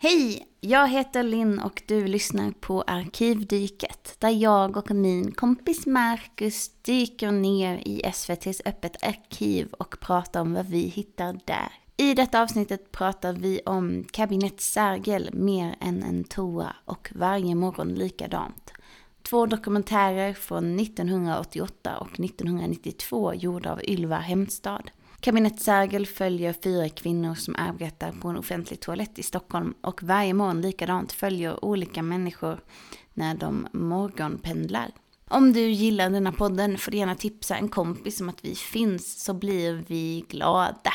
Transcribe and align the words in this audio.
Hej! 0.00 0.46
Jag 0.60 0.88
heter 0.88 1.22
Linn 1.22 1.58
och 1.58 1.82
du 1.86 2.06
lyssnar 2.06 2.50
på 2.50 2.82
Arkivdyket 2.82 4.16
där 4.18 4.30
jag 4.30 4.76
och 4.76 4.90
min 4.90 5.32
kompis 5.32 5.86
Marcus 5.86 6.70
dyker 6.82 7.32
ner 7.32 7.82
i 7.84 8.02
SVTs 8.04 8.62
Öppet 8.64 9.04
arkiv 9.04 9.72
och 9.72 10.00
pratar 10.00 10.40
om 10.40 10.54
vad 10.54 10.66
vi 10.66 10.78
hittar 10.78 11.40
där. 11.44 11.72
I 11.96 12.14
detta 12.14 12.42
avsnittet 12.42 12.92
pratar 12.92 13.32
vi 13.32 13.60
om 13.66 14.04
Kabinett 14.10 14.60
Sergel, 14.60 15.30
Mer 15.32 15.76
än 15.80 16.02
en 16.02 16.24
toa 16.24 16.76
och 16.84 17.10
Varje 17.14 17.54
morgon 17.54 17.94
likadant. 17.94 18.72
Två 19.22 19.46
dokumentärer 19.46 20.34
från 20.34 20.80
1988 20.80 21.98
och 21.98 22.20
1992 22.20 23.34
gjorda 23.34 23.72
av 23.72 23.84
Ylva 23.84 24.16
Hemstad. 24.16 24.90
Kabinett 25.20 25.60
Sergel 25.60 26.06
följer 26.06 26.52
fyra 26.52 26.88
kvinnor 26.88 27.34
som 27.34 27.56
arbetar 27.58 28.12
på 28.12 28.28
en 28.28 28.36
offentlig 28.36 28.80
toalett 28.80 29.18
i 29.18 29.22
Stockholm 29.22 29.74
och 29.80 30.02
varje 30.02 30.34
morgon 30.34 30.60
likadant 30.60 31.12
följer 31.12 31.64
olika 31.64 32.02
människor 32.02 32.60
när 33.14 33.34
de 33.34 33.68
morgonpendlar. 33.72 34.90
Om 35.28 35.52
du 35.52 35.60
gillar 35.60 36.10
denna 36.10 36.32
podden 36.32 36.78
får 36.78 36.90
du 36.90 36.98
gärna 36.98 37.14
tipsa 37.14 37.56
en 37.56 37.68
kompis 37.68 38.20
om 38.20 38.28
att 38.28 38.44
vi 38.44 38.54
finns 38.54 39.24
så 39.24 39.34
blir 39.34 39.84
vi 39.86 40.24
glada. 40.28 40.92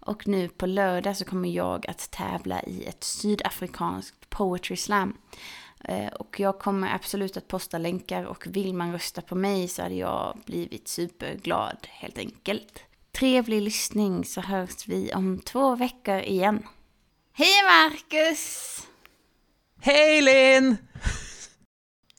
Och 0.00 0.28
nu 0.28 0.48
på 0.48 0.66
lördag 0.66 1.16
så 1.16 1.24
kommer 1.24 1.48
jag 1.48 1.86
att 1.86 2.10
tävla 2.10 2.62
i 2.62 2.84
ett 2.84 3.04
sydafrikanskt 3.04 4.30
poetry 4.30 4.76
slam. 4.76 5.16
Eh, 5.84 6.12
och 6.12 6.40
jag 6.40 6.58
kommer 6.58 6.94
absolut 6.94 7.36
att 7.36 7.48
posta 7.48 7.78
länkar 7.78 8.24
och 8.24 8.46
vill 8.46 8.74
man 8.74 8.92
rösta 8.92 9.22
på 9.22 9.34
mig 9.34 9.68
så 9.68 9.82
hade 9.82 9.94
jag 9.94 10.38
blivit 10.46 10.88
superglad 10.88 11.76
helt 11.82 12.18
enkelt. 12.18 12.85
Trevlig 13.18 13.62
lyssning 13.62 14.24
så 14.24 14.40
hörs 14.40 14.88
vi 14.88 15.12
om 15.12 15.40
två 15.40 15.76
veckor 15.76 16.18
igen. 16.18 16.66
Hej 17.32 17.62
Marcus! 17.64 18.82
Hej 19.80 20.22
Linn! 20.22 20.76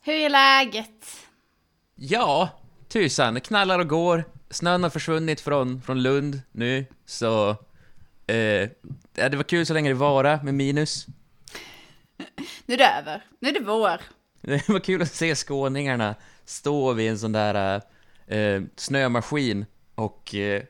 Hur 0.02 0.14
är 0.14 0.30
läget? 0.30 1.26
Ja, 1.94 2.48
tusan, 2.88 3.34
det 3.34 3.40
knallar 3.40 3.78
och 3.78 3.88
går. 3.88 4.24
Snön 4.50 4.82
har 4.82 4.90
försvunnit 4.90 5.40
från, 5.40 5.82
från 5.82 6.02
Lund 6.02 6.40
nu, 6.52 6.86
så... 7.06 7.50
Eh, 8.26 8.68
det 9.12 9.36
var 9.36 9.42
kul 9.42 9.66
så 9.66 9.74
länge 9.74 9.90
det 9.90 9.94
vara 9.94 10.42
med 10.42 10.54
minus. 10.54 11.06
Nu 12.66 12.74
är 12.74 12.78
det 12.78 12.88
över. 12.88 13.24
Nu 13.40 13.48
är 13.48 13.52
det 13.52 13.60
vår. 13.60 14.00
Det 14.40 14.68
var 14.68 14.80
kul 14.80 15.02
att 15.02 15.14
se 15.14 15.34
skåningarna 15.34 16.14
stå 16.44 16.92
vid 16.92 17.10
en 17.10 17.18
sån 17.18 17.32
där 17.32 17.82
eh, 18.26 18.62
snömaskin 18.76 19.66
och 19.94 20.34
eh, 20.34 20.62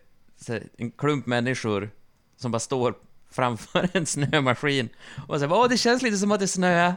en 0.76 0.90
klump 0.90 1.26
människor 1.26 1.90
som 2.36 2.50
bara 2.50 2.60
står 2.60 2.94
framför 3.30 3.88
en 3.92 4.06
snömaskin 4.06 4.88
och 5.28 5.38
säger 5.38 5.52
åh 5.52 5.68
det 5.68 5.76
känns 5.76 6.02
lite 6.02 6.16
som 6.16 6.32
att 6.32 6.40
det 6.40 6.48
snöar. 6.48 6.94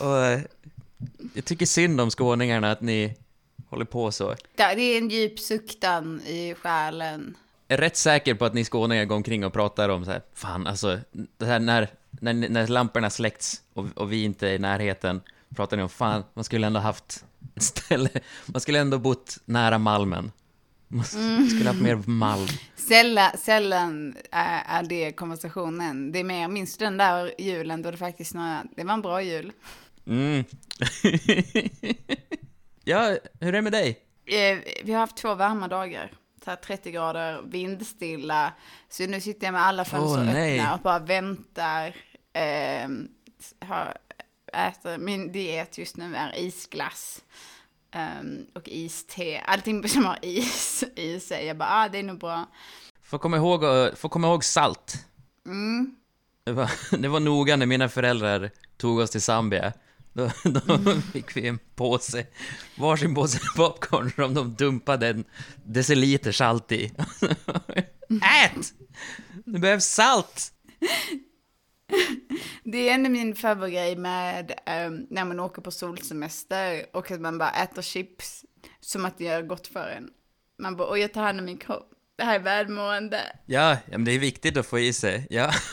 Och 0.00 0.24
eh, 0.26 0.40
jag 1.34 1.44
tycker 1.44 1.66
synd 1.66 2.00
om 2.00 2.10
skåningarna 2.10 2.70
att 2.70 2.80
ni 2.80 3.16
håller 3.68 3.84
på 3.84 4.12
så. 4.12 4.36
Ja, 4.56 4.74
det 4.74 4.82
är 4.82 4.98
en 4.98 5.08
djup 5.08 5.38
suktan 5.38 6.20
i 6.20 6.54
själen. 6.54 7.36
Jag 7.66 7.78
är 7.78 7.80
rätt 7.80 7.96
säker 7.96 8.34
på 8.34 8.44
att 8.44 8.54
ni 8.54 8.64
skåningar 8.64 9.04
går 9.04 9.16
omkring 9.16 9.44
och 9.44 9.52
pratar 9.52 9.88
om 9.88 10.04
så 10.04 10.10
här, 10.10 10.22
fan 10.34 10.66
alltså, 10.66 10.98
det 11.36 11.46
här 11.46 11.58
när, 11.58 11.88
när, 12.10 12.34
när 12.34 12.66
lamporna 12.66 13.10
släcks 13.10 13.62
och, 13.74 13.86
och 13.94 14.12
vi 14.12 14.24
inte 14.24 14.48
är 14.48 14.52
i 14.52 14.58
närheten, 14.58 15.20
pratar 15.56 15.76
ni 15.76 15.82
om 15.82 15.88
fan, 15.88 16.24
man 16.34 16.44
skulle 16.44 16.66
ändå 16.66 16.80
haft 16.80 17.24
ett 17.54 17.62
ställe, 17.62 18.10
man 18.46 18.60
skulle 18.60 18.78
ändå 18.78 18.98
bott 18.98 19.38
nära 19.44 19.78
Malmen. 19.78 20.32
Man 20.88 21.04
skulle 21.50 21.68
haft 21.68 21.80
mer 21.80 22.02
malm. 22.06 22.46
Sällan, 22.76 23.30
sällan 23.38 24.16
är, 24.30 24.62
är 24.66 24.82
det 24.82 25.12
konversationen. 25.12 26.12
Det 26.12 26.18
är 26.18 26.24
mer, 26.24 26.48
minns 26.48 26.76
du 26.76 26.84
den 26.84 26.96
där 26.96 27.34
julen 27.38 27.82
då 27.82 27.90
det 27.90 27.96
faktiskt 27.96 28.30
snöade? 28.30 28.68
Det 28.76 28.84
var 28.84 28.94
en 28.94 29.02
bra 29.02 29.22
jul. 29.22 29.52
Mm. 30.06 30.44
ja, 32.84 33.16
hur 33.40 33.48
är 33.48 33.52
det 33.52 33.62
med 33.62 33.72
dig? 33.72 33.98
Eh, 34.26 34.58
vi 34.84 34.92
har 34.92 35.00
haft 35.00 35.16
två 35.16 35.34
varma 35.34 35.68
dagar. 35.68 36.12
Så 36.44 36.50
här 36.50 36.56
30 36.56 36.90
grader, 36.90 37.42
vindstilla. 37.42 38.52
Så 38.88 39.06
nu 39.06 39.20
sitter 39.20 39.46
jag 39.46 39.52
med 39.52 39.62
alla 39.62 39.84
fönster 39.84 40.22
Åh, 40.22 40.52
öppna 40.52 40.74
och 40.74 40.80
bara 40.80 40.98
väntar. 40.98 41.94
Eh, 42.32 42.88
har, 43.68 43.96
äter, 44.52 44.98
min 44.98 45.32
diet 45.32 45.78
just 45.78 45.96
nu 45.96 46.16
är 46.16 46.38
isglass. 46.38 47.22
Ehm, 47.92 48.46
och 48.54 48.68
iste. 48.68 49.40
Allting 49.40 49.88
som 49.88 50.04
har 50.04 50.18
is 50.22 50.84
i 50.96 51.20
sig. 51.20 51.46
Jag 51.46 51.56
bara, 51.56 51.68
ah, 51.70 51.88
det 51.88 51.98
är 51.98 52.02
nog 52.02 52.18
bra. 52.18 52.46
Får 53.02 53.18
komma 53.18 53.36
ihåg, 53.36 53.60
får 53.98 54.08
komma 54.08 54.28
ihåg 54.28 54.44
salt. 54.44 55.06
Mm. 55.46 55.94
Det 56.44 56.52
var, 56.52 56.70
det 56.98 57.08
var 57.08 57.20
noga 57.20 57.56
när 57.56 57.66
mina 57.66 57.88
föräldrar 57.88 58.50
tog 58.76 58.98
oss 58.98 59.10
till 59.10 59.22
Zambia. 59.22 59.72
Då, 60.12 60.30
då 60.44 60.94
fick 61.12 61.36
vi 61.36 61.48
en 61.48 61.58
påse, 61.74 62.26
varsin 62.78 63.14
påse 63.14 63.38
popcorn 63.56 64.12
som 64.16 64.34
de 64.34 64.54
dumpade 64.54 65.08
en 65.08 65.24
deciliter 65.64 66.32
salt 66.32 66.72
i. 66.72 66.92
Ät! 68.44 68.72
Det 69.44 69.58
behövs 69.58 69.84
salt! 69.84 70.52
Det 72.64 72.88
är 72.88 72.94
ändå 72.94 73.10
min 73.10 73.34
favoritgrej 73.36 73.96
med 73.96 74.60
ehm, 74.66 75.06
när 75.10 75.24
man 75.24 75.40
åker 75.40 75.62
på 75.62 75.70
solsemester 75.70 76.86
och 76.92 77.10
att 77.10 77.20
man 77.20 77.38
bara 77.38 77.50
äter 77.50 77.82
chips 77.82 78.44
som 78.80 79.04
att 79.04 79.18
det 79.18 79.24
gör 79.24 79.42
gott 79.42 79.66
för 79.66 79.88
en. 79.88 80.10
Man 80.58 80.76
bara, 80.76 80.92
oj 80.92 81.00
jag 81.00 81.12
tar 81.12 81.22
hand 81.22 81.38
om 81.38 81.44
min 81.44 81.58
kropp. 81.58 81.90
Det 82.16 82.24
här 82.24 82.34
är 82.34 82.42
välmående. 82.42 83.20
Ja, 83.46 83.76
men 83.86 84.04
det 84.04 84.12
är 84.12 84.18
viktigt 84.18 84.56
att 84.56 84.66
få 84.66 84.78
i 84.78 84.92
sig. 84.92 85.26
Ja. 85.30 85.52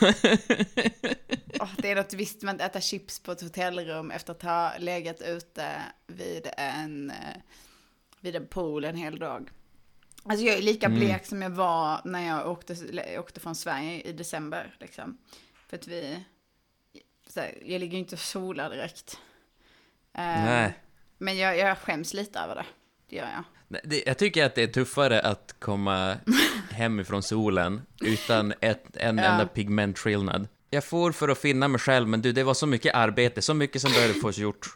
Åh, 1.60 1.70
det 1.78 1.90
är 1.90 1.96
något 1.96 2.12
visst 2.14 2.42
med 2.42 2.54
att 2.54 2.60
äta 2.60 2.80
chips 2.80 3.20
på 3.20 3.32
ett 3.32 3.40
hotellrum 3.40 4.10
efter 4.10 4.32
att 4.32 4.42
ha 4.42 4.72
legat 4.78 5.20
ute 5.20 5.82
vid 6.06 6.48
en, 6.56 7.10
eh, 7.10 7.16
vid 8.20 8.36
en 8.36 8.46
pool 8.46 8.84
en 8.84 8.96
hel 8.96 9.18
dag. 9.18 9.50
Alltså 10.24 10.44
jag 10.46 10.56
är 10.56 10.62
lika 10.62 10.86
Mm. 10.86 10.98
blek 10.98 11.26
som 11.26 11.42
jag 11.42 11.50
var 11.50 12.00
när 12.04 12.26
jag 12.26 12.50
åkte, 12.50 12.76
åkte 13.18 13.40
från 13.40 13.54
Sverige 13.54 14.00
i 14.00 14.12
december. 14.12 14.76
Liksom. 14.80 15.18
För 15.70 15.76
att 15.76 15.88
vi, 15.88 16.24
här, 17.36 17.54
jag 17.64 17.80
ligger 17.80 17.92
ju 17.92 17.98
inte 17.98 18.14
och 18.14 18.18
solar 18.20 18.70
direkt. 18.70 19.18
Eh, 20.14 20.22
Nej. 20.24 20.78
Men 21.18 21.36
jag, 21.38 21.58
jag 21.58 21.78
skäms 21.78 22.14
lite 22.14 22.38
över 22.38 22.54
det. 22.54 22.64
Det 23.08 23.16
gör 23.16 23.28
jag. 23.28 23.44
Jag 24.06 24.18
tycker 24.18 24.44
att 24.46 24.54
det 24.54 24.62
är 24.62 24.66
tuffare 24.66 25.20
att 25.20 25.54
komma 25.58 26.16
hem 26.70 27.00
ifrån 27.00 27.22
solen 27.22 27.82
utan 28.00 28.54
ett, 28.60 28.96
en 28.96 29.18
Ja. 29.18 29.24
enda 29.24 29.46
pigmentskillnad. 29.46 30.48
Jag 30.70 30.84
får 30.84 31.12
för 31.12 31.28
att 31.28 31.38
finna 31.38 31.68
mig 31.68 31.80
själv, 31.80 32.08
men 32.08 32.22
du, 32.22 32.32
det 32.32 32.44
var 32.44 32.54
så 32.54 32.66
mycket 32.66 32.94
arbete, 32.94 33.42
så 33.42 33.54
mycket 33.54 33.82
som 33.82 33.92
behövde 33.92 34.20
fås 34.20 34.38
gjort. 34.38 34.66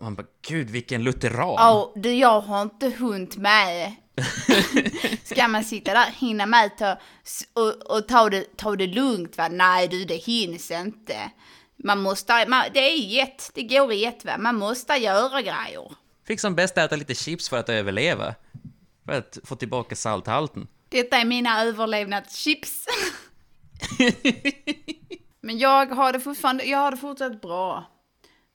Man 0.00 0.14
bara, 0.14 0.26
gud 0.48 0.70
vilken 0.70 1.04
lutheran! 1.04 1.54
Ja, 1.58 1.92
du 1.96 2.12
jag 2.14 2.40
har 2.40 2.62
inte 2.62 2.88
hunnit 2.98 3.36
med. 3.36 3.94
Ska 5.24 5.48
man 5.48 5.64
sitta 5.64 5.92
där, 5.92 6.10
hinna 6.10 6.46
med 6.46 6.78
ta, 6.78 6.98
och, 7.52 7.96
och 7.96 8.08
ta, 8.08 8.28
det, 8.28 8.56
ta 8.56 8.76
det 8.76 8.86
lugnt 8.86 9.38
va? 9.38 9.48
Nej 9.48 9.88
du, 9.88 10.04
det 10.04 10.14
hinns 10.14 10.70
inte. 10.70 11.30
Man 11.76 11.98
måste, 11.98 12.48
man, 12.48 12.64
det 12.74 12.80
är 12.80 12.96
jätt, 12.96 13.50
det 13.54 13.62
går 13.62 13.92
i 13.92 14.04
ett 14.04 14.24
va? 14.24 14.38
Man 14.38 14.56
måste 14.56 14.92
göra 14.92 15.42
grejer. 15.42 15.92
Fick 16.26 16.40
som 16.40 16.54
bäst 16.54 16.78
äta 16.78 16.96
lite 16.96 17.14
chips 17.14 17.48
för 17.48 17.56
att 17.56 17.68
överleva. 17.68 18.34
För 19.04 19.12
att 19.12 19.38
få 19.44 19.56
tillbaka 19.56 19.96
salthalten. 19.96 20.68
Detta 20.88 21.16
är 21.16 21.24
mina 21.24 21.62
överlevnadschips. 21.62 22.86
Men 25.40 25.58
jag 25.58 25.86
har 25.86 26.12
det 26.12 26.20
fortfarande, 26.20 26.64
jag 26.64 26.78
har 26.78 26.90
det 26.90 26.96
fortsatt 26.96 27.40
bra. 27.40 27.84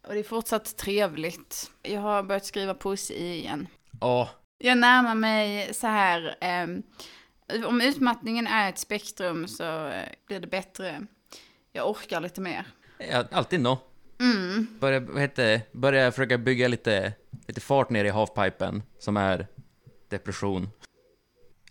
Och 0.08 0.14
det 0.14 0.20
är 0.20 0.24
fortsatt 0.24 0.78
trevligt. 0.78 1.72
Jag 1.82 2.02
har 2.02 2.24
börjat 2.24 2.46
skriva 2.46 2.74
poesi 2.74 3.34
igen. 3.34 3.68
Åh, 4.02 4.30
Jag 4.64 4.78
närmar 4.78 5.16
mig 5.16 5.74
så 5.74 5.88
här, 5.88 6.36
ehm, 6.42 6.84
om 7.66 7.82
utmattningen 7.82 8.48
är 8.48 8.70
ett 8.70 8.78
spektrum 8.78 9.48
så 9.48 9.88
eh, 9.88 10.10
blir 10.28 10.40
det 10.40 10.48
bättre. 10.48 11.02
Jag 11.72 11.90
orkar 11.90 12.22
lite 12.22 12.42
mer. 12.42 12.66
ja, 13.12 13.26
alltid 13.32 13.60
nå. 13.62 13.80
Mm. 14.20 14.68
Börja, 14.80 15.00
vad 15.00 15.22
heter 15.22 15.62
börja 15.72 16.12
försöka 16.12 16.38
bygga 16.38 16.68
lite, 16.68 17.14
lite 17.48 17.62
fart 17.62 17.90
ner 17.90 18.06
i 18.06 18.10
havpipen, 18.10 18.84
som 19.00 19.18
är 19.18 19.48
depression. 20.10 20.70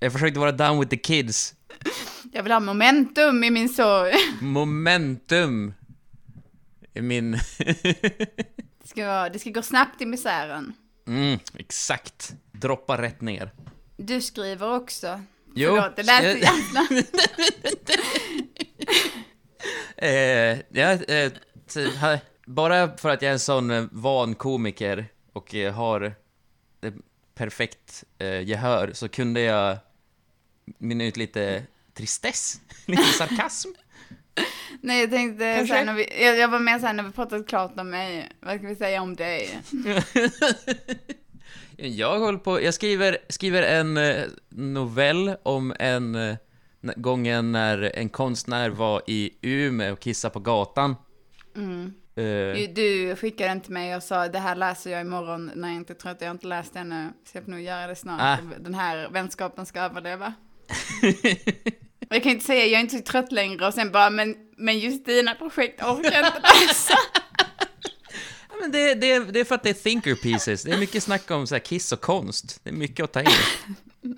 Jag 0.00 0.12
försökte 0.12 0.40
vara 0.40 0.52
down 0.52 0.80
with 0.80 0.90
the 0.90 0.96
kids. 0.96 1.54
Jag 2.32 2.42
vill 2.42 2.52
ha 2.52 2.60
momentum 2.60 3.44
i 3.44 3.50
min 3.50 3.68
sorg. 3.68 4.12
Momentum 4.40 5.74
i 6.94 7.00
min... 7.02 7.32
Det 8.82 8.88
ska, 8.88 9.28
det 9.28 9.38
ska 9.38 9.50
gå 9.50 9.62
snabbt 9.62 10.00
i 10.00 10.06
misären. 10.06 10.72
mm, 11.06 11.38
exakt. 11.58 12.34
Droppa 12.60 13.02
rätt 13.02 13.20
ner. 13.20 13.50
Du 13.96 14.20
skriver 14.20 14.76
också. 14.76 15.20
Jo, 15.54 15.68
Förlåt, 15.76 15.96
det 15.96 16.02
lät 16.02 16.18
så 16.20 16.24
jag- 16.26 16.38
jävla... 16.38 17.04
Eh, 19.96 20.58
ja, 20.68 20.92
eh, 20.92 21.32
t- 21.74 22.20
bara 22.46 22.96
för 22.96 23.08
att 23.08 23.22
jag 23.22 23.28
är 23.28 23.32
en 23.32 23.38
sån 23.38 23.70
eh, 23.70 23.84
van 23.92 24.34
komiker 24.34 25.06
och 25.32 25.54
eh, 25.54 25.74
har 25.74 26.14
perfekt 27.34 28.04
eh, 28.18 28.40
gehör 28.48 28.90
så 28.94 29.08
kunde 29.08 29.40
jag 29.40 29.76
mynna 30.78 31.04
ut 31.04 31.16
lite 31.16 31.62
tristess, 31.94 32.60
lite 32.86 33.02
sarkasm. 33.02 33.68
Nej, 34.80 35.00
jag 35.00 35.10
tänkte 35.10 35.54
Kanske. 35.56 35.66
såhär, 35.74 35.84
när 35.84 35.94
vi, 35.94 36.24
jag, 36.24 36.36
jag 36.38 36.48
var 36.48 36.58
med 36.58 36.80
såhär 36.80 36.94
när 36.94 37.02
vi 37.02 37.12
pratat 37.12 37.48
klart 37.48 37.72
om 37.80 37.90
mig, 37.90 38.28
vad 38.40 38.58
ska 38.58 38.66
vi 38.68 38.76
säga 38.76 39.02
om 39.02 39.16
dig? 39.16 39.60
Jag 41.82 42.18
håller 42.18 42.38
på, 42.38 42.62
jag 42.62 42.74
skriver, 42.74 43.18
skriver 43.28 43.62
en 43.62 43.96
eh, 43.96 44.24
novell 44.48 45.36
om 45.42 45.74
en 45.78 46.14
eh, 46.14 46.36
gången 46.96 47.52
när 47.52 47.92
en 47.94 48.08
konstnär 48.08 48.70
var 48.70 49.02
i 49.06 49.30
Umeå 49.42 49.92
och 49.92 50.00
kissade 50.00 50.32
på 50.32 50.40
gatan. 50.40 50.96
Mm. 51.56 51.92
Eh, 52.16 52.70
Du, 52.74 53.16
skickade 53.16 53.50
den 53.50 53.60
till 53.60 53.72
mig 53.72 53.96
och 53.96 54.02
sa 54.02 54.28
det 54.28 54.38
här 54.38 54.54
läser 54.56 54.90
jag 54.90 55.00
imorgon 55.00 55.50
när 55.54 55.68
jag 55.68 55.76
inte 55.76 55.92
är 55.92 55.94
trött, 55.94 56.16
jag 56.20 56.30
inte 56.30 56.46
läst 56.46 56.74
det 56.74 56.80
ännu, 56.80 57.08
så 57.24 57.36
jag 57.36 57.44
får 57.44 57.50
nog 57.50 57.60
göra 57.60 57.86
det 57.86 57.96
snart. 57.96 58.20
Ah. 58.22 58.38
Den 58.58 58.74
här 58.74 59.08
vänskapen 59.10 59.66
ska 59.66 59.80
överleva. 59.80 60.34
Jag 62.12 62.22
kan 62.22 62.32
inte 62.32 62.44
säga, 62.44 62.66
jag 62.66 62.72
är 62.72 62.80
inte 62.80 62.96
så 62.96 63.02
trött 63.02 63.32
längre 63.32 63.66
och 63.66 63.74
sen 63.74 63.92
bara, 63.92 64.10
men, 64.10 64.36
men 64.56 64.78
just 64.78 65.06
dina 65.06 65.34
projekt 65.34 65.82
orkar 65.82 66.12
jag 66.12 66.26
inte 66.26 66.40
läsa. 66.40 66.94
men 68.60 68.72
det, 68.72 68.94
det, 68.94 69.18
det 69.18 69.40
är 69.40 69.44
för 69.44 69.54
att 69.54 69.62
det 69.62 69.70
är 69.70 69.74
thinker 69.74 70.14
pieces. 70.14 70.62
Det 70.62 70.70
är 70.70 70.78
mycket 70.78 71.02
snack 71.02 71.30
om 71.30 71.46
så 71.46 71.54
här 71.54 71.60
kiss 71.60 71.92
och 71.92 72.00
konst. 72.00 72.60
Det 72.62 72.70
är 72.70 72.74
mycket 72.74 73.04
att 73.04 73.12
ta 73.12 73.20
in. 73.20 73.28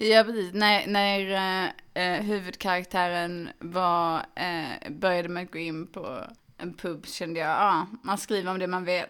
Ja, 0.00 0.24
precis. 0.24 0.54
När, 0.54 0.86
när 0.86 1.30
eh, 1.94 2.04
eh, 2.04 2.22
huvudkaraktären 2.22 3.48
var, 3.58 4.16
eh, 4.16 4.90
började 4.90 5.28
med 5.28 5.42
att 5.42 5.52
gå 5.52 5.58
in 5.58 5.86
på 5.86 6.20
en 6.58 6.74
pub 6.74 7.06
kände 7.06 7.40
jag, 7.40 7.48
ja, 7.48 7.56
ah, 7.56 7.86
man 8.02 8.18
skriver 8.18 8.50
om 8.50 8.58
det 8.58 8.66
man 8.66 8.84
vet. 8.84 9.08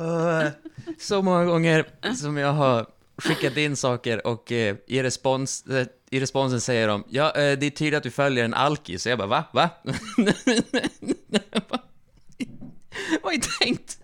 Uh, 0.00 0.48
så 0.98 1.22
många 1.22 1.44
gånger 1.44 1.86
som 2.14 2.36
jag 2.36 2.52
har 2.52 2.86
skickat 3.18 3.56
in 3.56 3.76
saker 3.76 4.26
och 4.26 4.52
eh, 4.52 4.76
i, 4.86 5.02
respons, 5.02 5.66
eh, 5.66 5.86
i 6.10 6.20
responsen 6.20 6.60
säger 6.60 6.88
de 6.88 7.04
ja, 7.08 7.26
eh, 7.26 7.58
det 7.58 7.66
är 7.66 7.70
tydligt 7.70 7.96
att 7.96 8.02
du 8.02 8.10
följer 8.10 8.44
en 8.44 8.54
alkis. 8.54 9.02
Så 9.02 9.08
jag 9.08 9.18
bara, 9.18 9.28
va? 9.28 9.44
Va? 9.52 9.70
Har 13.28 13.32
jag 13.32 13.42
tänkt? 13.42 13.98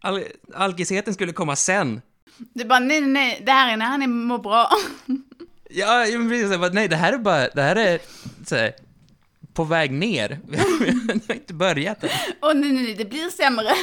Al 0.00 0.24
alkisheten 0.54 1.14
skulle 1.14 1.32
komma 1.32 1.56
sen. 1.56 2.02
Det 2.36 2.64
bara, 2.64 2.78
nej, 2.78 3.00
nej, 3.00 3.42
det 3.46 3.52
här 3.52 3.72
är 3.72 3.76
när 3.76 3.86
han 3.86 4.02
är 4.02 4.06
mår 4.06 4.38
bra. 4.38 4.70
Ja, 5.70 6.06
jag 6.06 6.20
men 6.20 6.28
precis, 6.28 6.50
jag 6.50 6.60
bara, 6.60 6.72
nej, 6.72 6.88
det 6.88 6.96
här 6.96 7.12
är 7.12 7.18
bara, 7.18 7.48
det 7.48 7.62
här 7.62 7.76
är 7.76 7.98
så 8.46 8.56
här, 8.56 8.72
på 9.52 9.64
väg 9.64 9.92
ner. 9.92 10.40
Vi 10.48 10.56
har 11.28 11.34
inte 11.34 11.54
börjat 11.54 12.04
än. 12.04 12.10
Och 12.40 12.56
nej, 12.56 12.72
nej, 12.72 12.82
nej, 12.82 12.94
det 12.94 13.04
blir 13.04 13.30
sämre. 13.30 13.74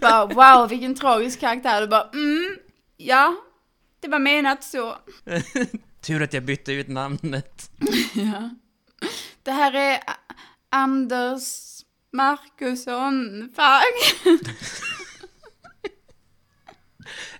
bara, 0.00 0.26
wow, 0.26 0.68
vilken 0.68 0.94
tragisk 0.94 1.40
karaktär. 1.40 1.80
Du 1.80 1.86
bara, 1.86 2.10
mm, 2.12 2.56
ja, 2.96 3.36
det 4.00 4.08
var 4.08 4.18
menat 4.18 4.64
så. 4.64 4.96
Tur 6.00 6.22
att 6.22 6.32
jag 6.32 6.44
bytte 6.44 6.72
ut 6.72 6.88
namnet. 6.88 7.70
Ja. 8.14 8.50
Det 9.42 9.50
här 9.52 9.72
är 9.72 9.98
Anders 10.70 11.65
Markusson 12.16 13.48
Fagg. 13.56 13.82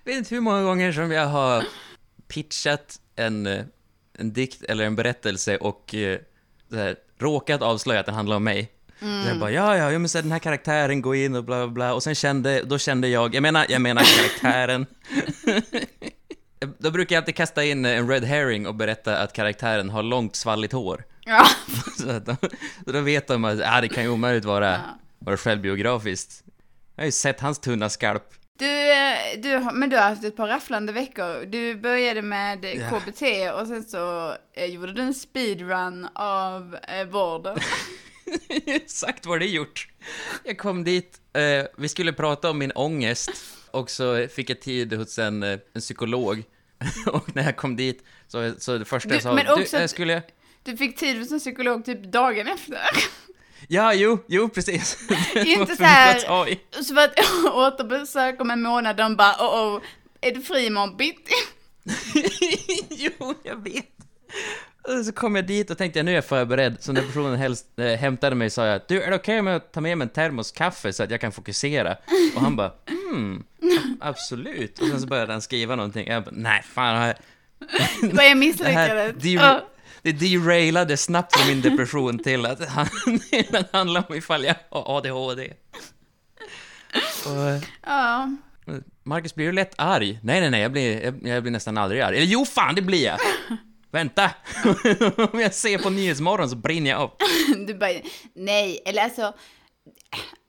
Jag 0.05 0.13
vet 0.13 0.19
inte 0.19 0.35
hur 0.35 0.43
många 0.43 0.63
gånger 0.63 0.93
som 0.93 1.11
jag 1.11 1.27
har 1.27 1.65
pitchat 2.29 3.01
en, 3.17 3.47
eh, 3.47 3.65
en 4.19 4.33
dikt 4.33 4.63
eller 4.63 4.85
en 4.85 4.97
berättelse 4.97 5.57
och 5.57 5.95
eh, 5.95 6.19
så 6.71 6.77
här, 6.77 6.97
råkat 7.19 7.63
avslöja 7.63 8.01
att 8.01 8.07
den 8.07 8.15
handlar 8.15 8.37
om 8.37 8.45
mig. 8.45 8.73
Så 8.99 9.29
jag 9.29 9.39
bara, 9.39 9.51
ja, 9.51 9.77
ja, 9.93 9.99
men 9.99 10.09
så 10.09 10.21
den 10.21 10.33
här 10.33 10.39
karaktären 10.39 11.03
går 11.03 11.17
in 11.17 11.35
och 11.37 11.45
bla, 11.45 11.57
bla, 11.57 11.69
bla. 11.69 11.95
Och 11.95 12.03
sen 12.03 12.15
kände, 12.15 12.63
då 12.63 12.79
kände 12.79 13.09
jag, 13.09 13.35
jag 13.35 13.43
menar, 13.43 13.67
jag 13.69 13.83
menar 13.83 14.03
karaktären. 14.03 14.87
då 16.79 16.91
brukar 16.91 17.17
jag 17.17 17.23
alltid 17.23 17.35
kasta 17.35 17.65
in 17.65 17.85
en 17.85 18.09
red 18.09 18.25
herring 18.25 18.67
och 18.67 18.75
berätta 18.75 19.19
att 19.19 19.33
karaktären 19.33 19.91
har 19.91 20.03
långt 20.03 20.37
svalligt 20.37 20.73
hår. 20.73 21.05
Ja. 21.27 21.47
Så, 21.99 22.11
att 22.11 22.27
de, 22.27 22.37
så 22.85 22.93
då 22.93 23.01
vet 23.01 23.27
de 23.29 23.45
att 23.45 23.61
ah, 23.65 23.81
det 23.81 23.89
kan 23.89 24.03
ju 24.03 24.09
omöjligt 24.11 24.45
vara, 24.45 24.71
Ja. 24.73 24.99
vara 25.19 25.37
självbiografiskt. 25.37 26.43
Jag 26.97 27.03
har 27.03 27.07
ju 27.07 27.13
sett 27.13 27.41
hans 27.41 27.59
tunna 27.59 27.89
skalp. 27.89 28.23
Du, 28.59 28.93
eh, 28.93 29.17
du, 29.43 29.71
men 29.73 29.91
du 29.91 29.97
har 29.97 30.03
haft 30.09 30.25
ett 30.25 30.37
par 30.37 30.49
rafflande 30.49 30.93
veckor. 30.93 31.45
Du 31.47 31.75
började 31.77 32.23
med. 32.23 32.61
KBT 32.63 33.23
och 33.61 33.67
sen 33.67 33.85
så 33.85 34.35
eh, 34.53 34.65
gjorde 34.65 34.93
du 34.93 35.03
en 35.03 35.15
speedrun 35.15 36.09
av 36.15 36.77
eh, 36.89 37.05
vården. 37.07 37.59
Exakt 38.67 39.27
vad 39.27 39.41
det 39.41 39.47
gjort. 39.47 39.89
Jag 40.45 40.59
kom 40.59 40.85
dit, 40.85 41.21
eh, 41.33 41.67
vi 41.79 41.89
skulle 41.89 42.13
prata 42.13 42.51
om 42.51 42.59
min 42.59 42.73
ångest 42.75 43.31
och 43.71 43.91
så 43.91 44.27
fick 44.29 44.51
jag 44.51 44.61
tid 44.61 44.93
hos 44.93 45.19
en, 45.19 45.43
eh, 45.43 45.59
en 45.75 45.81
psykolog. 45.81 46.43
och 47.07 47.37
när 47.37 47.43
jag 47.45 47.57
kom 47.57 47.77
dit 47.77 48.05
så, 48.29 48.53
så 48.59 48.79
det 48.79 48.85
första 48.85 49.09
Du, 49.09 49.15
jag 49.15 49.23
sa, 49.23 49.33
men 49.35 49.49
också 49.49 49.77
du, 49.77 49.85
att- 49.85 49.91
skulle 49.91 50.13
jag... 50.13 50.23
Du 50.67 50.77
fick 50.77 50.97
tid 50.97 51.19
hos 51.19 51.33
en 51.33 51.39
psykolog 51.39 51.85
typ 51.85 52.03
dagen 52.13 52.49
efter. 52.49 52.79
Ja, 53.69 53.95
jo, 53.95 54.19
jo, 54.29 54.49
precis. 54.49 54.99
Inte 55.47 55.77
så 55.77 55.83
här- 55.85 56.19
så 56.83 56.95
var 56.95 57.03
det 57.03 57.13
ett 57.21 57.53
återbesök 57.55 58.41
om 58.41 58.51
en 58.51 58.63
månad, 58.63 58.97
de 58.97 59.17
bara 59.17 59.33
oh, 59.33 59.77
oh 59.77 59.83
är 60.21 60.33
du 60.33 60.43
fri 60.43 60.67
imorgon 60.67 60.97
bitti? 60.97 61.33
jo, 62.91 63.35
jag 63.43 63.65
vet. 63.65 63.87
Och 64.83 65.05
så 65.07 65.13
kom 65.13 65.37
jag 65.37 65.47
dit 65.47 65.71
och 65.71 65.79
tänkte 65.79 65.99
jag 65.99 66.05
nu 66.07 66.11
är 66.11 66.15
jag 66.15 66.25
förberedd, 66.25 66.77
så 66.81 66.93
när 66.93 67.03
personen 67.03 67.37
helst, 67.37 67.67
äh, 67.79 67.87
hämtade 67.87 68.37
mig 68.37 68.51
sa 68.51 68.67
jag 68.67 68.81
du, 68.89 69.03
är 69.03 69.11
det 69.11 69.17
okej 69.17 69.41
om 69.41 69.47
jag 69.47 69.73
tar 69.73 69.81
med 69.81 69.99
mig 69.99 70.05
en 70.05 70.09
termos 70.13 70.53
kaffe 70.53 70.93
så 70.93 71.03
att 71.03 71.11
jag 71.11 71.21
kan 71.21 71.33
fokusera? 71.33 71.97
Och 72.35 72.41
han 72.41 72.57
bara, 72.57 72.73
mm, 73.11 73.45
absolut. 74.01 74.79
Och 74.79 74.87
sen 74.89 75.01
så 75.01 75.07
började 75.07 75.33
han 75.33 75.43
skriva 75.43 75.77
någonting, 75.77 76.07
jag 76.09 76.25
bara, 76.25 76.35
nej 76.35 76.63
fan, 76.63 76.97
har 76.97 77.07
jag... 77.07 77.17
Jag 78.03 78.11
Det 78.11 78.23
här, 78.23 78.35
misslyckades. 78.35 79.15
det, 79.23 79.31
Ja. 79.31 79.69
Det 80.07 80.13
derailade 80.13 80.97
snabbt 80.97 81.37
från 81.37 81.49
min 81.49 81.61
depression 81.61 82.19
till 82.19 82.47
att 82.47 82.69
han, 82.69 82.89
det 83.31 83.73
handlar 83.73 84.05
om 84.09 84.15
ifall 84.17 84.45
jag 84.45 84.55
har 84.71 84.97
ADHD. 84.97 85.53
Och, 87.27 87.65
Ja. 87.87 88.31
Marcus, 89.03 89.35
blir 89.35 89.47
du 89.47 89.53
lätt 89.53 89.75
arg? 89.79 90.21
Nej, 90.23 90.41
nej, 90.41 90.51
nej, 90.51 90.61
jag 90.61 90.73
blir, 90.73 91.05
jag, 91.05 91.27
jag 91.27 91.43
blir 91.43 91.53
nästan 91.53 91.79
aldrig 91.79 92.01
arg. 92.01 92.17
Eller 92.17 92.27
jo, 92.27 92.45
fan, 92.45 92.75
det 92.75 92.83
blir 92.83 93.05
jag! 93.05 93.19
Vänta! 93.91 94.31
Om 95.33 95.41
jag 95.41 95.55
ser 95.55 95.79
på 95.79 95.91
Nyhetsmorgon 95.91 96.51
så 96.51 96.57
brinner 96.57 96.91
jag 96.91 97.03
upp. 97.03 97.17
Du 97.67 97.75
bara, 97.75 97.91
nej, 98.35 98.83
eller 98.87 99.03
alltså, 99.03 99.35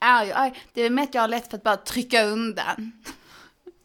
arg, 0.00 0.32
arg. 0.32 0.52
Det 0.74 0.82
är 0.82 0.90
mest 0.90 1.14
jag 1.14 1.22
har 1.22 1.28
lätt 1.28 1.50
för 1.50 1.56
att 1.56 1.62
bara 1.62 1.76
trycka 1.76 2.22
undan. 2.24 2.92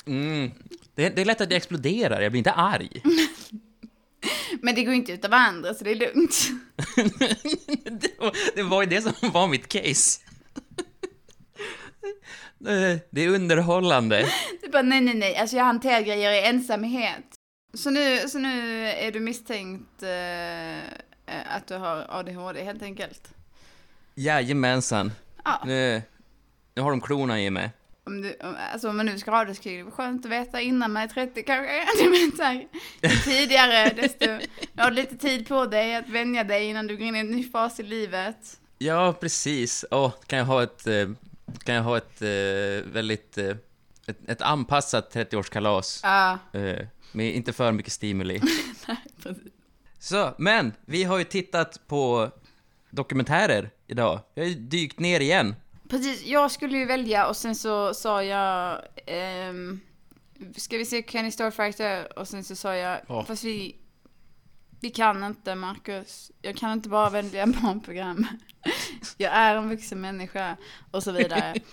Mm. 0.05 0.51
Det, 0.95 1.09
det 1.09 1.21
är 1.21 1.25
lätt 1.25 1.41
att 1.41 1.51
jag 1.51 1.57
exploderar, 1.57 2.21
jag 2.21 2.31
blir 2.31 2.39
inte 2.39 2.51
arg. 2.51 3.01
Men 4.61 4.75
det 4.75 4.83
går 4.83 4.93
inte 4.93 5.11
ut 5.11 5.25
av 5.25 5.33
andra, 5.33 5.73
så 5.73 5.83
det 5.83 5.91
är 5.91 5.95
lugnt. 5.95 6.49
det, 8.01 8.17
var, 8.19 8.55
det 8.55 8.63
var 8.63 8.81
ju 8.83 8.89
det 8.89 9.01
som 9.01 9.31
var 9.31 9.47
mitt 9.47 9.67
case. 9.67 10.19
Det 13.09 13.23
är 13.23 13.27
underhållande. 13.27 14.30
Du 14.61 14.69
bara, 14.69 14.81
nej, 14.81 15.01
nej, 15.01 15.13
nej, 15.13 15.35
alltså 15.37 15.56
jag 15.56 15.63
hanterar 15.63 16.01
grejer 16.01 16.31
i 16.31 16.47
ensamhet. 16.47 17.23
Så 17.73 17.89
nu, 17.89 18.30
så 18.30 18.39
nu 18.39 18.87
är 18.89 19.11
du 19.11 19.19
misstänkt 19.19 20.03
eh, 20.03 20.77
eh, 20.77 21.56
att 21.56 21.68
du 21.68 21.75
har 21.75 22.06
ADHD 22.09 22.63
helt 22.63 22.81
enkelt? 22.83 23.33
Jajamensan. 24.15 25.11
Ja, 25.45 25.61
Nu, 25.65 26.01
nu 26.75 26.81
har 26.81 26.92
de 26.92 27.01
klorna 27.01 27.42
i 27.42 27.49
mig. 27.49 27.71
Om, 28.06 28.22
du, 28.22 28.36
om, 28.42 28.56
alltså 28.74 28.90
om 28.90 28.98
man 28.98 29.06
nu 29.06 29.19
ska 29.19 29.31
ha 29.31 29.45
det 29.45 29.83
vara 29.83 29.92
skönt 29.92 30.26
att 30.26 30.31
veta 30.31 30.62
innan 30.62 30.92
man 30.92 31.04
är 31.04 31.07
30 31.07 31.44
kanske. 31.44 32.10
Vet, 32.10 32.38
så 32.38 32.44
här, 32.44 32.68
ju 33.02 33.10
tidigare, 33.10 33.90
desto, 33.90 34.26
du 34.74 34.83
har 34.83 34.92
lite 34.92 35.18
tid 35.18 35.48
på 35.48 35.66
dig 35.66 35.95
att 35.95 36.10
vänja 36.10 36.44
dig 36.44 36.66
innan 36.66 36.88
du 36.88 36.98
går 36.98 37.07
in 37.07 37.16
i 37.16 37.19
en 37.19 37.28
ny 37.28 37.44
fas 37.52 37.80
i 37.80 37.83
livet. 37.83 38.60
Ja, 38.78 39.14
precis. 39.19 39.86
Åh, 39.92 40.14
kan 40.28 40.40
jag 40.40 40.45
ha 40.45 40.64
ett, 40.64 40.88
eh, 40.88 41.10
kan 41.64 41.76
jag 41.76 41.83
ha 41.83 41.98
ett 41.98 42.22
eh, 42.22 42.92
väldigt, 42.92 43.38
eh, 43.38 43.56
ett, 44.07 44.30
ett 44.30 44.42
anpassat 44.42 45.16
30-årskalas. 45.16 46.00
Ja, 46.04 46.40
Med 47.12 47.36
inte 47.36 47.54
för 47.54 47.72
mycket 47.72 47.94
stimuli. 47.94 48.42
precis. 49.24 49.54
Så, 50.00 50.33
men 50.38 50.74
vi 50.86 51.04
har 51.04 51.18
ju 51.18 51.24
tittat 51.24 51.88
på 51.88 52.31
dokumentärer 52.90 53.69
idag. 53.88 54.19
Vi 54.36 54.42
har 54.42 54.50
ju 54.50 54.56
dykt 54.56 55.00
ner 55.00 55.19
igen. 55.19 55.56
Precis, 55.94 56.26
jag 56.26 56.52
skulle 56.52 56.78
ju 56.78 56.85
välja 56.85 57.28
och 57.28 57.38
sen 57.38 57.56
så 57.56 57.94
sa 57.94 58.23
jag, 58.23 58.81
ehm, 59.07 59.80
ska 60.56 60.78
vi 60.78 60.85
se 60.85 61.04
Kenny 61.07 61.31
Starfighter? 61.31 62.19
Och 62.19 62.28
sen 62.28 62.44
så 62.44 62.56
sa 62.56 62.76
jag, 62.76 63.00
Ja. 63.07 63.26
fast 63.26 63.44
vi, 63.44 63.76
vi 64.81 64.90
kan 64.90 65.23
inte 65.23 65.56
Marcus, 65.56 66.31
jag 66.42 66.57
kan 66.57 66.71
inte 66.71 66.90
bara 66.90 67.09
välja 67.09 67.47
barnprogram. 67.47 68.28
jag 69.18 69.33
är 69.33 69.56
en 69.56 69.69
vuxen 69.69 70.02
människa 70.02 70.57
och 70.92 71.04
så 71.04 71.12
vidare. 71.12 71.54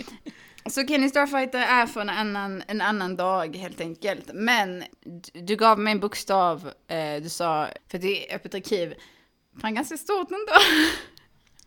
Så 0.67 0.87
Kenny 0.87 1.09
Starfighter 1.09 1.59
är 1.59 1.87
från 1.87 2.09
en 2.09 2.17
annan, 2.17 2.63
en 2.69 2.81
annan 2.81 3.17
dag 3.17 3.57
helt 3.57 3.81
enkelt. 3.81 4.31
Men 4.35 4.85
du, 5.01 5.41
du 5.41 5.57
gav 5.57 5.79
mig 5.79 5.93
en 5.93 6.01
bokstav, 6.01 6.71
eh, 6.89 7.23
du 7.23 7.29
sa, 7.29 7.69
för 7.91 7.99
det 7.99 8.31
är 8.31 8.37
öppet 8.37 8.55
arkiv, 8.55 8.95
fan 9.61 9.75
ganska 9.75 9.97
stort 9.97 10.29
ändå. 10.31 10.53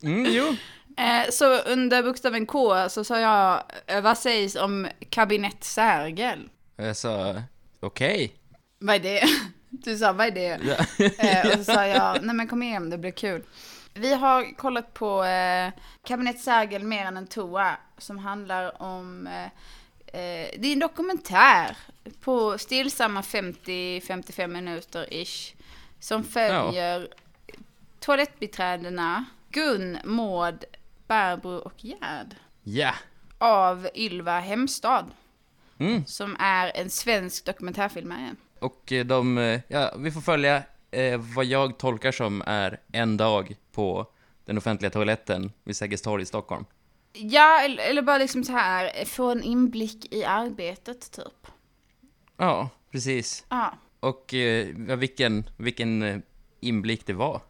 Mm, 0.02 0.32
jo. 0.32 0.56
Eh, 0.96 1.30
så 1.30 1.58
under 1.58 2.02
bokstaven 2.02 2.46
K 2.46 2.88
så 2.88 3.04
sa 3.04 3.20
jag, 3.20 3.62
eh, 3.86 4.00
vad 4.00 4.18
sägs 4.18 4.56
om 4.56 4.88
kabinett 5.10 5.64
Sergel? 5.64 6.48
Jag 6.76 6.96
sa, 6.96 7.42
okej. 7.80 8.34
Vad 8.78 8.96
är 8.96 9.00
det? 9.00 9.22
Du 9.70 9.98
sa, 9.98 10.12
vad 10.12 10.26
är 10.26 10.30
det? 10.30 10.60
Ja. 10.64 11.06
Eh, 11.18 11.46
och 11.46 11.58
så 11.58 11.64
sa 11.64 11.86
jag, 11.86 12.18
nej 12.22 12.34
men 12.34 12.48
kom 12.48 12.62
igen, 12.62 12.90
det 12.90 12.98
blir 12.98 13.10
kul. 13.10 13.42
Vi 13.94 14.14
har 14.14 14.56
kollat 14.56 14.94
på 14.94 15.24
eh, 15.24 15.72
Kabinett 16.04 16.40
Sergel 16.40 16.84
mer 16.84 17.06
än 17.06 17.16
en 17.16 17.26
toa, 17.26 17.76
som 17.98 18.18
handlar 18.18 18.82
om, 18.82 19.26
eh, 19.26 19.44
eh, 20.20 20.48
det 20.58 20.68
är 20.68 20.72
en 20.72 20.78
dokumentär 20.78 21.76
på 22.20 22.58
stillsamma 22.58 23.20
50-55 23.20 24.46
minuter 24.46 25.14
ish, 25.14 25.54
som 26.00 26.24
följer 26.24 27.08
toalettbiträdena 28.00 29.24
Gun, 29.50 29.98
Maud, 30.04 30.64
Barbro 31.06 31.50
och 31.56 31.84
Gerd 31.84 32.34
Ja. 32.62 32.94
av 33.38 33.88
Ylva 33.94 34.40
Hemstad, 34.40 35.04
Mm. 35.78 36.06
som 36.06 36.36
är 36.38 36.72
en 36.76 36.90
svensk 36.90 37.44
dokumentärfilmare. 37.44 38.34
Och 38.60 38.92
eh, 38.92 39.04
de, 39.06 39.38
eh, 39.38 39.60
ja, 39.68 39.94
vi 39.98 40.10
får 40.10 40.20
följa 40.20 40.62
eh, 40.90 41.20
vad 41.36 41.44
jag 41.44 41.78
tolkar 41.78 42.12
som 42.12 42.42
är 42.46 42.80
en 42.92 43.16
dag 43.16 43.56
på 43.72 44.06
den 44.44 44.58
offentliga 44.58 44.90
toaletten 44.90 45.52
vid 45.64 45.76
Sergels 45.76 46.02
torg 46.02 46.22
i 46.22 46.26
Stockholm. 46.26 46.64
Ja, 47.12 47.60
eller, 47.60 47.82
eller 47.90 48.02
bara 48.02 48.18
liksom 48.18 48.44
så 48.44 48.52
här, 48.52 49.04
få 49.04 49.30
en 49.30 49.42
inblick 49.42 50.12
i 50.14 50.24
arbetet 50.24 51.12
typ. 51.12 51.46
Ja, 52.36 52.68
precis. 52.90 53.44
Ja. 53.48 53.74
Och 54.00 54.34
eh, 54.34 54.66
vilken, 54.96 55.44
vilken 55.56 56.02
eh, 56.02 56.18
inblick 56.60 57.06
det 57.06 57.12
var, 57.12 57.40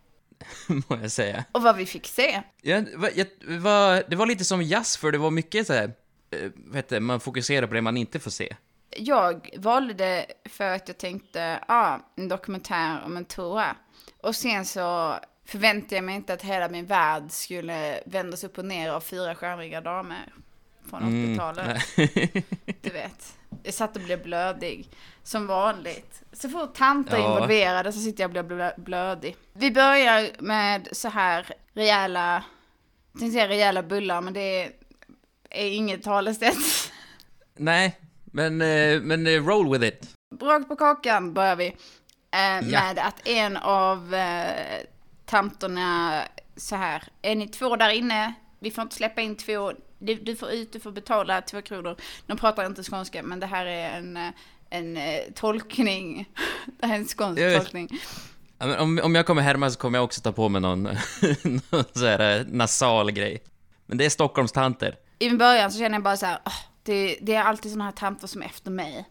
må 0.66 0.98
jag 1.02 1.10
säga. 1.10 1.44
Och 1.52 1.62
vad 1.62 1.76
vi 1.76 1.86
fick 1.86 2.06
se. 2.06 2.42
Ja, 2.62 2.82
va, 2.96 3.08
jag, 3.14 3.26
va, 3.46 4.02
det 4.08 4.16
var 4.16 4.26
lite 4.26 4.44
som 4.44 4.62
jazz, 4.62 4.96
för 4.96 5.12
det 5.12 5.18
var 5.18 5.30
mycket 5.30 5.66
så 5.66 5.72
här, 5.72 5.92
eh, 6.30 6.74
heter 6.74 6.96
det, 6.96 7.00
man 7.00 7.20
fokuserar 7.20 7.66
på 7.66 7.74
det 7.74 7.82
man 7.82 7.96
inte 7.96 8.20
får 8.20 8.30
se. 8.30 8.56
Jag 8.96 9.50
valde 9.56 9.94
det 9.94 10.26
för 10.44 10.70
att 10.70 10.88
jag 10.88 10.98
tänkte, 10.98 11.38
ja, 11.68 11.74
ah, 11.74 11.98
en 12.16 12.28
dokumentär 12.28 13.02
om 13.04 13.16
en 13.16 13.24
toa. 13.24 13.76
Och 14.22 14.36
sen 14.36 14.64
så 14.64 15.18
förväntade 15.46 15.94
jag 15.94 16.04
mig 16.04 16.14
inte 16.14 16.32
att 16.32 16.42
hela 16.42 16.68
min 16.68 16.86
värld 16.86 17.24
skulle 17.28 18.00
vändas 18.06 18.44
upp 18.44 18.58
och 18.58 18.64
ner 18.64 18.90
av 18.90 19.00
fyra 19.00 19.34
skärmiga 19.34 19.80
damer 19.80 20.32
från 20.90 21.02
80-talet. 21.02 21.80
nej. 21.96 22.44
Du 22.80 22.90
vet. 22.90 23.38
Jag 23.62 23.74
satt 23.74 23.96
och 23.96 24.02
blev 24.02 24.22
blödig. 24.22 24.88
Som 25.22 25.46
vanligt. 25.46 26.22
Så 26.32 26.48
fort 26.48 26.74
tanter 26.74 27.16
är 27.16 27.20
Ja. 27.20 27.34
involverade 27.34 27.92
så 27.92 27.98
sitter 28.00 28.22
jag 28.24 28.28
och 28.28 28.44
blir 28.46 28.56
blö- 28.56 28.80
blödig. 28.80 29.36
Vi 29.52 29.70
börjar 29.70 30.30
med 30.38 30.88
så 30.92 31.08
här 31.08 31.46
rejäla, 31.74 32.44
jag 33.12 33.20
tänkte 33.20 33.34
säga 33.34 33.48
rejäla 33.48 33.82
bullar, 33.82 34.20
men 34.20 34.32
det 34.34 34.40
är, 34.62 34.70
är 35.50 35.66
inget 35.66 36.02
talesätt. 36.02 36.56
nej, 37.56 37.98
men, 38.24 38.60
eh, 38.62 39.00
men 39.00 39.26
eh, 39.26 39.46
roll 39.46 39.72
with 39.72 39.84
it. 39.84 40.10
Rakt 40.42 40.68
på 40.68 40.76
kakan 40.76 41.34
börjar 41.34 41.56
vi. 41.56 41.66
Eh, 41.66 41.74
Ja. 42.40 42.60
med 42.62 42.98
att 42.98 43.28
en 43.28 43.56
av 43.56 44.14
tanterna 45.26 46.22
så 46.56 46.76
här, 46.76 47.02
är 47.22 47.34
ni 47.36 47.48
två 47.48 47.76
där 47.76 47.90
inne? 47.90 48.34
Vi 48.58 48.70
får 48.70 48.82
inte 48.82 48.94
släppa 48.96 49.20
in 49.20 49.36
två, 49.36 49.72
du, 50.04 50.14
du 50.14 50.36
får 50.36 50.50
ut, 50.50 50.72
du 50.72 50.80
får 50.80 50.90
betala 50.90 51.40
två 51.42 51.62
kronor. 51.62 51.96
De 52.26 52.36
pratar 52.38 52.66
inte 52.66 52.82
skånska, 52.82 53.22
men 53.22 53.40
det 53.40 53.46
här 53.46 53.66
är 53.66 53.98
en, 53.98 54.32
en 54.70 54.96
eh, 54.96 55.20
tolkning. 55.34 56.28
Det 56.80 56.86
här 56.86 56.94
är 56.94 56.98
en 56.98 57.06
skånsk 57.06 57.42
tolkning. 57.58 57.88
Ja, 58.58 58.80
om, 58.80 59.00
om 59.04 59.14
jag 59.14 59.26
kommer 59.26 59.42
härma 59.42 59.70
så 59.70 59.78
kommer 59.78 59.98
jag 59.98 60.04
också 60.04 60.20
ta 60.20 60.32
på 60.32 60.48
mig 60.48 60.60
någon, 60.60 60.82
någon 61.70 61.84
så 61.94 62.06
här 62.06 62.38
eh, 62.40 62.46
nasal 62.46 63.10
grej. 63.10 63.42
Men 63.86 63.98
det 63.98 64.04
är 64.04 64.10
Stockholmstanter. 64.10 64.96
I 65.18 65.30
början 65.30 65.72
så 65.72 65.78
känner 65.78 65.96
jag 65.96 66.02
bara 66.02 66.16
så 66.16 66.26
här, 66.26 66.38
"Åh, 66.46 66.52
det, 66.82 67.18
det 67.22 67.34
är 67.34 67.42
alltid 67.42 67.72
sådana 67.72 67.84
här 67.84 67.92
tanter 67.92 68.26
som 68.26 68.42
är 68.42 68.46
efter 68.46 68.70
mig. 68.70 69.04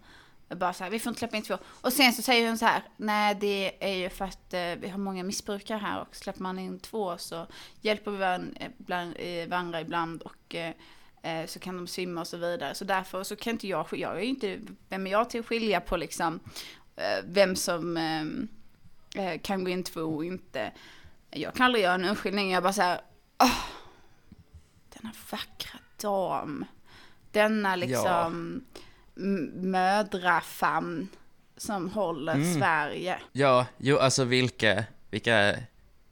Bara 0.49 0.73
så 0.73 0.83
här, 0.83 0.91
vi 0.91 0.99
får 0.99 1.09
inte 1.09 1.19
släppa 1.19 1.37
in 1.37 1.43
två. 1.43 1.57
Och 1.65 1.93
sen 1.93 2.13
så 2.13 2.21
säger 2.21 2.47
hon 2.47 2.57
så 2.57 2.65
här, 2.65 2.83
nej 2.97 3.35
det 3.39 3.75
är 3.79 3.95
ju 3.97 4.09
för 4.09 4.25
att 4.25 4.53
eh, 4.53 4.59
vi 4.79 4.89
har 4.89 4.97
många 4.97 5.23
missbrukare 5.23 5.77
här 5.77 6.01
och 6.01 6.15
släpper 6.15 6.41
man 6.41 6.59
in 6.59 6.79
två 6.79 7.17
så 7.17 7.47
hjälper 7.81 8.11
vi 8.11 8.17
varandra, 8.17 8.51
ibland, 8.79 9.13
eh, 9.19 9.47
varandra 9.49 9.81
ibland 9.81 10.21
och 10.21 10.55
eh, 10.55 10.73
eh, 11.23 11.45
så 11.45 11.59
kan 11.59 11.75
de 11.77 11.87
svimma 11.87 12.21
och 12.21 12.27
så 12.27 12.37
vidare. 12.37 12.75
Så 12.75 12.85
därför 12.85 13.23
så 13.23 13.35
kan 13.35 13.51
inte 13.51 13.67
jag, 13.67 13.87
jag 13.91 14.15
är 14.17 14.19
ju 14.21 14.25
inte, 14.27 14.59
vem 14.89 15.07
är 15.07 15.11
jag 15.11 15.29
till 15.29 15.39
att 15.39 15.45
skilja 15.45 15.81
på 15.81 15.97
liksom 15.97 16.39
eh, 16.95 17.23
vem 17.25 17.55
som 17.55 17.97
eh, 17.97 19.25
eh, 19.25 19.39
kan 19.41 19.63
gå 19.63 19.69
in 19.69 19.83
två 19.83 20.01
och 20.01 20.25
inte. 20.25 20.71
Jag 21.31 21.53
kan 21.53 21.65
aldrig 21.65 21.83
göra 21.83 21.93
en 21.95 22.05
urskiljning, 22.05 22.51
jag 22.51 22.63
bara 22.63 22.73
så 22.73 22.81
här, 22.81 23.01
åh, 23.43 23.59
denna 24.89 25.13
vackra 25.31 25.79
dam. 26.01 26.65
Denna 27.31 27.75
liksom 27.75 28.03
m- 28.25 28.65
mödrafamn 29.53 31.07
som 31.57 31.89
håller 31.89 32.33
Mm. 32.33 32.53
Sverige. 32.59 33.19
Ja, 33.31 33.65
jo, 33.77 33.97
alltså 33.97 34.23
vilka, 34.23 34.83
vilka 35.11 35.55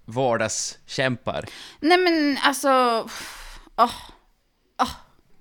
vardagskämpar. 0.06 1.46
Nej 1.80 1.98
men 1.98 2.38
alltså, 2.44 3.08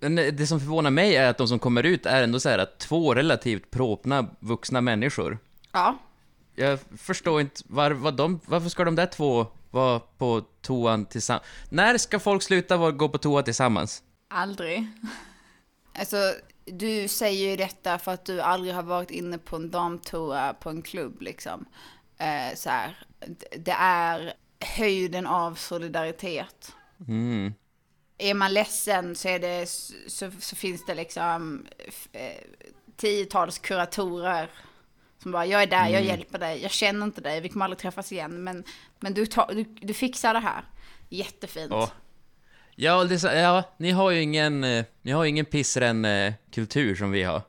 Men 0.00 0.18
eh, 0.18 0.26
det 0.32 0.46
som 0.46 0.60
förvånar 0.60 0.90
mig 0.90 1.16
är 1.16 1.30
att 1.30 1.38
de 1.38 1.48
som 1.48 1.58
kommer 1.58 1.82
ut 1.82 2.06
är 2.06 2.22
ändå 2.22 2.40
så 2.40 2.48
här 2.48 2.58
att 2.58 2.78
två 2.78 3.14
relativt 3.14 3.70
propna 3.70 4.26
vuxna 4.40 4.80
människor. 4.80 5.38
ja. 5.72 5.98
Jag 6.54 6.78
förstår 6.96 7.40
inte, 7.40 7.62
var, 7.66 7.90
var 7.90 8.12
de, 8.12 8.40
varför 8.46 8.68
ska 8.68 8.84
de 8.84 8.94
där 8.94 9.06
två 9.06 9.46
vara 9.70 10.00
på 10.00 10.44
toan 10.60 11.06
tillsammans? 11.06 11.44
När 11.68 11.98
ska 11.98 12.18
folk 12.18 12.42
sluta 12.42 12.90
gå 12.90 13.08
på 13.08 13.18
toa 13.18 13.42
tillsammans? 13.42 14.02
Aldrig. 14.30 14.86
Alltså, 15.98 16.16
du 16.64 17.08
säger 17.08 17.50
ju 17.50 17.56
detta 17.56 17.98
för 17.98 18.12
att 18.12 18.24
du 18.24 18.40
aldrig 18.40 18.74
har 18.74 18.82
varit 18.82 19.10
inne 19.10 19.38
på 19.38 19.56
en 19.56 19.70
damtoa 19.70 20.54
på 20.54 20.70
en 20.70 20.82
klubb 20.82 21.22
liksom. 21.22 21.64
Eh, 22.18 22.54
så 22.56 22.70
här, 22.70 23.04
det 23.58 23.74
är 23.78 24.34
höjden 24.76 25.26
av 25.26 25.54
solidaritet. 25.54 26.74
Mm. 27.08 27.54
Är 28.18 28.34
man 28.34 28.54
ledsen 28.54 29.14
så, 29.14 29.28
är 29.28 29.38
det, 29.38 29.68
så, 30.06 30.30
så 30.40 30.56
finns 30.56 30.86
det 30.86 30.94
liksom 30.94 31.66
eh, 32.12 32.44
tiotals 32.96 33.58
kuratorer 33.58 34.50
som 35.22 35.32
bara, 35.32 35.46
jag 35.46 35.62
är 35.62 35.66
där, 35.66 35.88
jag 35.88 36.04
hjälper 36.04 36.38
dig, 36.38 36.62
jag 36.62 36.70
känner 36.70 37.06
inte 37.06 37.20
dig, 37.20 37.40
vi 37.40 37.48
kommer 37.48 37.64
aldrig 37.64 37.78
träffas 37.78 38.12
igen, 38.12 38.44
men, 38.44 38.64
men 39.00 39.14
du, 39.14 39.26
tar, 39.26 39.54
du, 39.54 39.64
du 39.64 39.94
fixar 39.94 40.34
det 40.34 40.40
här. 40.40 40.64
Jättefint. 41.08 41.70
Ja. 41.70 41.90
Ja, 42.82 43.04
det, 43.04 43.22
ja, 43.22 43.62
ni 43.78 43.90
har 43.90 44.10
ju 44.10 44.20
ingen, 44.22 44.64
eh, 44.64 44.84
ni 45.02 45.12
har 45.12 45.25
ju 45.25 45.30
ingen 45.30 45.44
pissren-kultur 45.44 46.94
som 46.94 47.10
vi 47.10 47.22
har. 47.22 47.42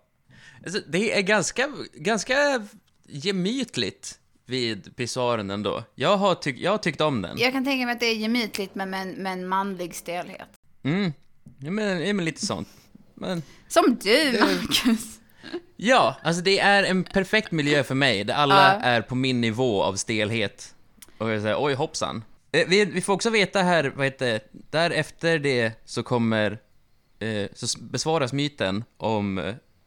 Alltså, 0.65 0.81
det 0.87 1.17
är 1.17 1.21
ganska, 1.21 1.69
ganska 1.93 2.65
gemytligt 3.07 4.19
vid 4.45 4.95
pissoaren 4.95 5.49
ändå. 5.49 5.83
Jag 5.95 6.17
har, 6.17 6.35
tyck, 6.35 6.57
jag 6.59 6.71
har 6.71 6.77
tyckt 6.77 7.01
om 7.01 7.21
den. 7.21 7.37
Jag 7.37 7.51
kan 7.53 7.65
tänka 7.65 7.85
mig 7.85 7.93
att 7.93 7.99
det 7.99 8.05
är 8.05 8.15
gemytligt 8.15 8.75
men 8.75 8.89
med, 8.89 9.01
en- 9.01 9.11
med 9.23 9.33
en 9.33 9.47
manlig 9.47 9.95
stelhet. 9.95 10.47
Mm. 10.83 11.13
Ja, 11.59 11.71
men, 11.71 12.15
men 12.15 12.25
lite 12.25 12.45
sånt. 12.45 12.67
Men, 13.15 13.43
Som 13.67 13.97
du, 14.03 14.39
Marcus. 14.41 15.19
ja, 15.75 16.15
alltså 16.23 16.41
det 16.43 16.59
är 16.59 16.83
en 16.83 17.03
perfekt 17.03 17.51
miljö 17.51 17.83
för 17.83 17.95
mig, 17.95 18.23
där 18.23 18.33
alla 18.33 18.55
Ja. 18.73 18.79
är 18.81 19.01
på 19.01 19.15
min 19.15 19.41
nivå 19.41 19.83
av 19.83 19.95
stelhet. 19.95 20.75
Och 21.17 21.29
jag 21.31 21.41
säger, 21.41 21.63
oj 21.63 21.73
hoppsan. 21.73 22.23
Eh, 22.51 22.67
Vi, 22.67 22.85
vi 22.85 23.01
får 23.01 23.13
också 23.13 23.29
veta 23.29 23.61
här, 23.61 23.83
vad 23.95 24.05
heter 24.05 24.25
det, 24.33 24.41
därefter 24.69 25.39
det 25.39 25.71
så 25.85 26.03
kommer, 26.03 26.59
eh, 27.19 27.49
så 27.53 27.79
besvaras 27.79 28.33
myten 28.33 28.83
om 28.97 29.37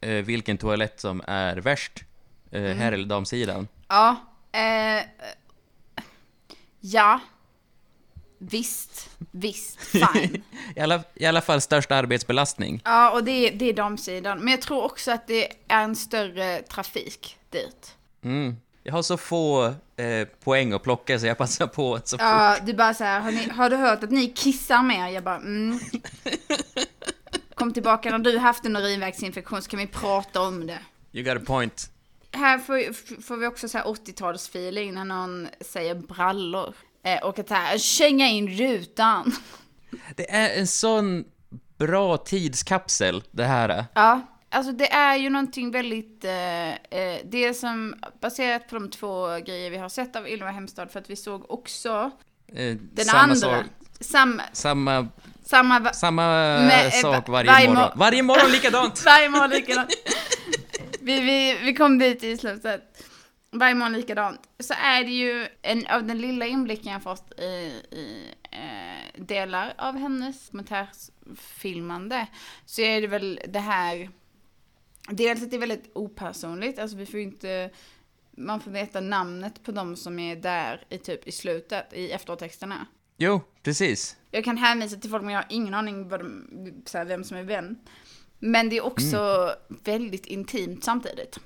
eh, 0.00 0.11
vilken 0.11 0.59
toalett 0.59 1.00
som 1.00 1.23
är 1.26 1.56
värst, 1.56 2.04
eh, 2.50 2.62
herr 2.62 2.92
eller 2.92 3.06
damsidan. 3.06 3.68
Ja. 3.88 4.16
Eh, 4.52 5.04
ja. 6.80 7.21
Visst. 8.38 9.11
Visst. 9.30 9.80
Fine. 9.80 10.42
I 10.76 10.80
alla, 10.80 11.02
I 11.14 11.26
alla 11.26 11.40
fall 11.40 11.61
störst 11.61 11.90
arbetsbelastning. 11.90 12.83
Ja, 12.85 13.11
och 13.11 13.25
det, 13.25 13.30
är- 13.30 13.52
det 13.54 13.64
är 13.68 13.73
damsidan. 13.73 14.38
Men 14.38 14.49
jag 14.49 14.62
tror 14.62 14.83
också 14.85 15.12
att 15.12 15.26
det 15.26 15.44
är 15.68 15.83
en 15.83 15.97
större 15.97 16.62
trafik 16.62 17.37
dit. 17.50 17.97
Mm. 18.25 18.56
Jag 18.86 18.92
har 18.92 19.02
så 19.02 19.16
få 19.16 19.74
eh, 19.96 20.28
poäng 20.44 20.72
att 20.72 20.82
plocka 20.82 21.18
så 21.18 21.26
jag 21.26 21.38
passar 21.38 21.66
på 21.66 21.94
att 21.94 22.08
så 22.08 22.18
fort. 22.18 22.22
Ja, 22.22 22.56
du 22.66 22.74
bara 22.74 22.94
så 22.94 23.04
här, 23.04 23.20
har, 23.20 23.32
ni, 23.32 23.48
har 23.48 23.70
du 23.70 23.76
hört 23.76 24.04
att 24.04 24.10
ni 24.10 24.26
kissar 24.26 24.82
mer? 24.82 25.08
Jag 25.08 25.24
bara, 25.24 25.36
mm. 25.36 25.80
Kom 27.54 27.72
tillbaka 27.72 28.10
när 28.10 28.18
du 28.18 28.38
haft 28.38 28.64
en 28.64 28.76
urinvägsinfektion 28.76 29.62
så 29.62 29.70
kan 29.70 29.80
vi 29.80 29.86
prata 29.86 30.40
om 30.40 30.66
det. 30.66 30.78
You 31.12 31.24
got 31.24 31.42
a 31.42 31.44
point. 31.46 31.90
Här 32.32 32.58
får, 32.58 32.92
får 33.22 33.36
vi 33.36 33.46
också 33.46 33.68
så 33.68 33.78
här 33.78 33.84
80-talsfeeling 33.84 34.92
när 34.92 35.04
någon 35.04 35.48
säger 35.60 35.94
brallor. 35.94 36.74
Eh, 37.04 37.22
och 37.22 37.38
att 37.38 37.50
här, 37.50 37.78
känga 37.78 38.28
in 38.28 38.48
rutan. 38.48 39.32
Det 40.16 40.30
är 40.30 40.58
en 40.58 40.66
sån 40.66 41.24
bra 41.78 42.16
tidskapsel, 42.16 43.22
det 43.30 43.44
här. 43.44 43.84
Ja, 43.94 44.20
alltså 44.54 44.73
det 44.73 44.92
är 44.92 45.16
ju 45.16 45.30
någonting 45.30 45.70
väldigt, 45.70 46.25
eh, 46.25 46.68
eh, 46.73 47.20
det 47.25 47.54
som 47.54 47.94
baserat 48.20 48.68
på 48.68 48.75
de 48.75 48.90
två 48.90 49.26
grejer 49.46 49.70
vi 49.70 49.76
har 49.76 49.88
sett 49.88 50.16
av 50.16 50.28
Ylva 50.28 50.50
Hemstad, 50.50 50.90
för 50.90 51.00
att 51.00 51.11
vi 51.11 51.16
såg 51.16 51.50
också 51.50 52.11
Eh, 52.56 52.76
den 52.76 53.04
samma 53.04 53.18
andra. 53.23 53.34
Sak, 53.37 53.64
Sam, 54.00 54.40
samma 54.52 55.08
samma, 55.44 55.80
va- 55.80 55.92
samma 55.92 56.23
Men, 56.26 56.87
eh, 56.87 56.90
sak 56.92 57.28
varje, 57.28 57.50
varje 57.50 57.68
morgon. 57.68 57.82
mor- 57.82 57.92
Varje 57.99 58.23
morgon 58.23 58.50
likadant! 58.50 59.04
varje 59.04 59.28
morgon 59.28 59.50
likadant. 59.50 59.90
vi, 61.00 61.20
vi, 61.20 61.58
vi 61.62 61.75
kom 61.75 61.99
dit 61.99 62.25
i 62.25 62.37
slutet. 62.37 63.04
varje 63.50 63.75
morgon 63.75 63.92
likadant, 63.92 64.40
så 64.61 64.75
är 64.75 65.04
det 65.04 65.11
ju 65.11 65.46
en, 65.62 65.87
av 65.87 66.04
den 66.06 66.18
lilla 66.20 66.46
inblicken 66.46 66.92
jag 66.92 67.02
fått 67.02 67.40
i, 67.40 67.44
i 67.90 68.28
eh, 68.50 69.23
delar 69.23 69.75
av 69.78 69.96
hennes 69.99 70.50
dokumentärfilmande, 70.50 72.26
så 72.66 72.80
är 72.80 73.00
det 73.00 73.06
väl 73.06 73.40
det 73.49 73.58
här, 73.61 74.11
dels 75.08 75.42
att 75.42 75.50
det 75.50 75.56
är 75.56 75.61
väldigt 75.61 75.90
opersonligt, 75.94 76.78
alltså 76.78 76.96
vi 76.96 77.06
får 77.06 77.20
inte, 77.20 77.70
man 78.30 78.61
får 78.61 78.70
veta 78.70 79.00
namnet 79.00 79.62
på 79.62 79.73
de 79.73 79.96
som 79.96 80.18
är 80.18 80.37
där 80.37 80.84
i 80.88 80.99
typ 80.99 81.28
i 81.28 81.32
slutet, 81.32 81.92
i 81.92 82.11
eftertexterna. 82.11 82.87
Jo, 83.16 83.40
precis. 83.62 84.16
Jag 84.30 84.44
kan 84.44 84.56
hänvisa 84.56 84.96
till 84.96 85.11
folk 85.11 85.23
men 85.23 85.34
jag 85.34 85.42
har 85.42 85.46
ingen 85.50 85.75
aning 85.75 86.08
vad 86.08 86.20
de, 86.20 86.82
så 86.87 86.99
här, 86.99 87.04
vem 87.04 87.25
som 87.25 87.37
är 87.37 87.42
vem. 87.42 87.76
Men 88.38 88.68
det 88.68 88.76
är 88.76 88.84
också 88.84 89.50
väldigt 89.68 90.26
intimt 90.26 90.84
samtidigt. 90.84 91.38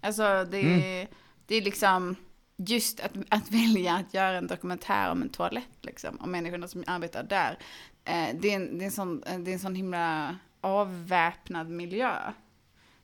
Alltså 0.00 0.46
det 0.50 0.58
är, 0.58 1.08
det 1.46 1.56
är 1.56 1.62
liksom 1.62 2.16
just 2.56 3.00
att, 3.00 3.12
att 3.28 3.50
välja 3.50 3.94
att 3.94 4.14
göra 4.14 4.38
en 4.38 4.46
dokumentär 4.46 5.10
om 5.10 5.22
en 5.22 5.28
toalett 5.28 5.78
liksom, 5.80 6.20
om 6.20 6.30
människorna 6.30 6.68
som 6.68 6.84
arbetar 6.86 7.22
där. 7.22 7.58
Eh, 8.04 8.36
det, 8.40 8.50
är 8.50 8.56
en, 8.56 8.78
det, 8.78 8.84
är 8.84 8.86
en 8.86 8.92
sån, 8.92 9.20
det 9.20 9.50
är 9.50 9.52
en 9.52 9.58
sån 9.58 9.74
himla 9.74 10.36
avväpnad 10.60 11.70
miljö. 11.70 12.32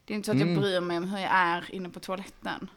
Det 0.09 0.15
är 0.15 0.17
inte 0.17 0.27
så 0.27 0.33
att 0.33 0.39
jag 0.41 0.59
bryr 0.59 0.81
mig 0.81 0.97
om 0.99 1.05
hur 1.11 1.19
jag 1.19 1.31
är 1.33 1.75
inne 1.75 1.89
på 1.89 2.01
toaletten. 2.01 2.71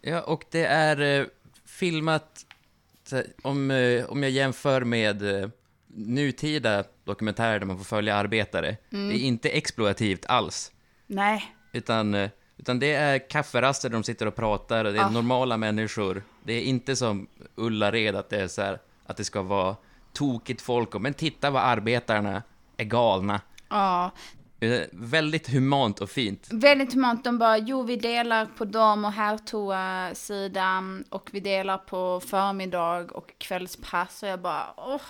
Ja, 0.00 0.20
och 0.22 0.44
det 0.50 0.64
är 0.64 1.20
eh, 1.20 1.26
filmat, 1.64 2.46
om, 3.42 3.70
eh, 3.70 4.04
om 4.04 4.22
jag 4.22 4.32
jämför 4.32 4.80
med 4.84 5.42
eh, 5.42 5.48
nutida 5.86 6.84
dokumentärer 7.04 7.58
där 7.58 7.66
man 7.66 7.76
får 7.78 7.84
följa 7.84 8.14
arbetare, 8.16 8.76
det 8.90 8.96
är 8.98 9.12
inte 9.24 9.48
exploativt 9.48 10.26
alls. 10.26 10.72
Nej, 11.06 11.44
Utan, 11.72 12.14
eh, 12.14 12.30
utan 12.56 12.78
det 12.78 12.92
är 12.94 13.30
kafferaster 13.30 13.88
där 13.88 13.96
de 13.96 14.02
sitter 14.04 14.26
och 14.26 14.34
pratar, 14.36 14.84
och 14.84 14.92
det 14.92 14.98
är 14.98 15.04
Ah. 15.04 15.10
normala 15.10 15.56
människor. 15.56 16.22
Det 16.44 16.52
är 16.52 16.62
inte 16.62 16.96
som 16.96 17.26
Ullared, 17.54 18.16
att 18.16 18.28
det 18.30 18.40
är 18.42 18.48
så 18.48 18.62
här, 18.62 18.78
att 19.06 19.16
det 19.16 19.24
ska 19.24 19.42
vara 19.42 19.76
tokigt 20.12 20.62
folk, 20.62 20.94
och 20.94 21.00
men 21.02 21.14
titta 21.14 21.50
vad 21.50 21.62
arbetarna 21.62 22.42
är 22.76 22.84
galna. 22.84 23.40
ja. 23.68 24.10
Eh, 24.60 24.82
väldigt 24.92 25.48
humant 25.48 26.00
och 26.00 26.10
fint. 26.10 26.48
Väldigt 26.50 26.94
humant. 26.94 27.24
De 27.24 27.38
bara, 27.38 27.58
jo 27.58 27.82
vi 27.82 27.96
delar 27.96 28.46
på 28.46 28.64
dam 28.64 29.04
och 29.04 29.12
herrtoa-sidan 29.12 31.04
och 31.08 31.28
vi 31.32 31.40
delar 31.40 31.78
på 31.78 32.20
förmiddag 32.20 33.10
och 33.12 33.32
kvällspass 33.38 34.22
och 34.22 34.28
jag 34.28 34.40
bara, 34.40 34.66
åh. 34.76 35.00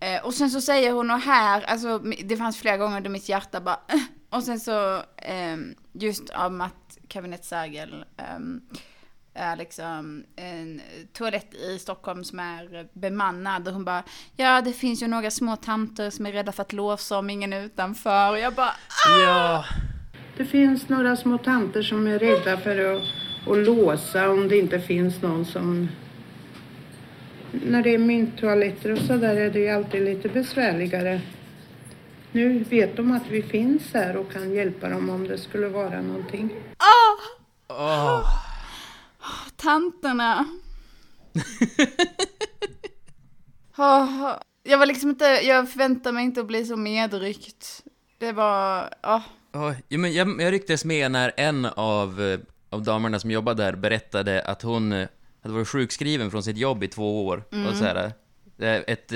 Eh, 0.00 0.24
och 0.24 0.34
sen 0.34 0.50
så 0.50 0.60
säger 0.60 0.92
hon 0.92 1.10
och 1.10 1.20
här, 1.20 1.62
alltså 1.62 1.98
det 1.98 2.36
fanns 2.36 2.58
flera 2.58 2.76
gånger 2.76 3.00
då 3.00 3.10
mitt 3.10 3.28
hjärta 3.28 3.60
bara, 3.60 3.80
eh. 3.88 4.00
och 4.30 4.42
sen 4.42 4.60
så 4.60 4.96
eh, 5.16 5.56
just 5.92 6.30
av 6.30 6.60
att 6.60 6.98
kabinettsärgel 7.08 8.04
Eh, 8.16 8.38
är 9.34 9.56
liksom 9.56 10.24
en 10.36 10.80
toalett 11.12 11.54
i 11.54 11.78
Stockholm 11.78 12.24
som 12.24 12.38
är 12.38 12.86
bemannad 12.92 13.68
och 13.68 13.74
hon 13.74 13.84
bara, 13.84 14.02
ja 14.36 14.60
det 14.60 14.72
finns 14.72 15.02
ju 15.02 15.06
några 15.08 15.30
små 15.30 15.56
tanter 15.56 16.10
som 16.10 16.26
är 16.26 16.32
rädda 16.32 16.52
för 16.52 16.62
att 16.62 16.72
låsa 16.72 17.18
om 17.18 17.30
ingen 17.30 17.52
är 17.52 17.64
utanför 17.64 18.30
och 18.30 18.38
jag 18.38 18.54
bara, 18.54 18.74
Ja. 19.24 19.64
Det 20.36 20.44
finns 20.44 20.88
några 20.88 21.16
små 21.16 21.38
tanter 21.38 21.82
som 21.82 22.06
är 22.06 22.18
rädda 22.18 22.56
för 22.56 22.96
att, 22.96 23.02
att 23.50 23.58
låsa 23.58 24.28
om 24.30 24.48
det 24.48 24.58
inte 24.58 24.80
finns 24.80 25.22
någon 25.22 25.44
som... 25.46 25.88
När 27.52 27.82
det 27.82 27.94
är 27.94 27.98
mynttoaletter 27.98 28.92
och 28.92 28.98
så 28.98 29.16
där 29.16 29.36
är 29.36 29.50
det 29.50 29.58
ju 29.58 29.68
alltid 29.68 30.02
lite 30.02 30.28
besvärligare. 30.28 31.20
Nu 32.32 32.58
vet 32.58 32.96
de 32.96 33.12
att 33.12 33.26
vi 33.30 33.42
finns 33.42 33.82
här 33.94 34.16
och 34.16 34.32
kan 34.32 34.54
hjälpa 34.54 34.88
dem 34.88 35.10
om 35.10 35.28
det 35.28 35.38
skulle 35.38 35.68
vara 35.68 36.02
någonting. 36.02 36.50
Åh. 37.68 38.51
Tanterna. 39.56 40.46
Jag 44.64 44.78
var 44.78 44.86
liksom 44.86 45.10
inte, 45.10 45.24
jag 45.24 45.70
förväntade 45.70 46.12
mig 46.12 46.24
inte 46.24 46.40
att 46.40 46.46
bli 46.46 46.64
så 46.64 46.76
medryckt. 46.76 47.82
Det 48.18 48.32
var, 48.32 48.94
ja. 49.02 49.22
Ja, 49.52 49.74
men 49.88 50.12
jag, 50.12 50.40
jag 50.40 50.52
rycktes 50.52 50.84
med 50.84 51.10
när 51.10 51.32
en 51.36 51.66
av, 51.66 52.22
eh, 52.22 52.40
av 52.70 52.82
damerna 52.82 53.18
som 53.18 53.30
jobbade 53.30 53.62
där 53.62 53.72
berättade 53.72 54.42
att 54.42 54.62
hon 54.62 54.92
eh, 54.92 55.08
hade 55.42 55.54
varit 55.54 55.68
sjukskriven 55.68 56.30
från 56.30 56.42
sitt 56.42 56.56
jobb 56.56 56.82
i 56.82 56.88
två 56.88 57.26
år. 57.26 57.44
Och 57.70 57.76
så 57.76 57.84
här, 57.84 58.12
eh, 58.58 58.82
ett, 58.86 59.12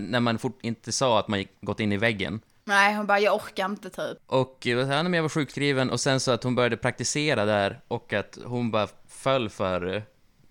när 0.00 0.20
man 0.20 0.38
fort, 0.38 0.58
inte 0.62 0.92
sa 0.92 1.18
att 1.18 1.28
man 1.28 1.44
gått 1.60 1.80
in 1.80 1.92
i 1.92 1.96
väggen. 1.96 2.40
Nej, 2.64 2.94
hon 2.94 3.06
bara, 3.06 3.20
jag 3.20 3.34
orkar 3.34 3.64
inte 3.64 3.90
typ. 3.90 4.18
Och 4.26 4.58
jag 4.62 5.22
var 5.22 5.28
sjukskriven 5.28 5.90
och 5.90 6.00
sen 6.00 6.20
så 6.20 6.30
att 6.30 6.44
hon 6.44 6.54
började 6.54 6.76
praktisera 6.76 7.44
där 7.44 7.80
och 7.88 8.12
att 8.12 8.38
hon 8.44 8.70
bara 8.70 8.88
föll 9.26 9.48
för 9.48 10.02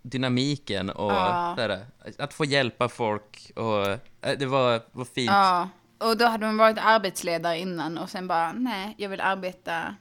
dynamiken 0.01 0.89
och 0.89 1.11
Ja. 1.11 1.53
där, 1.57 1.85
att 2.17 2.33
få 2.33 2.45
hjälpa 2.45 2.89
folk 2.89 3.51
och 3.55 3.85
eh, 3.87 4.37
det 4.39 4.45
var, 4.45 4.81
var 4.91 5.05
fint. 5.05 5.29
Ja. 5.31 5.69
Och 5.97 6.17
då 6.17 6.25
hade 6.25 6.45
hon 6.45 6.57
varit 6.57 6.77
arbetsledare 6.81 7.59
innan 7.59 7.97
och 7.97 8.09
sen 8.09 8.27
bara, 8.27 8.53
nej, 8.53 8.95
jag 8.97 9.09
vill 9.09 9.21
arbeta 9.21 9.95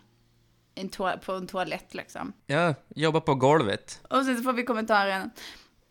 en 0.75 0.89
på 1.25 1.33
en 1.33 1.47
toalett 1.47 1.95
liksom. 1.95 2.33
Jag 2.47 2.75
jobbar 2.95 3.21
på 3.21 3.35
golvet. 3.35 4.01
Och 4.11 4.25
sen 4.25 4.37
så 4.37 4.43
får 4.43 4.53
vi 4.53 4.63
kommentaren, 4.63 5.31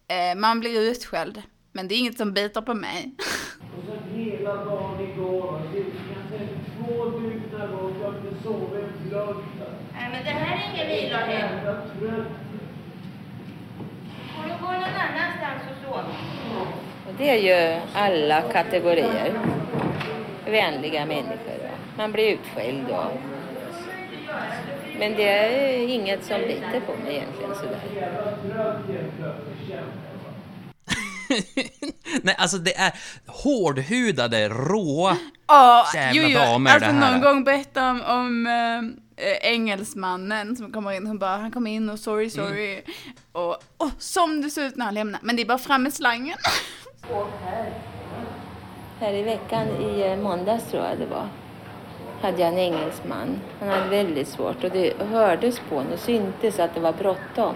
eh, 0.07 0.39
man 0.39 0.59
blir 0.59 0.81
utskälld, 0.81 1.41
men 1.71 1.87
det 1.87 1.95
är 1.95 1.99
inget 1.99 2.17
som 2.17 2.33
biter 2.33 2.61
på 2.61 2.73
mig. 2.73 3.15
Och 3.77 3.83
sen 3.87 4.19
hela 4.19 4.55
dagen 4.55 5.01
igår, 5.01 5.61
kanske 6.13 6.47
två 6.77 7.09
dygn 7.19 7.43
och 7.53 7.59
jag 7.59 8.11
har 8.11 8.17
inte 8.17 8.43
sovit 8.43 8.73
en. 8.73 9.73
Nej, 9.93 10.09
men 10.11 10.23
det 10.23 10.29
här 10.29 10.55
är 10.55 10.73
ingen 10.73 10.87
vilohem. 10.87 12.42
Får 14.43 14.49
du 14.49 14.56
gå 14.65 14.71
någon 14.71 14.84
annanstans 14.84 15.62
och 15.71 15.86
sova? 15.88 16.03
Och 17.08 17.13
det 17.17 17.29
är 17.29 17.36
ju 17.75 17.82
alla 17.93 18.41
kategorier. 18.41 19.34
Vänliga 20.45 21.06
människor. 21.06 21.58
va. 21.63 21.69
Man 21.97 22.12
blir 22.12 22.34
utskälld 22.34 22.89
och... 22.89 23.12
Men 24.99 25.13
det 25.15 25.27
är 25.29 25.88
inget 25.88 26.23
som 26.25 26.41
biter 26.41 26.79
på 26.88 27.03
mig 27.03 27.15
egentligen 27.15 27.56
sådär. 27.56 27.79
Nej, 32.21 32.36
alltså 32.38 32.58
det 32.58 32.75
är 32.77 32.93
hårdhudade, 33.27 34.49
råa 34.49 35.17
Ja, 35.47 35.86
Jävla 35.93 36.39
damer 36.39 36.71
alltså 36.71 36.89
det 36.89 36.95
här. 36.95 37.12
någon 37.12 37.21
gång 37.21 37.43
berättade 37.43 37.89
om, 37.89 38.01
om 38.01 38.47
äh, 39.23 39.51
engelsmannen 39.53 40.55
som 40.55 40.71
kommer 40.71 40.91
in, 40.91 41.07
hon 41.07 41.19
bara, 41.19 41.38
han 41.38 41.51
kom 41.51 41.67
in 41.67 41.89
och 41.89 41.99
sorry, 41.99 42.29
sorry. 42.29 42.81
Och, 43.31 43.57
och 43.77 43.89
som 43.99 44.41
det 44.41 44.49
ser 44.49 44.65
ut 44.65 44.75
när 44.75 44.86
han 44.86 44.93
lämnar, 44.93 45.19
men 45.23 45.36
det 45.36 45.41
är 45.41 45.45
bara 45.45 45.57
fram 45.57 45.83
med 45.83 45.93
slangen. 45.93 46.38
Här 48.99 49.13
i 49.13 49.23
veckan, 49.23 49.67
i 49.67 50.01
eh, 50.01 50.17
måndags 50.17 50.63
tror 50.71 50.83
jag 50.83 50.97
det 50.97 51.05
var, 51.05 51.27
hade 52.21 52.41
jag 52.41 52.53
en 52.53 52.59
engelsman. 52.59 53.39
Han 53.59 53.69
hade 53.69 53.89
väldigt 53.89 54.27
svårt 54.27 54.63
och 54.63 54.71
det 54.71 54.93
hördes 55.01 55.59
på 55.59 55.75
honom 55.75 55.93
och 55.93 55.99
syntes 55.99 56.59
att 56.59 56.73
det 56.73 56.79
var 56.79 56.93
bråttom. 56.93 57.55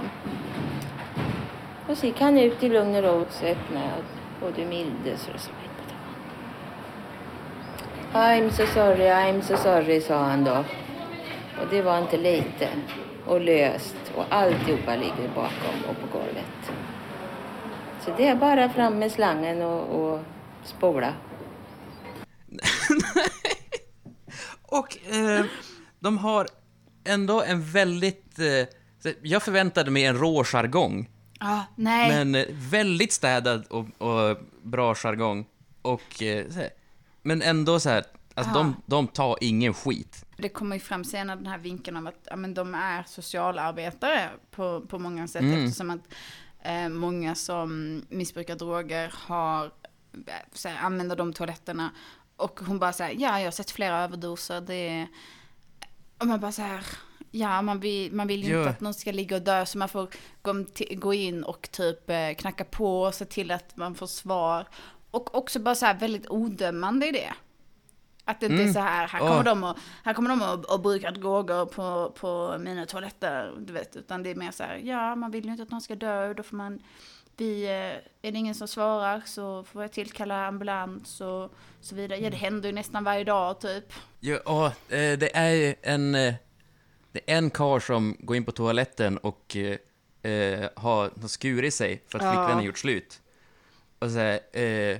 Och 1.87 1.97
så 1.97 2.05
gick 2.05 2.21
han 2.21 2.37
ut 2.37 2.63
i 2.63 2.69
lugn 2.69 2.95
och 2.95 3.03
ro 3.03 3.21
och 3.21 3.31
så 3.31 3.45
öppnade 3.45 3.85
jag 3.85 4.03
och 4.49 4.55
du 4.55 4.65
milde 4.65 5.17
så. 5.17 5.31
I'm 8.13 8.49
so 8.51 8.65
sorry, 8.65 9.09
I'm 9.09 9.41
so 9.41 9.57
sorry, 9.57 10.01
sa 10.01 10.23
han 10.23 10.43
då. 10.43 10.63
Och 11.61 11.67
det 11.69 11.81
var 11.81 12.01
inte 12.01 12.17
lite. 12.17 12.69
Och 13.25 13.41
löst. 13.41 13.95
Och 14.15 14.23
alltihopa 14.29 14.95
ligger 14.95 15.29
bakom 15.35 15.83
och 15.89 15.95
på 16.01 16.17
golvet. 16.17 16.71
Så 18.05 18.11
det 18.17 18.27
är 18.27 18.35
bara 18.35 18.69
fram 18.69 18.99
med 18.99 19.11
slangen 19.11 19.61
och, 19.61 20.11
och 20.13 20.19
spola. 20.63 21.13
Och 24.69 24.97
eh, 25.13 25.45
de 25.99 26.17
har 26.17 26.47
ändå 27.03 27.43
en 27.43 27.63
väldigt... 27.63 28.39
Eh, 28.39 29.13
jag 29.21 29.43
förväntade 29.43 29.91
mig 29.91 30.05
en 30.05 30.17
rå 30.17 30.43
jargong, 30.43 31.09
Ja, 31.39 31.63
nej. 31.75 32.09
men 32.09 32.35
eh, 32.35 32.45
väldigt 32.49 33.13
städad 33.13 33.65
och, 33.67 33.85
och 33.97 34.37
bra 34.63 34.95
jargong. 34.95 35.45
Och, 35.81 36.23
eh, 36.23 36.45
men 37.21 37.41
ändå 37.41 37.79
så 37.79 37.89
här, 37.89 38.03
alltså 38.33 38.53
de, 38.53 38.75
de 38.85 39.07
tar 39.07 39.37
ingen 39.41 39.73
skit. 39.73 40.25
Det 40.37 40.49
kommer 40.49 40.75
ju 40.75 40.79
fram 40.79 41.03
senare 41.03 41.35
den 41.37 41.47
här 41.47 41.57
vinkeln 41.57 41.97
av 41.97 42.07
att 42.07 42.27
ja, 42.29 42.35
men 42.35 42.53
de 42.53 42.75
är 42.75 43.03
socialarbetare 43.07 44.29
på, 44.51 44.81
på 44.81 44.99
många 44.99 45.27
sätt 45.27 45.41
Mm. 45.41 45.63
eftersom 45.65 45.89
att 45.89 46.13
eh, 46.63 46.89
många 46.89 47.35
som 47.35 48.01
missbrukar 48.09 48.55
droger 48.55 49.13
har, 49.17 49.65
eh, 49.65 50.33
så 50.53 50.67
här, 50.69 50.77
använder 50.85 51.15
de 51.15 51.33
toaletterna. 51.33 51.91
Och 52.35 52.59
hon 52.67 52.79
bara 52.79 52.93
säger 52.93 53.21
ja 53.21 53.39
jag 53.39 53.45
har 53.47 53.51
sett 53.51 53.71
flera 53.71 53.97
överdoser, 54.03 54.61
det 54.61 54.73
är... 54.89 55.07
Och 56.19 56.27
man 56.27 56.39
bara 56.39 56.51
så 56.51 56.61
här, 56.61 56.85
ja 57.31 57.61
man 57.61 57.79
vill, 57.79 58.13
man 58.13 58.27
vill 58.27 58.43
ju 58.43 58.51
Ja. 58.53 58.57
inte 58.59 58.69
att 58.69 58.81
någon 58.81 58.93
ska 58.93 59.11
ligga 59.11 59.35
och 59.35 59.41
dö 59.41 59.65
så 59.65 59.77
man 59.77 59.89
får 59.89 60.09
gå 60.95 61.13
in 61.13 61.43
och 61.43 61.69
typ 61.71 62.09
eh, 62.09 62.33
knacka 62.37 62.63
på 62.63 63.01
och 63.01 63.13
se 63.13 63.25
till 63.25 63.51
att 63.51 63.77
man 63.77 63.95
får 63.95 64.07
svar. 64.07 64.67
Och 65.11 65.35
också 65.35 65.59
bara 65.59 65.75
så 65.75 65.85
här 65.85 65.93
väldigt 65.99 66.29
odömande 66.29 67.07
i 67.07 67.11
det. 67.11 67.33
Att 68.27 68.39
det 68.39 68.45
inte 68.45 68.63
är 68.63 68.73
så 68.73 68.79
här, 68.79 69.07
här 69.07 69.19
kommer 69.19 69.37
Åh. 69.37 69.43
de 69.43 69.63
och, 69.63 69.77
här 70.03 70.13
kommer 70.13 70.29
de 70.29 70.41
och, 70.41 70.73
och 70.73 70.79
brukar 70.81 71.11
gågor 71.11 71.65
på, 71.65 72.13
på 72.19 72.57
mina 72.59 72.85
toaletter, 72.85 73.53
du 73.59 73.73
vet. 73.73 73.95
Utan 73.95 74.23
det 74.23 74.29
är 74.31 74.35
mer 74.35 74.51
så 74.51 74.63
här, 74.63 74.75
ja, 74.83 75.15
man 75.15 75.31
vill 75.31 75.45
ju 75.45 75.51
inte 75.51 75.63
att 75.63 75.71
någon 75.71 75.81
ska 75.81 75.95
dö, 75.95 76.33
då 76.33 76.43
får 76.43 76.55
man, 76.55 76.79
vi, 77.37 77.63
eh, 77.65 77.71
är 78.27 78.31
det 78.31 78.37
ingen 78.37 78.55
som 78.55 78.67
svarar 78.67 79.21
så 79.25 79.63
får 79.63 79.81
jag 79.81 79.91
tillkalla 79.91 80.47
ambulans 80.47 81.21
och 81.21 81.51
så 81.81 81.95
vidare. 81.95 82.19
Ja, 82.19 82.29
det 82.29 82.37
händer 82.37 82.69
ju 82.69 82.75
nästan 82.75 83.03
varje 83.03 83.23
dag 83.23 83.59
typ. 83.59 83.93
Ja, 84.19 84.39
åh, 84.45 84.65
eh, 84.67 85.17
det 85.19 85.35
är 85.35 85.75
en... 85.81 86.15
eh, 86.15 86.33
Det 87.11 87.31
är 87.31 87.37
en 87.37 87.49
karl 87.49 87.79
som 87.81 88.15
går 88.19 88.35
in 88.35 88.45
på 88.45 88.51
toaletten 88.51 89.17
och 89.17 89.55
eh, 89.55 90.31
eh, 90.31 90.69
har, 90.75 91.27
skurit 91.27 91.73
sig 91.73 92.03
för 92.07 92.17
att 92.19 92.23
Ja. 92.25 92.31
flickvännen 92.31 92.63
gjort 92.65 92.77
slut. 92.77 93.21
Och 93.99 94.09
så 94.11 94.17
här, 94.17 94.39
eh, 94.61 94.97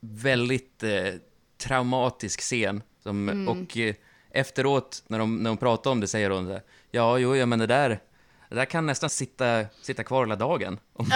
väldigt 0.00 0.82
eh, 0.82 1.14
traumatisk 1.62 2.40
scen. 2.40 2.82
Som, 3.02 3.28
Mm. 3.28 3.48
Och 3.48 3.76
eh, 3.76 3.94
efteråt, 4.30 5.02
när 5.06 5.18
de, 5.18 5.36
när 5.36 5.50
de 5.50 5.56
pratar 5.56 5.90
om 5.90 6.00
det, 6.00 6.06
säger 6.06 6.30
hon 6.30 6.46
så 6.46 6.52
här, 6.52 6.62
ja, 6.90 7.18
jo, 7.18 7.36
ja, 7.36 7.46
men 7.46 7.58
det 7.58 7.66
där, 7.66 8.00
det 8.48 8.54
där 8.54 8.64
kan 8.64 8.86
nästan 8.86 9.10
sitta, 9.10 9.64
sitta 9.82 10.04
kvar 10.04 10.24
hela 10.24 10.36
dagen. 10.36 10.78
Och, 10.92 11.06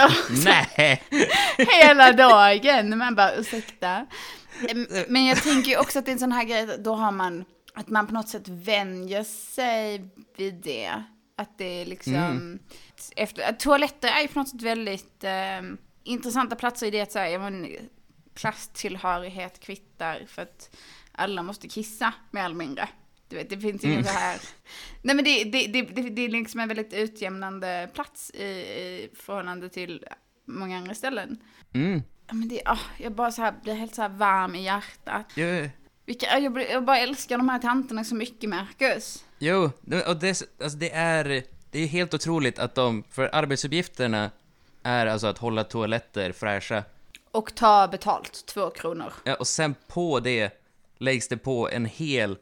Nej! 0.45 1.03
Hela 1.57 2.11
dagen. 2.11 2.97
Man 2.97 3.15
bara, 3.15 3.35
ursäkta. 3.35 4.05
Men 5.07 5.25
jag 5.25 5.43
tänker 5.43 5.71
ju 5.71 5.77
också 5.77 5.99
att 5.99 6.05
det 6.05 6.11
är 6.11 6.13
en 6.13 6.19
sån 6.19 6.31
här 6.31 6.43
grej, 6.43 6.67
då 6.79 6.95
har 6.95 7.11
man, 7.11 7.45
att 7.73 7.87
man 7.87 8.07
på 8.07 8.13
något 8.13 8.29
sätt 8.29 8.47
vänjer 8.47 9.23
sig 9.23 10.09
vid 10.37 10.53
det. 10.53 11.03
Att 11.37 11.57
det 11.57 11.81
är 11.81 11.85
liksom, 11.85 12.59
efter, 13.15 13.49
att 13.49 13.59
toaletter 13.59 14.07
är 14.07 14.21
ju 14.21 14.27
på 14.27 14.39
något 14.39 14.49
sätt 14.49 14.61
väldigt 14.61 15.23
eh, 15.23 15.61
intressanta 16.03 16.55
platser 16.55 16.87
i 16.87 16.91
det 16.91 17.01
att 17.01 17.15
ja 17.15 17.39
men 17.39 17.67
klasstillhörighet 18.37 19.59
kvittar 19.59 20.25
för 20.27 20.41
att 20.41 20.75
alla 21.11 21.43
måste 21.43 21.67
kissa, 21.67 22.13
mer 22.31 22.45
eller 22.45 22.55
mindre. 22.55 22.89
Du 23.29 23.35
vet, 23.35 23.49
det 23.49 23.57
finns 23.57 23.83
ingen 23.83 24.03
så 24.03 24.11
här... 24.11 24.39
Nej 25.01 25.15
men 25.15 25.25
det, 25.25 25.43
det, 25.43 25.67
det, 25.67 25.81
det, 25.81 26.01
det 26.01 26.21
är 26.21 26.29
liksom 26.29 26.59
en 26.59 26.67
väldigt 26.67 26.93
utjämnande 26.93 27.89
plats 27.93 28.31
i, 28.31 28.43
i 28.43 29.09
förhållande 29.15 29.69
till 29.69 30.05
många 30.45 30.77
andra 30.77 30.95
ställen. 30.95 31.37
Mm. 31.73 32.03
Men 32.31 32.47
det, 32.47 32.61
ah, 32.65 32.79
jag 32.99 33.11
bara 33.11 33.31
så 33.31 33.41
här, 33.41 33.53
blir 33.63 33.73
helt 33.73 33.95
så 33.95 34.01
här 34.01 34.09
varm 34.09 34.55
i 34.55 34.63
hjärtat. 34.63 35.25
Jo, 35.35 35.69
Vilka, 36.05 36.39
jag, 36.39 36.61
jag 36.71 36.85
bara 36.85 36.97
älskar 36.99 37.37
de 37.37 37.49
här 37.49 37.59
tanterna 37.59 38.03
så 38.03 38.15
mycket, 38.15 38.49
Marcus. 38.49 39.25
jo 39.39 39.71
och 40.07 40.17
det, 40.17 40.43
alltså 40.61 40.77
det 40.77 40.91
är, 40.93 41.43
det 41.71 41.79
är 41.79 41.87
helt 41.87 42.13
otroligt 42.13 42.59
att 42.59 42.75
de, 42.75 43.03
för 43.09 43.29
arbetsuppgifterna 43.33 44.31
är 44.83 45.05
alltså 45.05 45.27
att 45.27 45.37
hålla 45.37 45.63
toaletter 45.63 46.31
fräscha. 46.31 46.83
Och 47.37 47.55
ta 47.55 47.87
betalt, 47.87 48.45
två 48.45 48.69
kronor. 48.69 49.13
Ja, 49.23 49.35
och 49.35 49.47
sen 49.47 49.75
på 49.87 50.19
det 50.19 50.61
läggs 50.97 51.27
det 51.27 51.37
på 51.37 51.69
en 51.69 51.85
hel... 51.85 52.37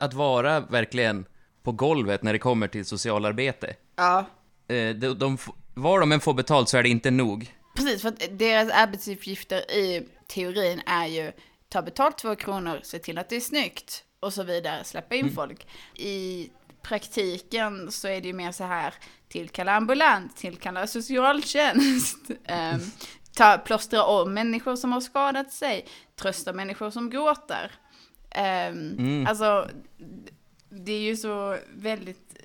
Att 0.00 0.14
vara 0.14 0.60
verkligen 0.60 1.26
på 1.62 1.72
golvet 1.72 2.22
när 2.22 2.32
det 2.32 2.38
kommer 2.38 2.68
till 2.68 2.84
socialarbete. 2.84 3.74
Ja. 3.96 4.26
Eh, 4.68 4.94
de, 4.94 5.18
de, 5.18 5.38
var 5.74 6.00
de 6.00 6.12
än 6.12 6.20
får 6.20 6.34
betalt 6.34 6.68
så 6.68 6.78
är 6.78 6.82
det 6.82 6.88
inte 6.88 7.10
nog. 7.10 7.54
Precis, 7.76 8.02
för 8.02 8.08
att 8.08 8.22
deras 8.30 8.70
arbetsuppgifter 8.70 9.70
i 9.70 10.08
teorin 10.26 10.82
är 10.86 11.06
ju 11.06 11.32
ta 11.68 11.82
betalt 11.82 12.18
två 12.18 12.36
kronor, 12.36 12.80
se 12.82 12.98
till 12.98 13.18
att 13.18 13.28
det 13.28 13.36
är 13.36 13.40
snyggt 13.40 14.04
och 14.20 14.32
så 14.32 14.42
vidare, 14.42 14.84
släppa 14.84 15.14
in 15.14 15.34
folk. 15.34 15.66
I 15.94 16.50
praktiken 16.82 17.92
så 17.92 18.08
är 18.08 18.20
det 18.20 18.26
ju 18.26 18.34
mer 18.34 18.52
så 18.52 18.64
här, 18.64 18.94
tillkalla 19.28 19.72
ambulans, 19.72 20.34
tillkalla 20.34 20.86
socialtjänst, 20.86 22.30
um, 22.30 22.90
ta, 23.34 23.58
plåstra 23.58 24.04
om 24.04 24.34
människor 24.34 24.76
som 24.76 24.92
har 24.92 25.00
skadat 25.00 25.52
sig, 25.52 25.86
trösta 26.16 26.52
människor 26.52 26.90
som 26.90 27.10
gråter. 27.10 27.70
Ehm, 28.30 29.26
Alltså, 29.28 29.68
det 30.68 30.92
är 30.92 31.00
ju 31.00 31.16
så 31.16 31.58
väldigt 31.74 32.36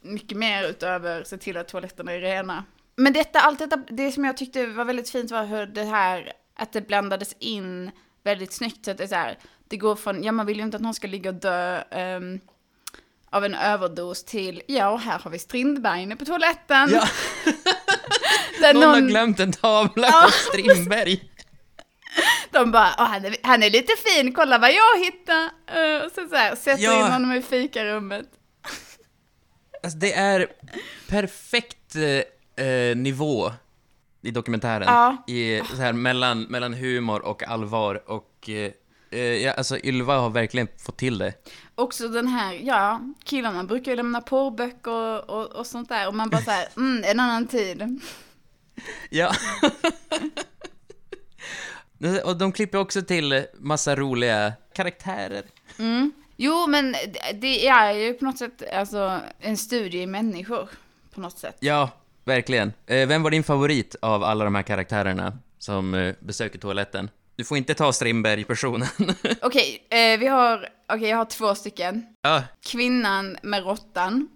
mycket 0.00 0.38
mer 0.38 0.64
utöver 0.68 1.24
se 1.24 1.36
till 1.38 1.56
att 1.56 1.68
toaletterna 1.68 2.12
är 2.12 2.20
rena. 2.20 2.64
Men 2.96 3.12
detta, 3.12 3.40
allt 3.40 3.58
detta, 3.58 3.76
det 3.76 4.12
som 4.12 4.24
jag 4.24 4.36
tyckte 4.36 4.66
var 4.66 4.84
väldigt 4.84 5.10
fint 5.10 5.30
var 5.30 5.44
hur 5.44 5.66
det 5.66 5.84
här, 5.84 6.32
att 6.54 6.72
det 6.72 6.80
blandades 6.80 7.34
in 7.38 7.90
väldigt 8.22 8.52
snyggt. 8.52 8.84
Så 8.84 8.90
att 8.90 8.98
det 8.98 9.04
är 9.04 9.08
så 9.08 9.14
här, 9.14 9.38
det 9.68 9.76
går 9.76 9.96
från, 9.96 10.22
ja 10.24 10.32
man 10.32 10.46
vill 10.46 10.56
ju 10.56 10.62
inte 10.62 10.76
att 10.76 10.82
någon 10.82 10.94
ska 10.94 11.06
ligga 11.06 11.30
och 11.30 11.36
dö 11.36 11.82
ehm, 11.90 12.40
av 13.30 13.44
en 13.44 13.54
överdos 13.54 14.24
till, 14.24 14.62
ja 14.66 14.96
här 14.96 15.18
har 15.18 15.30
vi 15.30 15.38
Strindberg 15.38 16.02
inne 16.02 16.16
på 16.16 16.24
toaletten. 16.24 16.90
Ja. 16.92 17.08
Där 18.60 18.74
Någon, 18.74 18.82
har 18.84 19.00
glömt 19.00 19.40
en 19.40 19.52
tavla 19.52 20.10
på 20.12 20.30
Strindberg. 20.30 21.30
De 22.50 22.70
bara, 22.70 22.94
Åh, 22.98 23.04
han, 23.04 23.24
är, 23.24 23.36
han 23.42 23.62
är 23.62 23.70
lite 23.70 23.92
fin, 23.96 24.32
kolla 24.32 24.58
vad 24.58 24.70
jag 24.72 25.04
hittade. 25.04 25.50
Eh, 25.66 26.04
och 26.06 26.10
så, 26.12 26.28
så 26.28 26.36
här, 26.36 26.56
sätter 26.56 26.84
Ja. 26.84 27.06
in 27.06 27.12
honom 27.12 27.32
i 27.32 27.42
fikarummet. 27.42 28.26
Alltså, 29.82 29.98
det 29.98 30.12
är 30.12 30.46
perfekt 31.08 31.96
eh, 31.96 32.66
eh, 32.66 32.96
nivå 32.96 33.52
i 34.22 34.30
dokumentären. 34.30 34.82
Ja. 34.86 35.24
I, 35.34 35.60
så 35.70 35.76
här, 35.82 35.92
mellan, 35.92 36.42
mellan 36.42 36.74
humor 36.74 37.20
och 37.22 37.42
allvar. 37.42 38.02
Och 38.10 38.48
eh, 38.50 38.72
ja, 39.18 39.52
alltså, 39.52 39.78
Ylva 39.78 40.16
har 40.18 40.30
verkligen 40.30 40.68
fått 40.78 40.96
till 40.96 41.18
det. 41.18 41.32
Också 41.74 42.08
den 42.08 42.28
här, 42.28 42.52
ja, 42.62 43.00
killarna 43.24 43.64
brukar 43.64 43.92
ju 43.92 43.96
lämna 43.96 44.20
porrböcker 44.20 44.90
och, 44.90 45.30
och, 45.40 45.52
och 45.52 45.66
sånt 45.66 45.88
där. 45.88 46.08
Och 46.08 46.14
man 46.14 46.30
bara 46.30 46.42
så 46.42 46.50
här, 46.50 46.68
mm, 46.76 47.04
en 47.06 47.20
annan 47.20 47.46
tid. 47.46 48.00
Ja. 49.10 49.32
och 52.24 52.36
de 52.36 52.52
klipper 52.52 52.78
också 52.78 53.02
till 53.02 53.44
massa 53.58 53.96
roliga 53.96 54.52
karaktärer. 54.74 55.44
Jo, 56.36 56.66
men 56.66 56.92
det- 56.92 57.32
det 57.40 57.66
är 57.68 57.92
ju 57.92 58.14
på 58.14 58.24
något 58.24 58.38
sätt 58.38 58.62
alltså, 58.72 59.20
en 59.40 59.56
studie 59.56 60.02
i 60.02 60.06
människor. 60.06 60.68
På 61.14 61.20
något 61.20 61.38
sätt. 61.38 61.56
Ja, 61.60 61.90
verkligen. 62.24 62.72
Eh, 62.86 63.08
vem 63.08 63.22
var 63.22 63.30
din 63.30 63.44
favorit 63.44 63.96
av 64.02 64.24
alla 64.24 64.44
de 64.44 64.54
här 64.54 64.62
karaktärerna 64.62 65.38
som 65.58 65.94
eh, 65.94 66.14
besöker 66.20 66.58
toaletten? 66.58 67.10
Du 67.36 67.44
får 67.44 67.56
inte 67.56 67.74
ta 67.74 67.92
Strindberg-personen. 67.92 68.88
Okej, 69.42 69.86
eh, 69.90 70.18
vi 70.18 70.26
har, 70.26 70.68
okej 70.92 71.08
jag 71.08 71.16
har 71.16 71.24
två 71.24 71.54
stycken. 71.54 72.06
ja. 72.22 72.42
Kvinnan 72.66 73.36
med 73.42 73.64
råttan. 73.64 74.28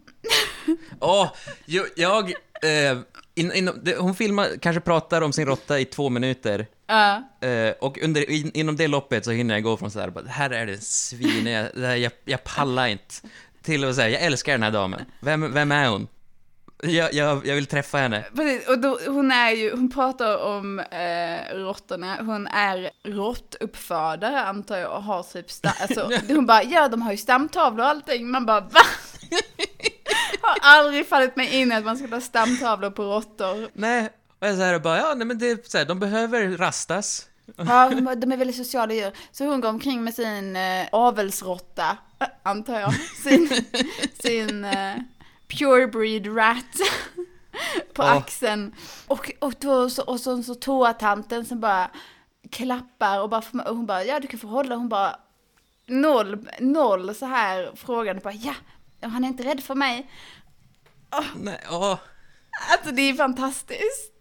Åh, 1.00 1.32
jo, 1.64 1.84
jag... 1.96 2.32
Eh, 2.62 2.98
in, 3.34 3.52
in, 3.52 3.70
det, 3.82 3.96
hon 3.96 4.14
filmar, 4.14 4.48
kanske 4.62 4.80
pratar 4.80 5.22
om 5.22 5.32
sin 5.32 5.46
råtta 5.46 5.80
i 5.80 5.84
två 5.84 6.08
minuter. 6.08 6.66
Ja. 6.86 7.22
Eh, 7.40 7.70
och 7.80 7.98
under, 8.02 8.30
in, 8.30 8.50
inom 8.54 8.76
det 8.76 8.88
loppet 8.88 9.24
så 9.24 9.30
hinner 9.30 9.54
jag 9.54 9.62
gå 9.62 9.76
från 9.76 9.90
sådär, 9.90 10.10
bara, 10.10 10.24
här 10.28 10.50
är 10.50 10.66
det 10.66 10.82
svin, 10.82 11.46
jag, 11.46 11.66
det 11.74 11.96
jag, 11.96 12.12
jag 12.24 12.44
pallar 12.44 12.86
inte. 12.86 13.14
Till 13.62 13.84
att 13.84 13.94
säga, 13.94 14.08
jag 14.08 14.22
älskar 14.22 14.52
den 14.52 14.62
här 14.62 14.70
damen. 14.70 15.04
Vem, 15.20 15.52
vem 15.52 15.72
är 15.72 15.88
hon? 15.88 16.08
Jag, 16.82 17.14
jag, 17.14 17.46
jag 17.46 17.54
vill 17.54 17.66
träffa 17.66 17.98
henne. 17.98 18.24
Precis, 18.36 18.68
och 18.68 18.78
då, 18.78 18.98
hon 19.06 19.30
är 19.30 19.50
ju, 19.50 19.70
hon 19.70 19.90
pratar 19.90 20.36
om 20.36 20.78
eh, 20.78 21.54
råttorna, 21.54 22.16
hon 22.20 22.46
är 22.46 22.90
råttuppfödare 23.04 24.40
antar 24.40 24.76
jag 24.76 24.92
och 24.92 25.02
har 25.02 25.22
typ, 25.22 25.46
alltså, 25.80 26.10
hon 26.34 26.46
bara, 26.46 26.62
ja 26.62 26.88
de 26.88 27.02
har 27.02 27.12
ju 27.12 27.18
stamtavlor 27.18 27.84
och 27.84 27.90
allting, 27.90 28.30
man 28.30 28.46
bara 28.46 28.60
va? 28.60 28.80
har 30.40 30.56
aldrig 30.60 31.08
fallit 31.08 31.36
mig 31.36 31.60
in 31.60 31.72
att 31.72 31.84
man 31.84 31.96
ska 31.96 32.08
ta 32.08 32.20
stamtavlor 32.20 32.90
på 32.90 33.02
råttor. 33.02 33.68
Nej, 33.72 34.08
och 34.38 34.46
jag 34.46 34.56
säger 34.56 34.78
bara, 34.78 34.98
ja, 34.98 35.14
nej 35.16 35.26
men 35.26 35.38
det 35.38 35.50
är 35.50 35.58
så 35.64 35.78
här, 35.78 35.84
de 35.84 36.00
behöver 36.00 36.56
rastas. 36.56 37.28
Ja, 37.56 37.90
de, 38.16 38.32
är 38.32 38.36
väldigt 38.36 38.56
sociala 38.56 38.94
djur. 38.94 39.12
Så 39.32 39.44
hon 39.44 39.60
går 39.60 39.68
omkring 39.68 40.04
med 40.04 40.14
sin 40.14 40.56
eh, 40.56 40.86
avelsråtta, 40.92 41.96
eh, 42.20 42.26
antar 42.42 42.80
jag, 42.80 42.94
sin, 42.94 43.48
sin 44.22 44.64
eh, 44.64 44.96
purebreed 45.48 46.36
rat 46.36 46.64
på 47.94 48.02
Ja. 48.02 48.10
axeln. 48.18 48.74
Och, 49.06 49.32
och, 49.40 49.54
då, 49.60 49.90
så, 49.90 50.02
och 50.02 50.20
så, 50.20 50.42
så 50.42 50.54
toatanten 50.54 51.44
som 51.44 51.60
bara 51.60 51.90
klappar 52.50 53.20
och, 53.22 53.28
bara, 53.30 53.42
och 53.70 53.76
hon 53.76 53.86
bara, 53.86 54.04
ja 54.04 54.20
du 54.20 54.26
kan 54.28 54.40
få 54.40 54.46
hålla, 54.48 54.74
hon 54.74 54.88
bara 54.88 55.16
noll, 55.86 56.48
noll 56.60 57.14
så 57.14 57.26
här 57.26 57.72
frågande 57.76 58.22
bara, 58.22 58.34
ja, 58.34 58.54
han 59.00 59.24
är 59.24 59.28
inte 59.28 59.42
rädd 59.42 59.60
för 59.62 59.74
mig. 59.74 60.10
Nej, 61.36 61.60
åh. 61.70 61.98
Alltså 62.72 62.94
det 62.94 63.02
är 63.02 63.14
fantastiskt. 63.14 64.12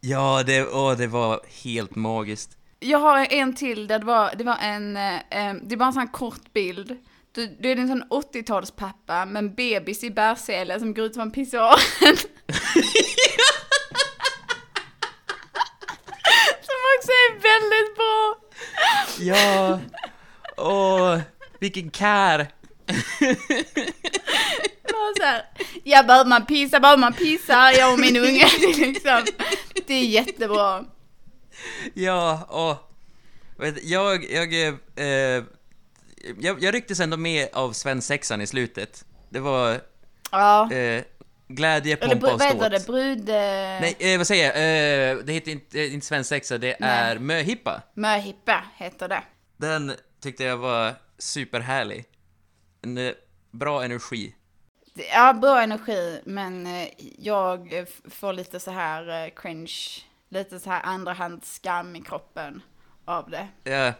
Ja, 0.00 0.42
det, 0.46 0.66
åh, 0.66 0.96
det 0.96 1.06
var 1.06 1.40
helt 1.64 1.94
magiskt. 1.94 2.56
Jag 2.80 2.98
har 2.98 3.26
en 3.32 3.54
till 3.54 3.86
där 3.86 3.98
det 3.98 4.04
var, 4.04 4.34
det 4.36 4.44
var 4.44 4.56
en, 4.62 4.96
eh, 4.96 5.14
eh, 5.30 5.54
det 5.62 5.76
var 5.76 5.86
en 5.86 5.92
sån 5.92 6.00
här 6.02 6.12
kort 6.12 6.52
bild. 6.52 6.96
Du, 7.34 7.56
du 7.60 7.70
är 7.70 7.76
en 7.76 7.88
sån 7.88 8.04
80-talspappa 8.04 9.26
med 9.26 9.36
en 9.36 9.54
bebis 9.54 10.04
i 10.04 10.10
bärsele 10.10 10.80
som 10.80 10.94
går 10.94 11.04
ut 11.04 11.14
från 11.14 11.30
pissoaren. 11.30 11.78
som 16.60 16.80
också 16.96 17.10
är 17.10 17.32
väldigt 17.42 17.96
bra. 17.96 18.36
Ja, 19.18 19.80
åh, 20.56 21.20
vilken 21.58 21.90
kär. 21.90 22.48
Här, 25.22 25.42
ja 25.84 26.02
behöver 26.02 26.28
man 26.28 26.46
pissa, 26.46 26.80
behöver 26.80 27.00
man 27.00 27.12
pissa, 27.12 27.72
jag 27.72 27.92
och 27.92 27.98
min 27.98 28.16
unge. 28.16 28.46
Liksom, 28.76 29.24
det 29.86 29.94
är 29.94 30.04
jättebra. 30.04 30.84
Ja, 31.94 32.48
åh. 32.50 32.76
Jag, 33.82 34.24
jag, 34.30 34.54
eh, 34.56 35.44
jag, 36.40 36.62
jag 36.62 36.74
rycktes 36.74 37.00
ändå 37.00 37.16
med 37.16 37.48
av 37.52 37.72
svensexan 37.72 38.40
i 38.40 38.46
slutet. 38.46 39.04
Det 39.28 39.40
var 39.40 39.80
Ja. 40.30 40.72
eh, 40.72 41.04
glädje, 41.48 41.96
Eller 41.96 42.14
pompa 42.14 42.26
br- 42.26 42.32
och 42.32 42.38
vad 42.38 42.48
heter 42.48 42.70
det? 42.70 42.80
ståt. 42.80 42.94
Brud... 42.94 43.28
Eh, 43.28 43.34
Nej, 43.34 43.96
eh, 43.98 44.18
vad 44.18 44.26
säger 44.26 44.44
jag? 44.44 44.54
Eh, 45.18 45.24
det 45.24 45.32
heter 45.32 45.50
inte, 45.52 45.80
eh, 45.80 45.94
inte 45.94 46.06
svensexa, 46.06 46.58
det 46.58 46.76
är 46.80 47.18
möhippa. 47.18 47.82
Möhippa 47.94 48.64
heter 48.76 49.08
det. 49.08 49.22
Den 49.56 49.92
tyckte 50.22 50.44
jag 50.44 50.56
var 50.56 50.94
superhärlig. 51.18 52.04
En 52.82 52.98
eh, 52.98 53.12
bra 53.50 53.84
energi. 53.84 54.34
Ja, 55.12 55.32
bra 55.32 55.62
energi, 55.62 56.20
men 56.24 56.68
jag 57.18 57.84
får 58.10 58.32
lite 58.32 58.60
så 58.60 58.70
här 58.70 59.30
cringe, 59.36 59.72
lite 60.28 60.60
så 60.60 60.70
här 60.70 60.80
andrahandsskam 60.84 61.96
i 61.96 62.00
kroppen 62.00 62.62
av 63.04 63.30
det. 63.30 63.48
Ja, 63.70 63.92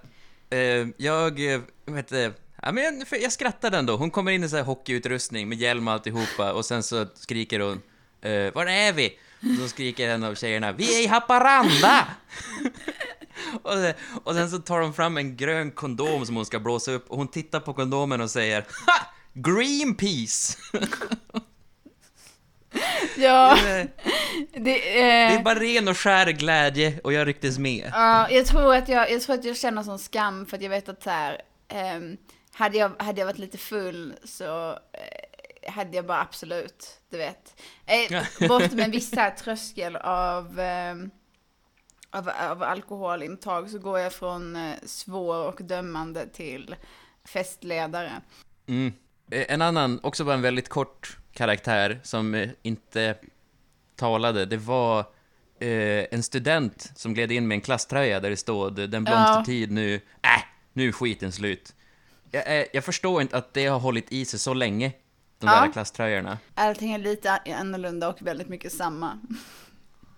Eh, 0.51 0.89
jag, 0.97 1.55
eh, 1.55 1.61
vad 1.85 1.97
heter 1.97 2.17
det? 2.17 2.33
Ja, 2.63 2.73
men 2.73 3.05
jag, 3.11 3.33
skrattade 3.33 3.79
ändå. 3.79 3.97
Hon 3.97 4.11
kommer 4.11 4.33
in 4.33 4.45
i 4.45 4.49
så 4.49 4.57
här 4.57 4.65
hockeyutrustning 4.65 5.49
med 5.49 5.59
hjälm 5.59 5.89
och 5.89 5.95
alltihopa 5.95 6.53
och 6.53 6.65
sen 6.65 6.83
så 6.83 7.07
skriker 7.15 7.61
hon 7.61 7.83
eh, 8.21 8.55
Var 8.55 8.67
är 8.67 8.93
vi? 8.93 9.19
Och 9.41 9.63
så 9.63 9.69
skriker 9.69 10.09
en 10.09 10.25
av 10.25 10.35
tjejerna 10.35 10.73
Vi 10.73 10.99
är 10.99 11.05
i 11.05 11.07
Haparanda! 11.07 12.07
och, 13.63 13.73
sen, 13.73 13.95
och 14.25 14.35
sen 14.35 14.51
så 14.51 14.59
tar 14.59 14.81
de 14.81 14.95
fram 14.95 15.17
en 15.17 15.37
grön 15.37 15.71
kondom 15.71 16.27
som 16.27 16.37
hon 16.37 16.47
ska 16.47 16.61
blåsa 16.61 16.93
upp 16.93 17.11
och 17.11 17.17
hon 17.17 17.29
tittar 17.29 17.61
på 17.61 17.75
kondomen 17.75 18.21
och 18.21 18.31
säger 18.31 18.61
Ha! 18.61 19.13
Greenpeace! 19.33 20.59
Ja, 23.17 23.59
det, 23.63 23.89
det, 24.53 25.01
är 25.01 25.37
eh, 25.37 25.43
bara 25.43 25.55
ren 25.55 25.89
och 25.89 25.99
skär 25.99 26.27
glädje 26.27 27.01
och 27.05 27.13
jag 27.13 27.27
rycktes 27.27 27.59
med. 27.59 27.91
ja, 27.93 28.31
jag, 28.31 28.47
tror 28.47 28.75
att 28.75 28.89
jag, 28.89 29.11
jag 29.11 29.23
tror 29.23 29.35
att 29.37 29.45
jag 29.45 29.57
känner 29.57 29.83
sån 29.83 29.99
skam 29.99 30.47
för 30.47 30.57
att 30.57 30.63
jag 30.63 30.71
vet 30.71 30.89
att 30.89 31.03
så 31.03 31.11
här, 31.11 31.43
ehm, 31.69 32.17
hade, 32.53 32.79
jag, 32.79 32.93
hade 32.99 33.21
jag 33.21 33.27
varit 33.27 33.39
lite 33.39 33.59
full 33.59 34.15
så 34.25 34.71
eh, 34.71 35.73
hade 35.73 35.97
jag 35.97 36.07
bara 36.07 36.21
absolut, 36.21 37.01
du 37.11 37.17
vet. 37.17 37.61
Eh, 37.87 38.23
bortom 38.49 38.79
en 38.79 38.91
viss 38.91 39.15
tröskel 39.45 39.97
av, 39.97 40.61
ehm, 40.61 41.11
av, 42.11 42.31
av 42.51 42.63
alkoholintag 42.63 43.71
så 43.71 43.79
går 43.79 43.99
jag 43.99 44.13
från 44.13 44.57
eh, 44.57 44.75
svår 44.87 45.47
och 45.47 45.61
dömande 45.63 46.27
till 46.27 46.77
festledare. 47.25 48.13
Mm. 48.67 48.93
Eh, 49.31 49.45
En 49.49 49.63
annan, 49.63 50.01
också 50.03 50.25
bara 50.25 50.35
en 50.35 50.43
väldigt 50.43 50.69
kort 50.69 51.19
karaktär 51.35 52.01
som 52.03 52.35
eh, 52.35 52.49
inte 52.63 53.15
talade, 53.97 54.47
det 54.47 54.57
var 54.57 55.01
eh, 55.61 56.05
en 56.11 56.23
student 56.23 56.91
som 56.95 57.15
gled 57.15 57.33
in 57.33 57.49
med 57.49 57.55
en 57.55 57.61
klasströja 57.61 58.21
där 58.21 58.31
det 58.31 58.37
stod 58.37 58.75
“Den 58.91 59.05
blomstertid 59.05 59.71
nu, 59.71 59.95
äh, 59.95 60.43
nu 60.73 60.89
är 60.89 60.93
skiten 60.93 61.33
slut”. 61.33 61.75
Jag, 62.31 62.59
eh, 62.61 62.67
jag 62.73 62.85
förstår 62.85 63.23
inte 63.23 63.37
att 63.37 63.55
det 63.55 63.67
har 63.67 63.79
hållit 63.79 64.13
i 64.13 64.25
sig 64.25 64.39
så 64.39 64.55
länge, 64.55 64.93
de 65.39 65.47
Ja. 65.47 65.61
där 65.61 65.73
klasströjorna. 65.73 66.39
Allting 66.55 66.93
är 66.93 66.99
lite 66.99 67.31
annorlunda 67.61 68.09
och 68.09 68.23
väldigt 68.23 68.49
mycket 68.49 68.73
samma. 68.73 69.19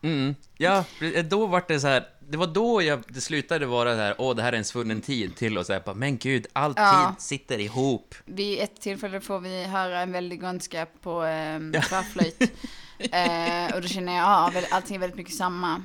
Mm. 0.03 0.35
Ja, 0.59 0.85
då 1.25 1.47
var 1.47 1.65
det 1.69 1.81
så 1.81 1.87
här, 1.87 2.07
det 2.29 2.37
var 2.37 2.47
då 2.47 2.83
jag, 2.83 3.03
det 3.09 3.21
slutade 3.21 3.67
vara 3.67 3.91
så 3.95 4.01
här, 4.01 4.15
åh, 4.19 4.35
det 4.37 4.43
här 4.43 4.53
är 4.53 4.57
en 4.57 4.65
svunnen 4.65 5.01
tid, 5.01 5.37
till 5.37 5.59
och 5.59 5.67
så 5.67 5.73
här, 5.73 5.81
bara, 5.81 5.95
men 5.95 6.19
gud, 6.19 6.47
all 6.53 6.75
Ja. 6.77 7.15
tid 7.17 7.23
sitter 7.23 7.59
ihop. 7.59 8.15
Vid 8.25 8.61
ett 8.61 8.81
tillfälle 8.81 9.21
får 9.21 9.41
vi 9.41 9.65
höra 9.65 10.01
en 10.01 10.13
väldig 10.13 10.41
grönska 10.41 10.87
på 11.03 11.25
eh, 11.25 11.59
tvärflöjt. 11.89 12.41
eh, 12.99 13.75
och 13.77 13.83
då 13.83 13.89
känner 13.89 14.17
jag, 14.17 14.23
ja, 14.55 14.63
allting 14.71 14.97
är 14.97 15.01
väldigt 15.01 15.17
mycket 15.17 15.35
samma. 15.35 15.83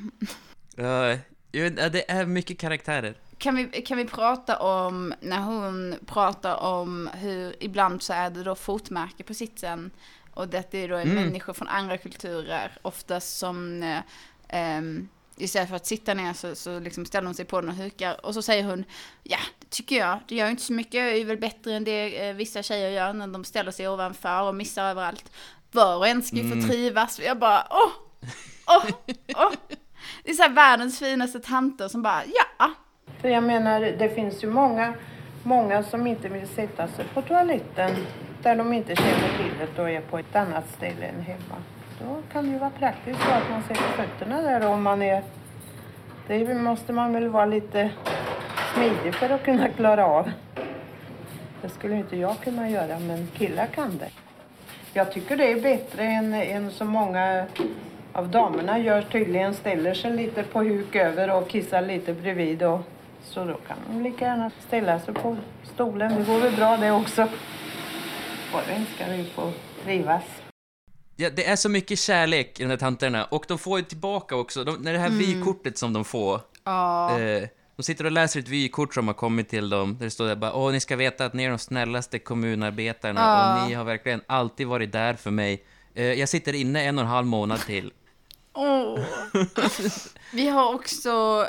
Ja, 0.75 1.17
det 1.51 2.12
är 2.12 2.25
mycket 2.25 2.60
karaktärer. 2.60 3.15
Kan 3.38 3.56
vi, 3.56 3.65
kan 3.82 3.97
vi 3.97 4.06
prata 4.06 4.58
om, 4.60 5.13
när 5.21 5.39
hon 5.41 5.95
pratar 6.06 6.56
om 6.56 7.10
hur 7.13 7.56
ibland 7.63 8.01
så 8.01 8.13
är 8.13 8.30
det 8.30 8.43
då 8.43 8.56
fotmärke 8.56 9.23
på 9.23 9.34
sitsen. 9.34 9.91
Och 10.34 10.47
det 10.47 10.73
är 10.73 10.88
då 10.89 10.95
Mm. 10.97 11.15
människor 11.15 11.54
från 11.54 11.67
andra 11.67 11.97
kulturer, 11.97 12.71
oftast 12.82 13.38
som 13.38 13.84
eh, 13.84 13.99
ehm, 14.47 15.10
Istället 15.38 15.70
för 15.70 15.76
att 15.76 15.86
sitta 15.86 16.13
ner 16.13 16.34
så, 16.34 16.56
så 16.56 16.80
liksom 16.80 17.06
ställer 17.06 17.26
hon 17.26 17.36
sig 17.36 17.46
på 17.46 17.62
den 17.62 17.70
och 17.70 17.76
hukar. 17.76 18.26
Och 18.26 18.34
så 18.34 18.41
säger 18.41 18.63
hon, 18.63 18.84
ja, 19.24 19.38
det 19.60 19.70
tycker 19.70 19.96
jag. 19.98 20.20
Det 20.28 20.36
gör 20.36 20.46
ju 20.46 20.52
inte 20.52 20.63
så 20.63 20.74
mycket. 20.74 20.94
Jag 20.94 21.17
är 21.17 21.26
väl 21.26 21.38
bättre 21.38 21.74
än 21.74 21.84
det 21.84 22.28
eh, 22.30 22.36
vissa 22.36 22.63
tjejer 22.63 22.89
gör 22.89 23.13
när 23.13 23.28
de 23.28 23.44
ställer 23.46 23.72
sig 23.72 23.88
ovanför 23.88 24.41
och 24.41 24.56
missar 24.56 24.84
överallt. 24.89 25.32
Var 25.72 25.98
och 25.98 26.08
en 26.08 26.22
ska 26.22 26.36
ju 26.36 26.41
Mm. 26.41 26.62
få 26.62 26.67
trivas. 26.67 27.20
Och 27.20 27.26
jag 27.26 27.39
bara, 27.39 27.67
åh, 27.70 27.91
åh, 28.67 28.86
åh. 29.36 29.52
Det 30.24 30.32
är 30.32 30.36
så 30.36 30.44
här 30.44 30.50
världens 30.50 31.00
finaste 31.00 31.39
tanter 31.39 31.88
som 31.88 32.02
bara, 32.02 32.24
ja. 32.60 32.74
För 33.22 33.30
jag 33.30 33.44
menar, 33.44 33.80
det 33.82 34.10
finns 34.15 34.44
ju 34.44 34.48
många, 34.50 34.94
många 35.44 35.84
som 35.84 36.08
inte 36.08 36.30
vill 36.30 36.48
sätta 36.48 36.88
sig 36.88 37.06
på 37.13 37.22
toaletten 37.22 37.91
där 38.44 38.56
de 38.56 38.74
inte 38.74 38.96
känner 38.96 39.38
till 39.38 39.67
det 39.76 39.82
och 39.82 39.89
är 39.89 40.02
på 40.02 40.17
ett 40.20 40.36
annat 40.36 40.63
ställe 40.78 41.06
än 41.06 41.22
hemma. 41.22 41.56
Då 42.08 42.22
kan 42.32 42.46
det 42.46 42.52
ju 42.52 42.58
vara 42.58 42.70
praktiskt 42.70 43.22
så 43.22 43.32
att 43.32 43.50
man 43.50 43.64
sätter 43.64 44.04
fötterna 44.04 44.42
där 44.42 44.68
om 44.68 44.84
man 44.84 45.02
är... 45.02 45.24
Det 46.28 46.54
måste 46.54 46.94
man 46.94 47.14
väl 47.14 47.28
vara 47.28 47.46
lite 47.46 47.90
smidig 48.74 49.16
för 49.16 49.30
att 49.30 49.44
kunna 49.44 49.70
klara 49.70 50.06
av. 50.06 50.32
Det 51.62 51.70
skulle 51.70 51.96
inte 51.96 52.18
jag 52.18 52.40
kunna 52.40 52.70
göra, 52.70 53.00
men 53.00 53.28
killar 53.28 53.66
kan 53.66 53.98
det. 53.98 54.10
Jag 54.94 55.12
tycker 55.12 55.38
det 55.38 55.52
är 55.52 55.62
bättre 55.62 56.04
än, 56.04 56.34
än 56.34 56.72
så 56.72 56.86
många 56.86 57.46
av 58.14 58.30
damerna 58.30 58.80
gör 58.80 59.02
tydligen. 59.02 59.54
Ställer 59.54 59.94
sig 59.94 60.12
lite 60.12 60.44
på 60.44 60.60
huk 60.60 60.96
över 60.96 61.38
och 61.38 61.50
kissar 61.50 61.82
lite 61.82 62.14
bredvid. 62.14 62.64
Och, 62.64 62.80
så 63.24 63.46
då 63.46 63.54
kan 63.54 63.78
de 63.88 64.02
lika 64.02 64.26
gärna 64.26 64.52
ställa 64.60 65.00
sig 65.00 65.14
på 65.14 65.38
stolen. 65.64 66.16
Det 66.16 66.34
går 66.34 66.40
väl 66.40 66.56
bra 66.56 66.78
det 66.78 66.92
också. 66.92 67.28
Bara 68.54 68.76
en 68.76 68.86
ska 68.86 69.32
få 69.42 69.52
trivas. 69.84 70.40
Ja, 71.15 71.30
det 71.30 71.45
är 71.47 71.56
så 71.56 71.69
mycket 71.69 72.00
kärlek 72.00 72.60
i 72.60 72.63
de 72.63 72.69
där 72.69 72.78
tanterna, 72.78 73.26
och 73.26 73.45
de 73.47 73.58
får 73.58 73.80
ju 73.80 73.86
tillbaka 73.86 74.36
också, 74.36 74.63
de, 74.63 74.76
när 74.82 74.93
det 74.93 75.00
här 75.00 75.10
vykortet 75.10 75.78
som 75.78 75.93
de 75.93 76.06
får, 76.06 76.41
Ja. 76.63 77.19
eh, 77.19 77.47
de 77.76 77.84
sitter 77.84 78.06
och 78.06 78.12
läser 78.12 78.39
ett 78.39 78.47
vykort 78.47 78.93
som 78.93 79.08
har 79.08 79.13
kommit 79.13 79.50
till 79.50 79.69
dem, 79.69 79.97
där 79.97 80.06
det 80.06 80.12
står 80.12 80.28
där 80.28 80.36
bara 80.36 80.54
åh, 80.54 80.71
ni 80.71 80.80
ska 80.80 80.95
veta 80.95 81.26
att 81.26 81.34
ni 81.34 81.43
är 81.43 81.50
de 81.50 81.58
snällaste 81.60 82.19
kommunarbetarna, 82.19 83.21
Ja. 83.21 83.62
och 83.63 83.69
ni 83.69 83.74
har 83.76 83.84
verkligen 83.84 84.21
alltid 84.28 84.67
varit 84.67 84.91
där 84.91 85.13
för 85.13 85.32
mig. 85.32 85.63
Eh, 85.93 86.06
jag 86.06 86.30
sitter 86.30 86.54
inne 86.56 86.84
en 86.84 86.97
och 86.97 87.04
en 87.04 87.10
halv 87.10 87.28
månad 87.28 87.60
till. 87.60 87.93
Åh. 88.54 89.00
Vi 90.34 90.47
har 90.50 90.74
också 90.76 91.45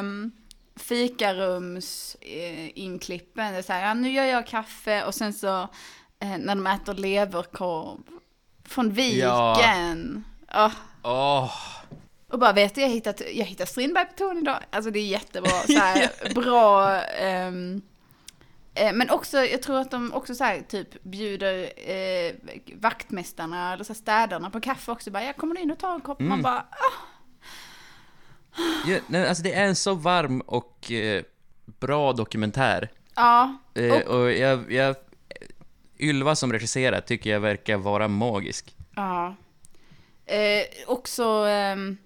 um, 0.00 0.32
fikarums 0.76 2.16
eh, 2.20 2.78
inklippen. 2.78 3.52
Det 3.52 3.58
är 3.58 3.62
så 3.62 3.72
här, 3.72 3.86
ja, 3.88 3.94
nu 3.94 4.10
gör 4.12 4.24
jag 4.24 4.46
kaffe 4.46 5.04
och 5.04 5.14
sen 5.14 5.32
så 5.32 5.62
eh, 6.20 6.38
när 6.38 6.54
de 6.54 6.66
äter 6.66 6.94
leverkorv 6.94 7.98
från 8.64 8.90
viken. 8.92 10.24
Ja. 10.52 10.72
Åh, 11.02 11.52
Och 12.28 12.38
bara 12.38 12.52
vet 12.52 12.74
du, 12.74 12.80
jag 12.80 12.88
hittat, 12.88 13.20
jag 13.34 13.44
hittat 13.44 13.68
Strindberg 13.68 14.06
på 14.06 14.12
tonen 14.16 14.38
idag. 14.38 14.58
Alltså 14.70 14.90
det 14.90 14.98
är 14.98 15.06
jättebra, 15.06 15.50
så 15.66 15.78
här, 15.78 16.34
bra. 16.34 17.00
ehm, 17.02 17.82
eh, 18.74 18.92
men 18.92 19.10
också, 19.10 19.36
jag 19.38 19.62
tror 19.62 19.78
att 19.80 19.90
de 19.90 20.12
också 20.12 20.34
så 20.34 20.44
här, 20.44 20.60
typ 20.68 21.02
bjuder 21.02 21.72
eh, 21.90 22.32
vaktmästarna 22.80 23.72
eller 23.72 23.84
så 23.84 23.92
här, 23.92 24.00
städarna 24.00 24.50
på 24.50 24.60
kaffe 24.60 24.92
också. 24.92 25.10
Bara, 25.10 25.24
jag 25.24 25.36
kommer 25.36 25.60
in 25.60 25.70
och 25.70 25.78
tar 25.78 25.94
en 25.94 26.00
kopp. 26.00 26.20
Man 26.20 26.42
bara, 26.42 26.58
ah, 26.70 26.92
ja, 28.86 28.98
nej, 29.06 29.28
alltså 29.28 29.42
det 29.42 29.52
är 29.54 29.64
en 29.66 29.76
så 29.76 29.94
varm 29.94 30.40
och 30.40 30.90
eh, 30.90 31.22
bra 31.80 32.12
dokumentär. 32.12 32.90
ja. 33.14 33.56
Eh, 33.74 33.92
Och- 33.92 34.02
och 34.20 34.32
jag, 34.32 34.72
jag, 34.72 34.96
Ylva 36.04 36.36
som 36.36 36.52
regisserar 36.52 37.00
tycker 37.00 37.30
jag 37.30 37.40
verkar 37.40 37.76
vara 37.76 38.08
magisk. 38.08 38.76
Ja. 38.94 39.34
Eh, 40.26 40.64
också 40.86 41.24
ehm, 41.24 41.96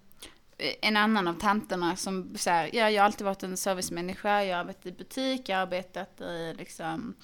en 0.81 0.97
annan 0.97 1.29
av 1.29 1.35
tanterna 1.35 1.97
som 1.97 2.37
säger, 2.37 2.71
ja, 2.77 2.91
jag 2.91 3.03
har 3.03 3.07
alltid 3.07 3.25
varit 3.25 3.43
en 3.43 3.57
servicemänniska, 3.57 4.45
jag 4.45 4.57
har 4.57 4.61
arbetat 4.61 4.87
i 4.87 4.93
butik, 4.93 5.49
jag 5.49 5.57
har 5.57 5.63
arbetat 5.63 6.21
i 6.21 6.55
liksom 6.59 7.15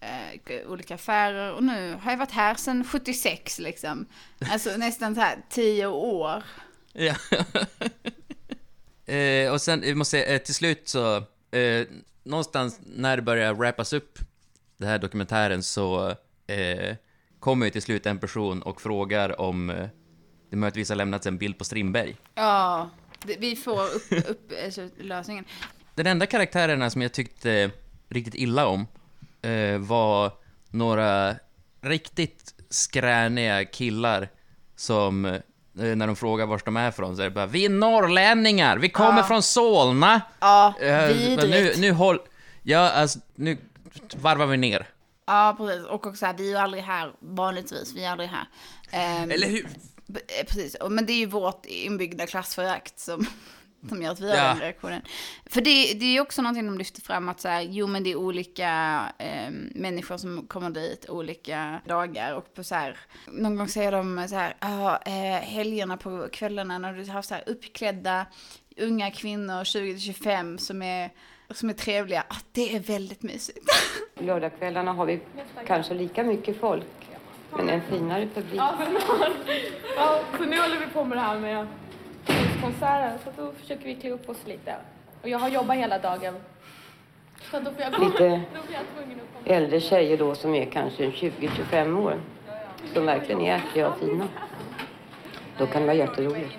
eh, 0.00 0.70
olika 0.70 0.94
affärer 0.94 1.52
och 1.52 1.64
nu 1.64 1.98
har 2.02 2.10
jag 2.10 2.18
varit 2.18 2.30
här 2.30 2.54
sedan 2.54 2.84
76 2.84 3.58
liksom. 3.58 4.06
Alltså 4.50 4.70
nästan 4.76 5.14
så 5.14 5.20
här 5.20 5.38
10 5.50 5.86
år. 5.86 6.42
Ja. 6.92 7.14
eh, 9.14 9.52
och 9.52 9.60
sen, 9.60 9.82
jag 9.86 9.96
måste 9.96 10.10
säga, 10.10 10.34
eh, 10.34 10.38
till 10.38 10.54
slut 10.54 10.88
så, 10.88 11.16
eh, 11.50 11.86
någonstans 12.22 12.80
när 12.86 13.16
det 13.16 13.22
börjar 13.22 13.54
wrappas 13.54 13.92
upp, 13.92 14.18
den 14.76 14.88
här 14.88 14.98
dokumentären, 14.98 15.62
så 15.62 16.16
eh, 16.46 16.96
kommer 17.40 17.66
ju 17.66 17.70
till 17.70 17.82
slut 17.82 18.06
en 18.06 18.18
person 18.18 18.62
och 18.62 18.80
frågar 18.80 19.40
om 19.40 19.70
eh, 19.70 19.86
det 20.50 20.56
möjligtvis 20.56 20.88
har 20.88 20.96
lämnats 20.96 21.26
en 21.26 21.38
bild 21.38 21.58
på 21.58 21.64
Strindberg. 21.64 22.16
Ja, 22.34 22.90
det- 23.22 23.36
vi 23.40 23.56
får 23.56 23.80
upp, 23.84 24.28
upp 24.28 24.52
alltså, 24.64 24.88
lösningen. 25.00 25.44
Den 25.94 26.06
enda 26.06 26.26
karaktärerna 26.26 26.90
som 26.90 27.02
jag 27.02 27.12
tyckte 27.12 27.70
riktigt 28.08 28.34
illa 28.34 28.66
om 28.66 28.86
eh, 29.42 29.78
var 29.78 30.32
några 30.70 31.34
riktigt 31.80 32.54
skräniga 32.70 33.64
killar 33.64 34.28
som, 34.76 35.24
eh, 35.24 35.40
när 35.74 36.06
de 36.06 36.16
frågar 36.16 36.46
var 36.46 36.60
de 36.64 36.76
är 36.76 36.90
från, 36.90 37.16
så 37.16 37.22
är 37.22 37.24
det 37.26 37.30
bara 37.34 37.46
Vi 37.46 37.64
är 37.64 37.68
norrlänningar, 37.70 38.76
vi 38.78 38.88
kommer 38.88 39.18
Ja. 39.18 39.24
från 39.24 39.42
Solna! 39.42 40.20
Ja, 40.40 40.74
Eh, 40.80 40.86
men 40.90 41.16
nu, 41.16 41.26
vidrigt. 41.36 41.78
nu 41.78 41.92
håll... 41.92 42.18
Ja, 42.62 42.90
alltså, 42.90 43.18
nu 43.34 43.56
varvar 44.16 44.46
vi 44.46 44.56
ner. 44.56 44.86
Ja, 45.26 45.54
precis. 45.58 45.84
Och 45.86 46.06
också 46.06 46.16
så 46.16 46.26
här, 46.26 46.34
vi 46.34 46.44
är 46.46 46.50
ju 46.50 46.56
aldrig 46.56 46.82
här 46.82 47.12
vanligtvis, 47.20 47.92
vi 47.94 48.04
är 48.04 48.10
aldrig 48.10 48.28
här. 48.28 48.46
Ehm, 48.90 49.30
Eller 49.30 49.46
hur? 49.46 49.64
eh, 49.64 50.46
Precis, 50.46 50.76
men 50.90 51.06
det 51.06 51.12
är 51.12 51.18
ju 51.18 51.26
vårt 51.26 51.66
inbyggda 51.66 52.26
klassförakt 52.26 52.98
som, 52.98 53.26
som 53.88 54.02
gör 54.02 54.12
att 54.12 54.20
vi 54.20 54.28
har 54.30 54.36
Ja. 54.36 54.42
den 54.44 54.60
reaktionen. 54.60 55.02
För 55.46 55.60
det, 55.60 55.94
det 55.94 56.04
är 56.04 56.12
ju 56.12 56.20
också 56.20 56.42
någonting 56.42 56.66
de 56.66 56.78
lyfter 56.78 57.00
fram, 57.02 57.28
att 57.28 57.40
så 57.40 57.48
här, 57.48 57.60
jo 57.62 57.86
men 57.86 58.04
det 58.04 58.10
är 58.12 58.16
olika 58.16 59.00
eh, 59.18 59.50
människor 59.74 60.16
som 60.16 60.46
kommer 60.46 60.70
dit 60.70 61.08
olika 61.08 61.80
dagar. 61.86 62.34
Och 62.34 62.54
på 62.54 62.64
så 62.64 62.74
här, 62.74 62.98
någon 63.26 63.56
gång 63.56 63.68
säger 63.68 63.92
de 63.92 64.26
så 64.28 64.34
här, 64.34 64.56
ja, 64.60 65.02
eh, 65.06 65.40
helgerna 65.42 65.96
på 65.96 66.28
kvällarna 66.32 66.78
när 66.78 66.92
du 66.92 67.10
har 67.10 67.22
så 67.22 67.34
här 67.34 67.44
uppklädda 67.46 68.26
unga 68.76 69.10
kvinnor, 69.10 69.64
20-25, 69.64 70.56
som 70.58 70.82
är, 70.82 71.10
som 71.50 71.68
är 71.68 71.74
trevliga, 71.74 72.24
ah, 72.28 72.36
det 72.52 72.76
är 72.76 72.80
väldigt 72.80 73.22
mysigt. 73.22 73.58
Lördagskvällarna 74.14 74.92
har 74.92 75.06
vi 75.06 75.20
kanske 75.66 75.94
lika 75.94 76.24
mycket 76.24 76.60
folk, 76.60 76.86
men 77.56 77.68
en 77.68 77.82
finare 77.82 78.28
publik. 78.34 78.60
Ja, 79.96 80.20
så 80.38 80.44
nu 80.44 80.60
håller 80.60 80.78
vi 80.80 80.86
på 80.86 81.04
med 81.04 81.18
det 81.18 81.22
här 81.22 81.38
med 81.38 81.66
konserter 82.62 83.18
så 83.24 83.42
då 83.42 83.52
försöker 83.52 83.84
vi 83.84 83.94
klä 83.94 84.10
upp 84.10 84.28
oss 84.28 84.46
lite. 84.46 84.74
Och 85.22 85.28
jag 85.28 85.38
har 85.38 85.48
jobbat 85.48 85.76
hela 85.76 85.98
dagen. 85.98 86.34
Så 87.50 87.58
då 87.60 87.70
får 87.70 87.80
jag. 87.82 87.90
Lite 87.92 88.02
Då 88.54 88.62
blir 88.66 88.76
jag 88.76 88.82
tvungen 88.96 89.18
att 89.20 89.44
komma. 89.44 89.56
äldre 89.56 89.80
tjejer 89.80 90.18
då 90.18 90.34
som 90.34 90.54
är 90.54 90.64
kanske 90.70 91.06
20-25 91.10 91.98
år, 91.98 92.20
som 92.94 93.06
verkligen 93.06 93.40
är 93.40 93.54
ärtiga 93.54 93.88
och 93.88 93.98
fina. 93.98 94.28
Då 95.58 95.66
kan 95.66 95.80
det 95.82 95.86
vara 95.86 95.96
jätteroligt. 95.96 96.52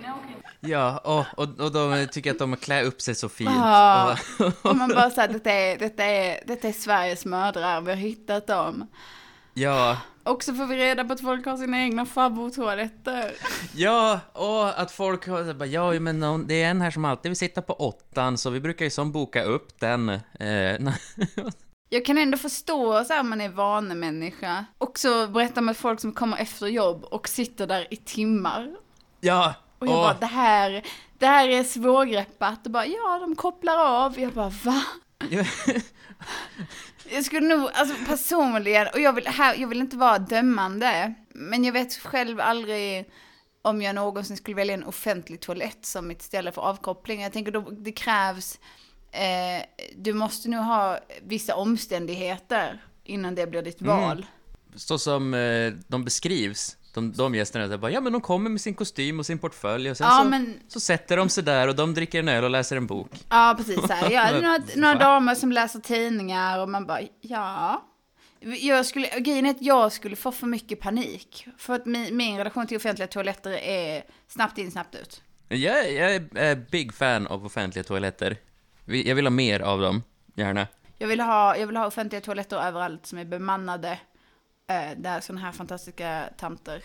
Ja, 0.66 0.98
och, 0.98 1.26
och, 1.38 1.60
och 1.60 1.72
de 1.72 2.08
tycker 2.12 2.32
att 2.32 2.40
de 2.40 2.56
klär 2.56 2.84
upp 2.84 3.02
sig 3.02 3.16
så 3.16 3.30
fint. 3.30 3.50
Ja. 3.56 4.18
Och, 4.40 4.66
Och 4.70 4.76
man 4.78 4.90
bara 4.90 5.10
säger 5.10 5.28
detta 5.34 5.52
är, 5.52 5.78
detta, 5.78 6.04
är, 6.04 6.44
detta 6.48 6.68
är 6.68 6.72
Sveriges 6.72 7.26
mödrar, 7.26 7.82
vi 7.82 7.90
har 7.90 7.98
hittat 7.98 8.48
dem. 8.48 8.88
ja, 9.54 9.98
Och 10.24 10.44
så 10.44 10.54
får 10.54 10.66
vi 10.66 10.78
reda 10.78 11.04
på 11.06 11.14
att 11.14 11.22
folk 11.22 11.46
har 11.46 11.58
sina 11.58 11.78
egna 11.82 12.06
favorittoaletter. 12.06 13.32
ja, 13.76 14.20
och 14.34 14.80
att 14.82 14.92
folk 14.92 15.28
har 15.28 15.54
bara, 15.54 15.66
ja, 15.66 16.00
men 16.00 16.20
någon, 16.20 16.48
det 16.48 16.64
är 16.64 16.70
en 16.70 16.82
här 16.82 16.92
som 16.92 17.06
alltid 17.06 17.30
vill 17.30 17.38
sitta 17.38 17.62
på 17.62 17.74
åttan, 17.74 18.38
så 18.38 18.50
vi 18.50 18.60
brukar 18.60 18.86
ju 18.86 18.92
som 18.92 19.12
boka 19.12 19.44
upp 19.44 19.80
den. 19.80 20.10
Eh, 20.10 20.80
Jag 21.90 22.06
kan 22.06 22.18
ändå 22.18 22.38
förstå 22.38 23.04
så 23.04 23.14
här 23.14 23.24
man 23.24 23.42
är 23.42 23.50
vanemänniska. 23.50 24.66
Och 24.78 25.00
så 25.00 25.28
berättar 25.28 25.62
man 25.62 25.76
folk 25.76 26.00
som 26.00 26.12
kommer 26.12 26.38
efter 26.38 26.68
jobb 26.68 27.04
och 27.04 27.28
sitter 27.30 27.68
där 27.68 27.88
i 27.94 27.96
timmar. 27.96 28.76
ja, 29.20 29.54
Och 29.80 29.88
jag 29.88 29.94
åh, 29.96 30.02
bara, 30.02 30.14
det 30.14 30.26
här, 30.26 30.84
det 31.18 31.26
här 31.26 31.50
är 31.50 31.64
svårgreppat. 31.64 32.66
Och 32.66 32.72
bara, 32.72 32.86
ja, 32.86 33.18
de 33.22 33.36
kopplar 33.36 33.78
av. 33.78 34.20
Jag 34.20 34.34
bara, 34.34 34.50
va? 34.50 34.82
Jag 37.10 37.26
skulle 37.26 37.48
nog, 37.56 37.70
alltså 37.74 37.96
personligen, 38.08 38.88
och 38.94 39.00
jag 39.00 39.14
vill, 39.14 39.28
här, 39.28 39.56
jag 39.56 39.68
vill 39.68 39.80
inte 39.80 39.98
vara 39.98 40.20
dömande, 40.20 41.14
men 41.34 41.64
jag 41.64 41.74
vet 41.74 41.94
själv 41.98 42.40
aldrig 42.40 43.06
om 43.62 43.82
jag 43.82 43.96
någonsin 43.96 44.38
skulle 44.38 44.56
välja 44.56 44.74
en 44.74 44.84
offentlig 44.84 45.40
toalett 45.40 45.86
som 45.86 46.08
mitt 46.08 46.22
ställe 46.22 46.52
för 46.52 46.62
avkoppling. 46.62 47.22
Jag 47.22 47.34
tänker 47.34 47.52
då, 47.52 47.62
det 47.72 47.92
krävs, 47.92 48.60
eh, 49.12 49.66
du 49.96 50.14
måste 50.14 50.50
nog 50.50 50.64
ha 50.64 51.00
vissa 51.24 51.56
omständigheter 51.56 52.84
innan 53.04 53.36
det 53.36 53.48
blir 53.48 53.62
ditt 53.62 53.82
Mm. 53.82 53.98
val. 54.02 54.26
så 54.76 54.98
som 55.00 55.34
eh, 55.34 55.74
de 55.88 56.04
beskrivs, 56.06 56.78
de, 56.96 57.12
de 57.12 57.36
gästerna, 57.36 57.68
så 57.70 57.78
bara, 57.78 57.92
ja 57.92 58.02
men 58.02 58.14
de 58.14 58.22
kommer 58.22 58.50
med 58.50 58.62
sin 58.62 58.74
kostym 58.74 59.20
och 59.20 59.26
sin 59.26 59.38
portfölj 59.40 59.90
och 59.92 59.98
sen 59.98 60.08
Ja, 60.08 60.20
så, 60.24 60.30
men- 60.30 60.60
så 60.68 60.80
sätter 60.80 61.18
de 61.18 61.30
sig 61.30 61.44
där 61.44 61.68
och 61.68 61.76
de 61.76 61.94
dricker 61.94 62.20
en 62.20 62.30
öl 62.30 62.44
och 62.44 62.50
läser 62.50 62.78
en 62.78 62.88
bok. 62.88 63.12
Ja, 63.30 63.54
precis. 63.58 63.82
Så 63.82 63.94
här. 63.94 64.12
Ja, 64.12 64.32
några, 64.42 64.60
några 64.76 64.96
damer 64.96 65.36
som 65.36 65.52
läser 65.52 65.80
tidningar 65.80 66.60
och 66.60 66.70
man 66.70 66.86
bara, 66.86 67.00
ja. 67.22 67.86
Jag 68.40 68.86
skulle, 68.86 69.08
grejen 69.20 69.46
är 69.46 69.50
att 69.50 69.62
jag 69.62 69.92
skulle 69.92 70.16
få 70.16 70.32
för 70.32 70.48
mycket 70.48 70.80
panik. 70.80 71.48
För 71.58 71.74
att 71.76 71.86
min, 71.86 72.18
min 72.18 72.38
relation 72.38 72.68
till 72.68 72.78
offentliga 72.78 73.08
toaletter 73.08 73.52
är 73.52 74.04
snabbt 74.28 74.58
in, 74.58 74.72
snabbt 74.72 74.96
ut. 74.96 75.22
Jag, 75.48 75.92
jag 75.94 76.16
är 76.36 76.56
big 76.72 76.94
fan 76.94 77.28
av 77.28 77.46
offentliga 77.46 77.84
toaletter. 77.84 78.38
Jag 78.86 79.16
vill 79.16 79.26
ha 79.26 79.32
mer 79.32 79.60
av 79.60 79.82
dem, 79.82 80.04
gärna. 80.36 80.68
Jag 80.98 81.08
vill 81.08 81.20
ha, 81.20 81.58
jag 81.58 81.68
vill 81.68 81.78
ha 81.78 81.86
offentliga 81.88 82.22
toaletter 82.22 82.58
överallt 82.58 83.06
som 83.06 83.18
är 83.18 83.26
bemannade. 83.26 84.00
Eh, 84.68 84.98
där 84.98 85.20
sådana 85.22 85.42
här 85.46 85.52
fantastiska 85.52 86.30
tanter 86.38 86.84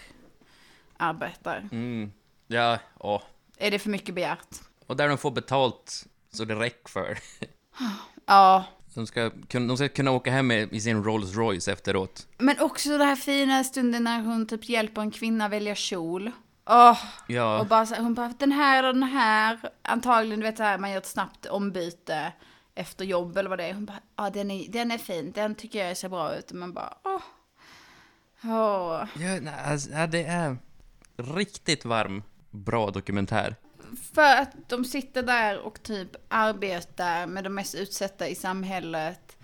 arbetar. 0.96 1.68
Mm. 1.72 2.12
Ja, 2.46 2.78
åh. 2.98 3.22
Är 3.56 3.70
det 3.70 3.78
för 3.78 3.90
mycket 3.90 4.14
begärt? 4.14 4.60
Och 4.86 4.96
där 4.96 5.08
de 5.08 5.18
får 5.18 5.30
betalt 5.30 6.06
så 6.32 6.44
det 6.44 6.54
räcker 6.54 6.88
för. 6.90 7.18
Ja. 8.26 8.64
De 8.94 9.06
ska, 9.06 9.30
kunna, 9.48 9.66
de 9.68 9.76
ska 9.76 9.88
kunna 9.88 10.10
åka 10.10 10.30
hem 10.30 10.46
med, 10.46 10.72
i 10.72 10.80
sin 10.80 11.04
Rolls 11.04 11.34
Royce 11.34 11.68
efteråt. 11.72 12.26
Men 12.38 12.60
också 12.60 12.88
den 12.90 13.00
här 13.00 13.16
fina 13.16 13.64
stunden 13.64 14.04
när 14.04 14.20
hon 14.20 14.46
typ 14.46 14.68
hjälper 14.68 15.00
en 15.02 15.10
kvinna 15.10 15.48
välja 15.48 15.74
kjol. 15.74 16.30
Åh, 16.66 16.98
Ja, 17.28 17.60
Och 17.60 17.66
bara 17.66 17.84
hon 17.98 18.14
bara, 18.14 18.34
den 18.38 18.52
här 18.52 18.84
och 18.84 18.94
den 18.94 19.02
här. 19.02 19.58
Antagligen, 19.82 20.40
du 20.40 20.46
vet 20.46 20.58
här, 20.58 20.78
man 20.78 20.90
gör 20.90 20.98
ett 20.98 21.06
snabbt 21.06 21.46
ombyte 21.46 22.32
efter 22.74 23.04
jobb 23.04 23.36
eller 23.36 23.50
vad 23.50 23.58
det 23.58 23.64
är. 23.64 23.74
Hon 23.74 23.84
bara, 23.86 24.00
ja 24.16 24.30
den 24.30 24.50
är, 24.50 24.68
den 24.68 24.90
är 24.90 24.98
fin, 24.98 25.32
den 25.32 25.54
tycker 25.54 25.86
jag 25.86 25.96
ser 25.96 26.08
bra 26.08 26.36
ut. 26.36 26.50
Och 26.50 26.56
man 26.56 26.72
bara, 26.72 26.94
åh. 27.04 27.22
Åh. 28.44 29.04
ja, 29.14 29.40
nej, 29.40 29.54
alltså, 29.64 29.90
ja, 29.90 30.06
det 30.06 30.24
är 30.24 30.56
riktigt 31.16 31.84
varm, 31.84 32.22
bra 32.50 32.90
dokumentär. 32.90 33.56
För 34.14 34.36
att 34.36 34.68
de 34.68 34.84
sitter 34.84 35.22
där 35.22 35.58
och 35.58 35.82
typ 35.82 36.08
arbetar 36.28 37.26
med 37.26 37.44
de 37.44 37.54
mest 37.54 37.74
utsatta 37.74 38.28
i 38.28 38.34
samhället 38.34 39.36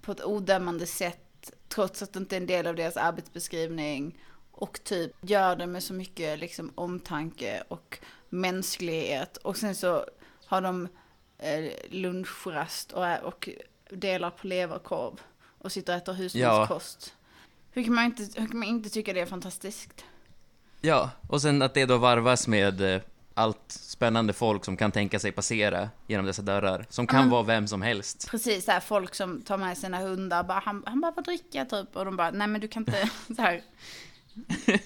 på 0.00 0.12
ett 0.12 0.24
odömande 0.24 0.86
sätt, 0.86 1.52
trots 1.68 2.02
att 2.02 2.12
det 2.12 2.18
inte 2.18 2.36
är 2.36 2.40
en 2.40 2.46
del 2.46 2.66
av 2.66 2.74
deras 2.74 2.96
arbetsbeskrivning. 2.96 4.18
Och 4.50 4.80
typ 4.84 5.12
gör 5.20 5.56
det 5.56 5.66
med 5.66 5.82
så 5.82 5.94
mycket 5.94 6.38
liksom 6.38 6.72
omtanke 6.74 7.62
och 7.68 7.98
mänsklighet. 8.28 9.36
Och 9.36 9.56
sen 9.56 9.74
så 9.74 10.04
har 10.46 10.60
de 10.60 10.88
eh, 11.38 11.70
lunchrast 11.88 12.92
och, 12.92 13.06
och 13.22 13.48
delar 13.90 14.30
på 14.30 14.46
leverkorv 14.46 15.20
och 15.58 15.72
sitter 15.72 15.92
och 15.92 15.96
äter 15.96 16.12
husmanskost. 16.12 17.15
Hur, 17.76 17.84
kan 17.84 17.94
man 17.94 18.04
inte, 18.04 18.40
hur 18.40 18.46
kan 18.46 18.58
man 18.58 18.68
inte 18.68 18.90
tycka 18.90 19.12
det 19.12 19.20
är 19.20 19.26
fantastiskt? 19.26 20.04
Ja, 20.80 21.10
och 21.28 21.42
sen 21.42 21.62
att 21.62 21.74
det 21.74 21.84
då 21.86 21.98
varvas 21.98 22.48
med 22.48 22.94
eh, 22.94 23.00
allt 23.34 23.64
spännande 23.72 24.32
folk 24.32 24.64
som 24.64 24.76
kan 24.76 24.92
tänka 24.92 25.18
sig 25.18 25.32
passera 25.32 25.88
genom 26.06 26.26
dessa 26.26 26.42
dörrar. 26.42 26.86
Som 26.88 27.06
kan 27.06 27.18
Mm. 27.18 27.30
vara 27.30 27.42
vem 27.42 27.68
som 27.68 27.82
helst. 27.82 28.28
Precis, 28.30 28.64
så 28.64 28.70
här, 28.72 28.80
folk 28.80 29.14
som 29.14 29.42
tar 29.42 29.58
med 29.58 29.78
sina 29.78 29.98
hundar, 29.98 30.42
bara, 30.44 30.58
han, 30.64 30.82
han 30.86 31.00
bara 31.00 31.12
får 31.12 31.22
dricka 31.22 31.64
typ. 31.64 31.96
Och 31.96 32.04
de 32.04 32.16
bara, 32.16 32.30
nej 32.30 32.46
men 32.46 32.60
du 32.60 32.68
kan 32.68 32.80
inte, 32.82 33.10
så 33.36 33.42
här. 33.42 33.62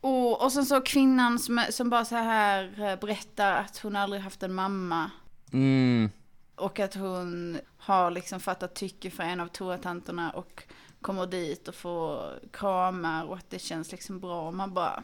Och, 0.00 0.42
och 0.44 0.52
sen 0.52 0.66
så 0.66 0.80
kvinnan 0.80 1.38
som, 1.38 1.64
som 1.70 1.90
bara 1.90 2.04
så 2.04 2.16
här 2.16 2.64
eh, 2.90 2.98
berättar 3.00 3.52
att 3.52 3.78
hon 3.78 3.96
aldrig 3.96 4.22
haft 4.22 4.42
en 4.42 4.54
mamma. 4.54 5.10
Mm, 5.52 6.10
Och 6.54 6.80
att 6.80 6.94
hon 6.94 7.58
har 7.78 8.10
liksom 8.10 8.40
fattat 8.40 8.74
tycke 8.74 9.10
för 9.10 9.22
en 9.22 9.40
av 9.40 9.46
toatanterna 9.48 10.30
och 10.30 10.62
kommer 11.00 11.26
dit 11.26 11.68
och 11.68 11.74
får 11.74 12.38
kramar 12.52 13.24
och 13.24 13.36
att 13.36 13.50
det 13.50 13.58
känns 13.58 13.92
liksom 13.92 14.20
bra. 14.20 14.46
Och 14.46 14.54
man 14.54 14.74
bara, 14.74 15.02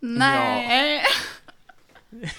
nej. 0.00 1.04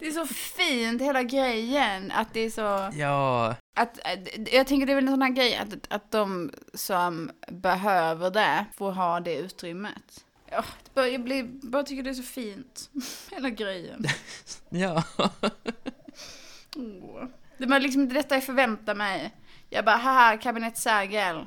Det 0.00 0.06
är 0.06 0.10
så 0.10 0.26
fint 0.26 1.02
hela 1.02 1.22
grejen, 1.22 2.10
att 2.10 2.34
det 2.34 2.40
är 2.40 2.50
så... 2.50 2.98
ja, 2.98 3.56
Att, 3.74 3.98
jag 4.52 4.66
tänker 4.66 4.86
det 4.86 4.92
är 4.92 4.94
väl 4.94 5.04
en 5.08 5.12
sån 5.12 5.22
här 5.22 5.30
grej 5.30 5.56
att, 5.56 5.74
att 5.92 6.10
de 6.10 6.52
som 6.74 7.30
behöver 7.48 8.30
det 8.30 8.64
får 8.76 8.92
ha 8.92 9.20
det 9.20 9.36
utrymmet. 9.36 10.24
Ja, 10.50 10.64
jag 10.94 11.22
blir, 11.22 11.42
bara 11.44 11.82
tycker 11.82 12.02
det 12.02 12.10
är 12.10 12.14
så 12.14 12.22
fint. 12.22 12.90
Hela 13.30 13.50
grejen. 13.50 14.04
ja. 14.68 15.02
Åh. 16.76 17.24
Det 17.58 17.66
var 17.66 17.80
liksom 17.80 18.08
detta 18.08 18.34
jag 18.34 18.44
förväntade 18.44 18.98
mig. 18.98 19.34
Jag 19.70 19.84
bara, 19.84 19.96
haha, 19.96 20.36
kabinett 20.36 20.78
Sergel. 20.78 21.46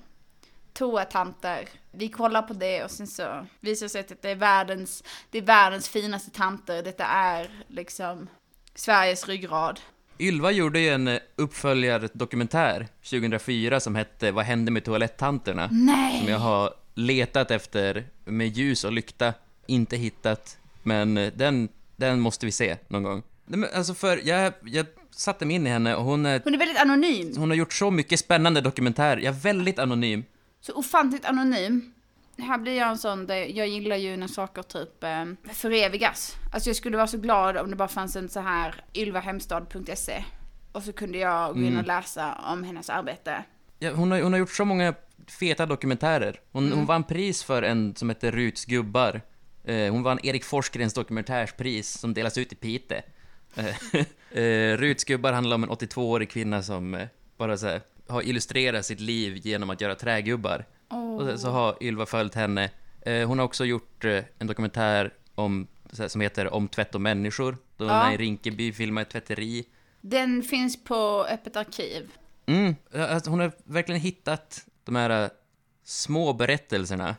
Toatanter. 0.73 1.69
Vi 1.91 2.09
kollar 2.09 2.41
på 2.41 2.53
det 2.53 2.83
och 2.83 2.91
sen 2.91 3.07
så 3.07 3.45
visar 3.59 3.85
det 3.85 3.89
sig 3.89 4.01
att 4.01 4.21
det 4.21 4.29
är 4.29 4.35
världens, 4.35 5.03
det 5.31 5.37
är 5.37 5.41
världens 5.41 5.89
finaste 5.89 6.31
tanter. 6.31 6.83
Detta 6.83 7.05
är 7.05 7.49
liksom 7.67 8.29
Sveriges 8.75 9.27
ryggrad. 9.27 9.79
Ylva 10.19 10.51
gjorde 10.51 10.79
ju 10.79 10.89
en 10.89 11.07
eh, 11.07 11.19
uppföljardokumentär 11.35 12.87
2004 13.03 13.79
som 13.79 13.95
hette 13.95 14.31
Vad 14.31 14.45
hände 14.45 14.71
med 14.71 14.85
toalettanterna? 14.85 15.69
Nej! 15.71 16.19
Som 16.19 16.27
jag 16.27 16.39
har 16.39 16.73
letat 16.93 17.51
efter 17.51 18.05
med 18.25 18.47
ljus 18.47 18.83
och 18.83 18.91
lykta, 18.91 19.33
inte 19.67 19.97
hittat. 19.97 20.57
Men 20.83 21.17
eh, 21.17 21.33
den, 21.35 21.69
den 21.95 22.19
måste 22.19 22.45
vi 22.45 22.51
se 22.51 22.77
någon 22.87 23.03
gång. 23.03 23.23
Men 23.45 23.65
alltså 23.75 23.93
för 23.93 24.21
jag, 24.27 24.53
jag 24.65 24.85
satte 25.11 25.45
mig 25.45 25.55
in 25.55 25.67
i 25.67 25.69
henne 25.69 25.95
och 25.95 26.03
hon, 26.03 26.25
är, 26.25 26.41
Hon 26.43 26.53
är 26.53 26.57
väldigt 26.57 26.77
anonym. 26.77 27.33
hon 27.37 27.49
har 27.49 27.57
gjort 27.57 27.73
så 27.73 27.91
mycket 27.91 28.19
spännande 28.19 28.61
dokumentär. 28.61 29.17
Jag 29.17 29.35
är 29.35 29.39
väldigt 29.39 29.79
anonym. 29.79 30.23
Så 30.61 30.73
ofantligt 30.73 31.25
anonym. 31.25 31.93
Här 32.37 32.57
blir 32.57 32.77
jag 32.77 32.89
en 32.89 32.97
sån, 32.97 33.27
där 33.27 33.35
jag 33.57 33.67
gillar 33.67 33.95
ju 33.95 34.17
när 34.17 34.27
saker 34.27 34.61
typ 34.63 35.03
eh, 35.03 35.25
förevigas. 35.53 36.35
Alltså 36.53 36.69
jag 36.69 36.75
skulle 36.75 36.97
vara 36.97 37.07
så 37.07 37.17
glad 37.17 37.57
om 37.57 37.69
det 37.69 37.75
bara 37.75 37.87
fanns 37.87 38.15
en 38.15 38.29
så 38.29 38.39
här 38.39 38.75
ylvahemstad.se. 38.93 40.23
Och 40.71 40.83
så 40.83 40.93
kunde 40.93 41.17
jag 41.17 41.53
gå 41.53 41.59
in 41.59 41.65
och 41.65 41.71
Mm. 41.73 41.85
läsa 41.85 42.35
om 42.53 42.63
hennes 42.63 42.89
arbete. 42.89 43.43
Ja, 43.79 43.91
hon, 43.93 44.11
har, 44.11 44.21
hon 44.21 44.33
har 44.33 44.39
gjort 44.39 44.51
så 44.51 44.65
många 44.65 44.93
feta 45.39 45.65
dokumentärer. 45.65 46.39
Hon, 46.51 46.71
hon 46.71 46.85
vann 46.85 47.03
pris 47.03 47.43
för 47.43 47.63
en 47.63 47.95
som 47.95 48.09
heter 48.09 48.31
Ruts 48.31 48.65
gubbar. 48.65 49.21
Eh, 49.63 49.91
hon 49.91 50.03
vann 50.03 50.19
Erik 50.23 50.43
Forsgrens 50.45 50.93
dokumentärspris 50.93 51.97
som 51.97 52.13
delas 52.13 52.37
ut 52.37 52.53
i 52.53 52.55
Pite. 52.55 53.03
Eh, 53.55 53.75
eh, 54.41 54.77
Ruts 54.77 55.03
gubbar 55.03 55.33
handlar 55.33 55.55
om 55.55 55.63
en 55.63 55.69
82-årig 55.69 56.29
kvinna 56.29 56.63
som 56.63 56.93
eh, 56.93 57.07
bara 57.37 57.57
så 57.57 57.67
här, 57.67 57.81
har 58.11 58.21
illustrerat 58.21 58.85
sitt 58.85 58.99
liv 58.99 59.39
genom 59.43 59.69
att 59.69 59.81
göra 59.81 59.95
trägubbar. 59.95 60.65
Och 61.17 61.25
sen 61.25 61.39
så 61.39 61.49
har 61.49 61.77
Ylva 61.83 62.05
följt 62.05 62.35
henne. 62.35 62.69
Eh, 63.05 63.27
hon 63.27 63.39
har 63.39 63.45
också 63.45 63.65
gjort 63.65 64.05
eh, 64.05 64.23
en 64.39 64.47
dokumentär 64.47 65.13
om, 65.35 65.67
som 66.07 66.21
heter 66.21 66.53
Om 66.53 66.67
tvätt 66.67 66.95
och 66.95 67.01
människor. 67.01 67.57
Då 67.77 67.85
hon 67.85 67.93
Ja. 67.93 68.07
är 68.09 68.13
i 68.13 68.17
Rinkeby 68.17 68.73
filmar 68.73 69.01
ett 69.01 69.09
tvätteri. 69.09 69.65
Den 70.01 70.43
finns 70.43 70.83
på 70.83 71.25
Öppet 71.29 71.55
arkiv. 71.55 72.11
Mm, 72.45 72.75
alltså 72.93 73.29
hon 73.29 73.39
har 73.39 73.51
verkligen 73.63 74.01
hittat 74.01 74.65
de 74.83 74.95
här 74.95 75.23
äh, 75.23 75.29
små 75.83 76.33
berättelserna 76.33 77.15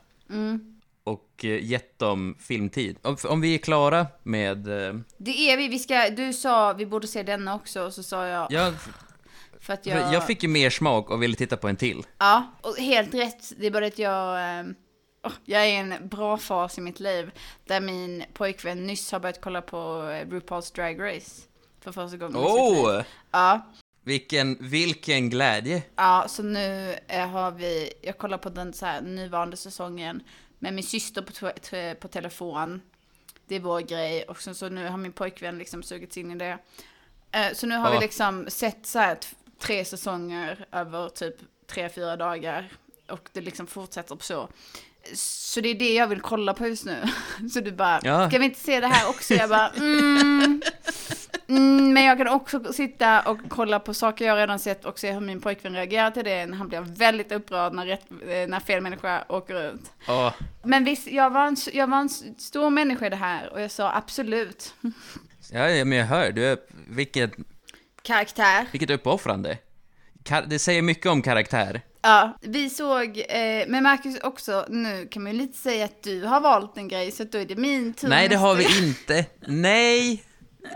och 1.05 1.45
äh, 1.45 1.64
gett 1.64 1.99
dem 1.99 2.36
filmtid. 2.40 2.99
Om, 3.03 3.16
om 3.28 3.40
vi 3.40 3.55
är 3.55 3.59
klara 3.59 4.07
med... 4.22 4.59
Det 5.18 5.30
är 5.51 5.57
vi, 5.57 5.68
vi 5.68 5.78
ska, 5.78 6.11
du 6.11 6.32
sa 6.32 6.72
vi 6.72 6.86
borde 6.86 7.07
se 7.07 7.22
denna 7.22 7.55
också, 7.55 7.82
och 7.82 7.93
så 7.93 8.03
sa 8.03 8.26
jag, 8.26 8.47
Ja, 8.53 8.72
för 9.62 9.72
att 9.72 9.86
jag... 9.86 10.12
jag 10.14 10.26
fick 10.26 10.42
ju 10.42 10.48
mer 10.48 10.70
smak 10.70 11.10
och 11.10 11.22
ville 11.22 11.36
titta 11.36 11.56
på 11.56 11.68
en 11.68 11.76
till. 11.76 12.06
Ja, 12.18 12.46
och 12.60 12.76
helt 12.76 13.14
rätt. 13.14 13.52
Det 13.56 13.66
är 13.66 13.70
bara 13.70 13.86
att 13.86 13.98
jag... 13.98 14.58
eh, 14.58 14.64
åh, 15.24 15.32
jag 15.44 15.62
är 15.62 15.66
i 15.66 15.76
en 15.76 16.08
bra 16.08 16.38
fas 16.38 16.78
i 16.78 16.80
mitt 16.80 17.00
liv 17.00 17.30
där 17.64 17.80
min 17.80 18.24
pojkvän 18.32 18.86
nyss 18.86 19.12
har 19.12 19.20
börjat 19.20 19.40
kolla 19.40 19.62
på 19.62 19.76
eh, 19.76 20.26
RuPaul's 20.26 20.74
Drag 20.74 21.00
Race. 21.00 21.42
För 21.80 21.92
första 21.92 22.16
gången 22.16 22.36
i 22.36 22.40
sitt 22.40 22.76
liv. 22.76 22.84
Åh! 22.86 23.02
Ja, 23.30 23.66
Vilken, 24.04 24.56
vilken 24.60 25.30
glädje! 25.30 25.82
ja, 25.96 26.24
så 26.28 26.42
nu 26.42 26.96
eh, 27.08 27.28
har 27.28 27.50
vi... 27.50 27.92
Jag 28.02 28.18
kollar 28.18 28.38
på 28.38 28.48
den 28.48 28.72
så 28.72 28.86
här 28.86 29.00
nuvarande 29.00 29.56
säsongen 29.56 30.22
med 30.58 30.74
min 30.74 30.84
syster 30.84 31.22
på, 31.22 31.50
på 32.00 32.08
telefon. 32.08 32.80
Det 33.48 33.54
är 33.56 33.60
vår 33.60 33.80
grej. 33.80 34.22
Och 34.22 34.42
sen 34.42 34.54
så 34.54 34.68
nu 34.68 34.88
har 34.88 34.96
min 34.98 35.12
pojkvän 35.12 35.58
liksom 35.58 35.82
sugits 35.82 36.16
in 36.16 36.30
i 36.30 36.34
det. 36.34 36.58
Eh, 37.32 37.52
Så 37.54 37.66
nu 37.66 37.76
har 37.76 37.88
Ja. 37.88 37.94
vi 37.94 38.00
liksom 38.00 38.46
sett 38.48 38.86
så 38.86 38.98
här 38.98 39.18
tre 39.62 39.84
säsonger 39.84 40.64
över 40.72 41.08
typ 41.08 41.34
tre, 41.66 41.88
fyra 41.88 42.16
dagar. 42.16 42.68
Och 43.08 43.28
det 43.32 43.40
liksom 43.40 43.66
fortsätter 43.66 44.16
på 44.16 44.24
så. 44.24 44.48
Så 45.14 45.60
det 45.60 45.68
är 45.68 45.74
det 45.74 45.94
jag 45.94 46.06
vill 46.06 46.20
kolla 46.20 46.54
på 46.54 46.66
just 46.66 46.84
nu. 46.84 46.96
Så 47.52 47.60
du 47.60 47.72
bara, 47.72 48.00
Ja. 48.02 48.28
ska 48.28 48.38
vi 48.38 48.44
inte 48.44 48.60
se 48.60 48.80
det 48.80 48.86
här 48.86 49.08
också? 49.08 49.34
Jag 49.34 49.48
bara, 49.50 49.68
mm, 49.68 50.62
mm, 51.48 51.92
men 51.92 52.04
jag 52.04 52.18
kan 52.18 52.28
också 52.28 52.72
sitta 52.72 53.20
och 53.20 53.38
kolla 53.48 53.80
på 53.80 53.94
saker 53.94 54.24
jag 54.26 54.36
redan 54.36 54.58
sett 54.58 54.84
och 54.84 54.98
se 54.98 55.12
hur 55.12 55.20
min 55.20 55.40
pojkvän 55.40 55.72
reagerar 55.74 56.10
till 56.10 56.24
det. 56.24 56.54
Han 56.54 56.68
blir 56.68 56.80
väldigt 56.80 57.32
upprörd 57.32 57.72
när, 57.72 57.86
rätt, 57.86 58.06
eh, 58.10 58.48
när 58.48 58.60
fel 58.60 58.80
människa 58.80 59.24
åker 59.28 59.72
ut. 59.74 59.80
Åh, 60.08 60.32
Men 60.62 60.84
visst, 60.84 61.06
jag 61.06 61.30
var, 61.30 61.46
en, 61.46 61.56
jag 61.72 61.86
var 61.86 61.98
en 61.98 62.08
stor 62.38 62.70
människa 62.70 63.06
i 63.06 63.10
det 63.10 63.16
här 63.16 63.52
och 63.52 63.60
jag 63.60 63.70
sa 63.70 63.92
absolut. 63.92 64.74
ja, 65.52 65.68
ja, 65.70 65.84
men 65.84 65.98
jag 65.98 66.06
hör, 66.06 66.32
du 66.32 66.44
är, 66.46 66.58
vilket, 66.88 67.32
Karaktär. 68.03 68.66
vilket 68.72 68.90
uppoffrande. 68.90 69.59
Kar- 70.24 70.46
det 70.48 70.59
säger 70.59 70.82
mycket 70.82 71.07
om 71.07 71.22
karaktär. 71.22 71.80
Ja, 72.03 72.38
vi 72.40 72.70
såg, 72.70 73.18
eh, 73.28 73.64
men 73.68 73.82
Marcus 73.82 74.20
också, 74.20 74.66
nu 74.68 75.09
kan 75.11 75.22
man 75.22 75.32
ju 75.32 75.38
lite 75.38 75.59
säga 75.59 75.84
att 75.84 76.03
du 76.03 76.22
har 76.24 76.40
valt 76.40 76.76
en 76.76 76.88
grej, 76.88 77.11
så 77.12 77.24
då 77.24 77.38
är 77.38 77.44
det 77.44 77.57
min 77.57 77.92
tur 77.94 78.09
Nej, 78.09 78.28
det 78.28 78.36
har 78.36 78.55
vi 78.55 78.86
inte. 78.86 79.26
Nej! 79.46 80.22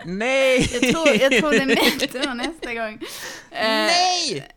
Nej! 0.05 0.69
Jag 0.83 0.93
tror, 0.95 1.09
jag 1.09 1.33
tror 1.33 1.51
det 1.51 1.57
är 1.59 1.67
min 1.67 2.09
tur 2.09 2.35
nästa 2.35 2.75
gång. 2.75 2.93
Eh, 3.51 3.69
Nej! 3.69 4.49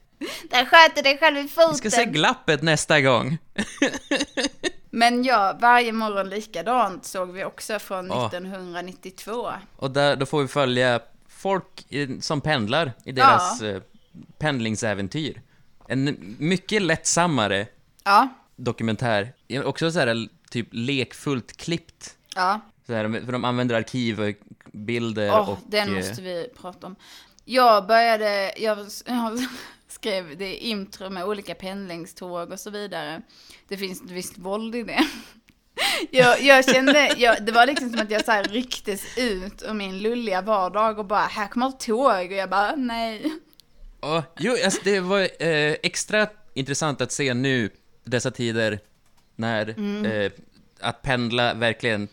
Där 0.50 0.66
sköt 0.66 0.96
du 0.96 1.02
dig 1.02 1.18
själv 1.18 1.38
i 1.38 1.48
foten. 1.48 1.72
Vi 1.72 1.78
ska 1.78 1.90
se 1.90 2.06
glappet 2.06 2.62
nästa 2.62 3.02
gång. 3.02 3.38
Men 4.90 5.24
ja, 5.24 5.58
varje 5.62 5.92
morgon 5.92 6.30
likadant 6.30 7.06
såg 7.06 7.32
vi 7.32 7.44
också 7.44 7.80
från 7.80 8.12
Åh. 8.12 8.28
1992. 8.28 9.52
Och 9.76 9.92
där, 9.92 10.16
då 10.16 10.26
får 10.26 10.42
vi 10.42 10.48
följa 10.48 11.00
folk 11.40 11.86
som 12.22 12.42
pendlar 12.42 12.94
i 13.06 13.12
deras 13.12 13.62
eh, 13.62 13.82
pendlingsäventyr. 14.38 15.42
En 15.88 16.36
mycket 16.40 16.82
lättsammare 16.82 17.68
Ja, 18.04 18.28
dokumentär. 18.56 19.34
Också 19.66 19.92
så 19.92 20.00
här 20.00 20.28
typ 20.50 20.68
lekfullt 20.72 21.58
klippt. 21.58 22.18
ja. 22.36 22.62
Så 22.88 22.94
här, 22.94 23.22
för 23.26 23.32
de 23.32 23.46
använder 23.46 23.76
arkivbilder 23.76 25.30
Åh, 25.32 25.50
och... 25.50 25.58
den 25.68 25.90
eh, 25.90 25.96
måste 25.96 26.22
vi 26.22 26.50
prata 26.62 26.88
om. 26.88 26.96
Jag 27.46 27.88
började, 27.88 28.54
jag, 28.58 28.78
jag 29.06 29.40
skrev 29.88 30.38
det 30.38 30.56
intro 30.56 31.10
med 31.10 31.26
olika 31.26 31.56
pendlingståg 31.56 32.52
och 32.52 32.60
så 32.60 32.70
vidare. 32.70 33.22
Det 33.68 33.78
finns 33.78 34.02
ett 34.02 34.12
visst 34.12 34.38
våld 34.38 34.76
i 34.76 34.84
det. 34.84 35.08
Jag, 36.12 36.42
jag 36.42 36.66
kände, 36.70 37.14
jag, 37.18 37.46
det 37.46 37.52
var 37.52 37.66
liksom 37.66 37.90
som 37.90 38.00
att 38.00 38.12
jag 38.12 38.26
så 38.26 38.32
här 38.32 38.44
rycktes 38.44 39.18
ut 39.18 39.64
ur 39.68 39.74
min 39.74 40.00
lulliga 40.00 40.42
vardag 40.42 41.00
och 41.00 41.06
bara, 41.06 41.20
här 41.20 41.48
kommer 41.48 41.72
tåg 41.72 42.32
och 42.32 42.38
jag 42.38 42.50
bara, 42.50 42.76
nej. 42.76 43.32
Ja, 44.02 44.24
jo, 44.40 44.56
alltså 44.66 44.82
det 44.84 45.00
var 45.00 45.20
eh, 45.20 45.76
extra 45.84 46.28
intressant 46.54 47.02
att 47.02 47.12
se 47.12 47.34
nu, 47.34 47.70
dessa 48.04 48.32
tider, 48.32 48.80
när 49.36 49.70
Mm. 49.70 50.06
eh, 50.06 50.32
att 50.80 51.02
pendla 51.02 51.54
verkligen 51.54 52.08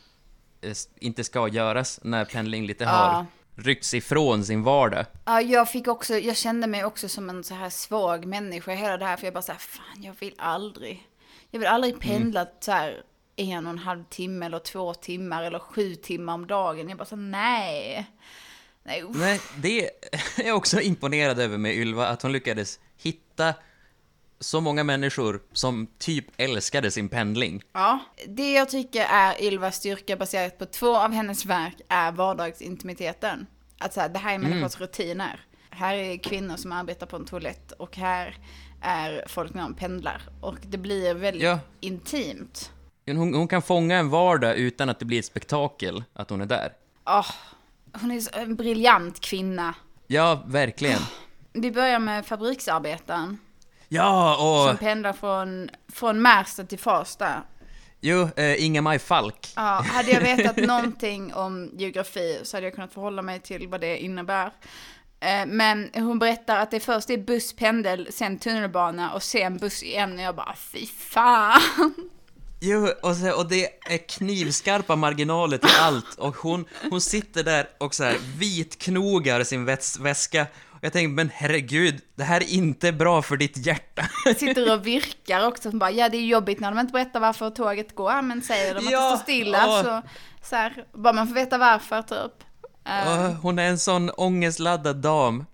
eh, 0.61 0.73
inte 1.01 1.25
ska 1.25 1.49
göras, 1.49 2.01
när 2.03 2.25
pendling 2.25 2.67
lite 2.67 2.85
Ja. 2.85 2.91
har 2.91 3.27
ryckts 3.63 3.95
ifrån 3.95 4.45
sin 4.45 4.63
vardag. 4.63 5.05
Ja, 5.25 5.41
jag 5.41 5.71
fick 5.71 5.89
också, 5.89 6.15
jag 6.19 6.37
kände 6.37 6.67
mig 6.67 6.85
också 6.85 7.09
som 7.09 7.31
en 7.31 7.45
så 7.45 7.55
här 7.55 7.71
svag 7.71 8.25
människa 8.27 8.73
hela 8.73 8.97
det 8.97 9.05
här, 9.05 9.17
för 9.17 9.27
jag 9.27 9.35
bara 9.35 9.43
så 9.43 9.53
här, 9.53 9.59
fan, 9.59 10.03
jag 10.03 10.15
vill 10.21 10.35
aldrig, 10.39 11.07
jag 11.51 11.59
vill 11.59 11.69
aldrig 11.69 12.01
pendla 12.01 12.47
så 12.61 12.73
här 12.73 13.03
en 13.37 13.67
och 13.67 13.71
en 13.73 13.79
halv 13.79 14.05
timme 14.05 14.47
eller 14.47 14.59
två 14.59 14.95
timmar 14.95 15.43
eller 15.43 15.59
sju 15.59 15.95
timmar 15.95 16.35
om 16.35 16.47
dagen. 16.47 16.89
Jag 16.89 16.99
bara 16.99 17.05
så 17.05 17.17
nej. 17.17 18.07
Nej, 18.83 19.03
uff. 19.03 19.17
Nej, 19.17 19.41
det 19.57 19.81
är 20.37 20.47
jag 20.47 20.57
också 20.57 20.81
imponerad 20.81 21.39
över 21.39 21.59
med 21.59 21.75
Ylva, 21.75 22.07
att 22.09 22.23
hon 22.23 22.33
lyckades 22.33 22.81
hitta 22.97 23.55
så 24.41 24.61
många 24.61 24.85
människor 24.85 25.43
som 25.53 25.87
typ 25.99 26.25
älskade 26.37 26.91
sin 26.91 27.09
pendling. 27.09 27.63
Ja, 27.73 27.99
det 28.27 28.53
jag 28.53 28.69
tycker 28.69 29.05
är 29.05 29.43
Ylvas 29.43 29.77
styrka 29.77 30.17
baserat 30.17 30.59
på 30.59 30.67
två 30.67 30.97
av 30.97 31.13
hennes 31.13 31.45
verk 31.47 31.75
är 31.89 32.13
vardagsintimiteten. 32.13 33.47
Att 33.79 33.95
så 33.95 34.01
här, 34.01 34.09
det 34.09 34.19
här 34.19 34.35
är 34.35 34.39
människors 34.39 34.81
rutiner. 34.81 35.41
Här 35.71 35.95
är 35.97 36.17
kvinnor 36.17 36.57
som 36.57 36.73
arbetar 36.73 37.07
på 37.07 37.17
en 37.17 37.25
toalett 37.25 37.73
och 37.73 37.97
här 37.97 38.39
är 38.83 39.25
folk 39.29 39.55
när 39.55 39.63
de 39.63 39.75
pendlar. 39.75 40.23
Och 40.41 40.57
det 40.63 40.79
blir 40.79 41.15
väldigt 41.15 41.43
Ja. 41.43 41.59
intimt. 41.81 42.73
Hon, 43.07 43.35
hon 43.35 43.49
kan 43.49 43.63
fånga 43.63 43.97
en 43.99 44.09
vardag 44.11 44.57
utan 44.57 44.89
att 44.89 44.99
det 44.99 45.05
blir 45.05 45.19
ett 45.19 45.25
spektakel 45.25 46.05
att 46.15 46.31
hon 46.31 46.41
är 46.41 46.47
där. 46.47 46.73
Åh, 47.07 47.31
hon 48.01 48.11
är 48.11 48.39
en 48.39 48.57
briljant 48.57 49.21
kvinna. 49.21 49.75
Ja, 50.07 50.43
verkligen. 50.47 51.01
Vi 51.53 51.71
börjar 51.73 51.99
med 51.99 52.27
fabriksarbetaren 52.27 53.39
Ja, 53.89 54.37
som 54.39 54.75
och... 54.75 54.81
pendlar 54.81 55.13
från, 55.13 55.71
från 55.93 56.23
Märsta 56.23 56.65
till 56.65 56.79
Farsta. 56.79 57.43
Jo, 58.01 58.29
eh, 58.37 58.65
Inga-Maj 58.65 58.99
Falk. 58.99 59.49
Ja, 59.57 59.63
hade 59.93 60.11
jag 60.11 60.21
vetat 60.21 60.57
någonting 60.57 61.35
om 61.35 61.71
geografi 61.77 62.41
så 62.43 62.57
hade 62.57 62.67
jag 62.67 62.75
kunnat 62.75 62.93
förhålla 62.93 63.23
mig 63.23 63.41
till 63.41 63.69
vad 63.69 63.81
det 63.81 63.99
innebär. 63.99 64.47
Eh, 65.21 65.47
Men 65.47 65.91
hon 65.95 66.19
berättar 66.19 66.57
att 66.57 66.71
det 66.71 66.81
först 66.81 67.11
är 67.11 67.19
buss, 67.19 67.53
pendel, 67.57 68.09
sen 68.13 68.39
tunnelbana 68.39 69.13
och 69.13 69.23
sen 69.23 69.57
buss 69.59 69.83
igen. 69.83 70.13
Och 70.15 70.21
jag 70.25 70.35
bara, 70.37 70.55
fy 70.57 70.87
fan. 70.87 71.61
Jo, 72.61 72.89
och, 73.03 73.17
så, 73.17 73.33
och 73.37 73.49
det 73.49 73.67
är 73.91 74.09
knivskarpa 74.09 74.97
marginaler 74.97 75.59
till 75.59 75.71
allt 75.81 76.15
och 76.19 76.37
hon, 76.37 76.65
hon 76.91 77.01
sitter 77.01 77.43
där 77.45 77.69
och 77.79 77.95
så 77.95 78.05
här 78.05 78.17
vitknogar 78.39 79.45
sin 79.45 79.65
väs, 79.65 79.99
väska 79.99 80.47
och 80.71 80.79
jag 80.85 80.93
tänker, 80.93 81.09
men 81.09 81.31
herregud, 81.35 82.01
det 82.15 82.25
här 82.25 82.41
är 82.41 82.49
inte 82.55 82.93
bra 82.93 83.23
för 83.23 83.37
ditt 83.37 83.67
hjärta. 83.67 84.03
Sitter 84.37 84.73
och 84.75 84.87
virkar 84.87 85.47
också. 85.47 85.69
Hon 85.69 85.79
bara, 85.79 85.91
ja 85.91 86.09
det 86.09 86.17
är 86.17 86.23
jobbigt 86.27 86.61
när 86.61 86.71
de 86.71 86.81
inte 86.81 86.93
berättar 86.93 87.21
varför 87.21 87.51
tåget 87.51 87.95
går. 87.95 88.23
Men 88.23 88.43
säger 88.43 88.75
de 88.75 88.87
att 88.87 88.91
Ja, 88.93 89.11
det 89.11 89.17
står 89.17 89.23
stilla 89.23 89.59
ja. 89.59 89.83
så, 89.85 90.03
så 90.49 90.57
här, 90.57 90.85
bara 90.93 91.13
man 91.13 91.29
får 91.29 91.35
veta 91.35 91.59
varför 91.59 92.03
typ. 92.03 92.43
Eh, 92.89 93.29
Och 93.29 93.35
hon 93.35 93.59
är 93.59 93.69
en 93.69 93.79
sån 93.79 94.11
ångestladdad 94.11 94.97
dam. 94.97 95.45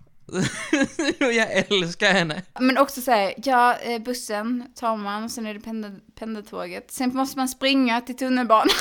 Och 1.19 1.33
jag 1.33 1.51
älskar 1.51 2.13
henne. 2.13 2.41
Men 2.59 2.77
också 2.77 3.01
säga, 3.01 3.33
ja 3.43 3.75
eh, 3.77 4.01
bussen 4.01 4.63
tar 4.75 4.97
man, 4.97 5.29
sen 5.29 5.45
är 5.47 5.53
det 5.53 5.59
pendel, 5.59 5.99
pendeltåget. 6.19 6.91
Sen 6.91 7.11
måste 7.13 7.37
man 7.37 7.47
springa 7.49 8.01
till 8.01 8.17
tunnelbanan. 8.17 8.69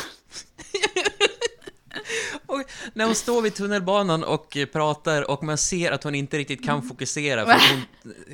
Och 2.47 2.63
när 2.95 3.05
hon 3.05 3.15
står 3.15 3.43
vid 3.43 3.55
tunnelbanan 3.55 4.25
och 4.25 4.57
eh, 4.57 4.67
pratar 4.67 5.31
och 5.31 5.43
man 5.43 5.59
ser 5.59 5.93
att 5.93 6.05
hon 6.05 6.15
inte 6.15 6.39
riktigt 6.39 6.65
kan 6.65 6.83
fokusera 6.83 7.45
för 7.47 7.53
hon 7.75 7.85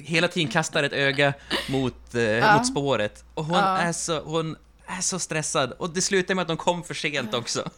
hela 0.05 0.29
tiden 0.29 0.49
kastar 0.53 0.83
ett 0.83 0.93
öga 0.93 1.33
mot, 1.69 2.15
eh, 2.15 2.57
mot 2.57 2.67
spåret. 2.67 3.25
Och 3.35 3.45
hon, 3.45 3.57
Ja. 3.59 3.79
är 3.79 3.93
så, 3.93 4.21
hon 4.21 4.57
är 4.87 5.01
så 5.01 5.19
stressad. 5.19 5.73
Och 5.73 5.91
det 5.91 6.03
slutar 6.03 6.35
med 6.35 6.43
att 6.43 6.49
de 6.49 6.57
kom 6.57 6.85
för 6.85 6.95
sent 6.95 7.35
också. 7.35 7.71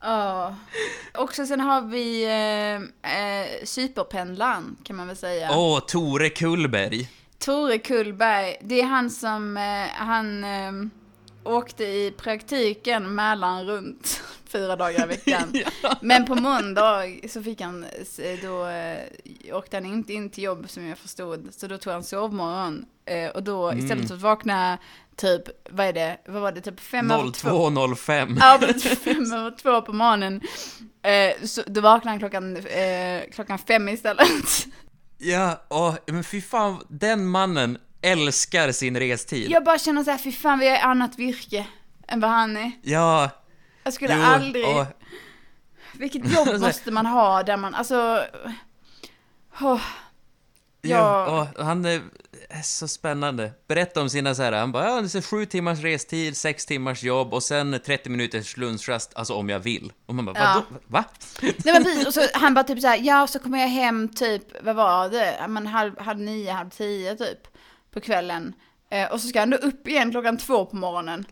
Ja. 0.00 0.54
Också 1.14 1.46
sen 1.46 1.60
har 1.60 1.80
vi 1.80 2.24
eh, 2.24 3.12
eh, 3.12 3.64
superpendlaren, 3.64 4.76
kan 4.84 4.96
man 4.96 5.06
väl 5.06 5.16
säga. 5.16 5.50
Åh, 5.52 5.80
Tore 5.80 6.30
Kullberg. 6.30 7.08
Tore 7.38 7.78
Kullberg, 7.78 8.56
det 8.60 8.80
är 8.80 8.84
han 8.86 9.10
som, 9.10 9.56
eh, 9.56 9.86
han 9.94 10.44
eh, 10.44 10.72
åkte 11.44 11.84
i 11.84 12.14
praktiken 12.16 13.14
Mälaren 13.14 13.66
runt 13.66 14.22
fyra 14.46 14.76
dagar 14.76 15.04
i 15.04 15.08
veckan. 15.08 15.52
Men 16.00 16.24
på 16.24 16.34
måndag 16.34 17.02
så 17.28 17.42
fick 17.42 17.60
han, 17.60 17.86
då 18.42 18.66
eh, 18.66 18.98
åkte 19.52 19.76
han 19.76 19.86
inte 19.86 20.12
in 20.12 20.30
till 20.30 20.44
jobb 20.44 20.70
som 20.70 20.86
jag 20.86 20.98
förstod, 20.98 21.48
så 21.50 21.66
då 21.66 21.78
tog 21.78 21.92
han 21.92 22.04
sovmorgon. 22.04 22.84
Eh, 23.04 23.30
och 23.30 23.42
då 23.42 23.68
Mm. 23.70 23.84
istället 23.84 24.08
för 24.08 24.14
att 24.14 24.20
vakna 24.20 24.78
typ, 25.16 25.42
vad 25.70 25.86
är 25.86 25.92
det, 25.92 26.16
vad 26.26 26.42
var 26.42 26.52
det, 26.52 26.60
typ 26.60 26.80
fem 26.80 27.10
över 27.10 27.30
två? 27.30 27.48
02.05. 27.70 28.36
Ja, 28.40 28.58
precis, 28.60 28.98
fem 28.98 29.32
över 29.32 29.50
två 29.50 29.82
på 29.82 29.92
morgonen. 29.92 30.40
Eh, 31.02 31.46
så 31.46 31.62
då 31.66 31.80
vaknade 31.80 32.10
han 32.10 32.18
klockan, 32.18 32.58
klockan 33.32 33.58
fem 33.58 33.88
istället. 33.88 34.66
Ja, 35.18 35.62
åh, 35.68 35.94
men 36.06 36.24
fy 36.24 36.40
fan, 36.40 36.76
den 36.88 37.26
mannen 37.26 37.78
älskar 38.02 38.72
sin 38.72 38.96
restid. 38.98 39.50
Jag 39.50 39.64
bara 39.64 39.78
känner 39.78 40.04
så 40.04 40.10
här, 40.10 40.18
fy 40.18 40.32
fan 40.32 40.58
vi 40.58 40.68
har 40.68 40.76
annat 40.78 41.18
virke 41.18 41.66
än 42.08 42.20
vad 42.20 42.30
han 42.30 42.56
är. 42.56 42.72
Ja, 42.82 43.30
Jag 43.84 43.92
skulle 43.92 44.14
jo, 44.16 44.22
aldrig, 44.22 44.64
åh, 44.66 44.86
vilket 45.92 46.32
jobb 46.32 46.48
måste 46.60 46.90
man 46.90 47.06
ha 47.06 47.42
där 47.42 47.56
man, 47.56 47.74
alltså, 47.74 48.24
åh, 49.60 49.80
ja, 50.82 50.96
Ja. 51.26 51.48
åh, 51.56 51.64
han 51.64 51.84
är, 51.84 52.00
är 52.48 52.62
så 52.62 52.88
spännande. 52.88 53.52
Berätta 53.68 54.00
om 54.00 54.10
sina 54.10 54.34
så 54.34 54.42
här, 54.42 54.52
han 54.52 54.72
bara, 54.72 54.84
ja, 54.84 55.00
det 55.00 55.14
är 55.14 55.22
sju 55.22 55.46
timmars 55.46 55.78
restid, 55.80 56.36
sex 56.36 56.66
timmars 56.66 57.02
jobb 57.02 57.34
och 57.34 57.42
sen 57.42 57.80
30 57.86 58.10
minuters 58.10 58.56
lunchrast, 58.56 59.12
alltså 59.14 59.34
om 59.34 59.48
jag 59.48 59.60
vill. 59.60 59.92
Och 60.06 60.14
man 60.14 60.24
bara, 60.24 60.38
Ja. 60.38 60.54
vadå? 60.70 60.82
Va? 60.86 61.04
nej 61.42 61.54
men 61.64 61.84
precis, 61.84 62.06
och 62.06 62.14
så 62.14 62.20
han 62.34 62.54
bara 62.54 62.64
typ 62.64 62.80
så 62.80 62.86
här, 62.86 62.98
ja 63.02 63.26
så 63.26 63.38
kommer 63.38 63.58
jag 63.58 63.68
hem 63.68 64.08
typ, 64.08 64.42
vad 64.64 64.76
var 64.76 65.08
det, 65.08 65.36
ja, 65.40 65.48
men 65.48 65.66
halv, 65.66 65.98
halv 66.00 66.18
nio, 66.18 66.52
halv 66.52 66.70
tio 66.70 67.16
typ, 67.16 67.38
på 67.94 68.00
kvällen. 68.00 68.54
Eh, 68.90 69.12
och 69.12 69.20
så 69.20 69.28
ska 69.28 69.40
han 69.40 69.50
då 69.50 69.56
upp 69.56 69.88
igen 69.88 70.10
klockan 70.10 70.38
två 70.38 70.66
på 70.66 70.76
morgonen. 70.76 71.24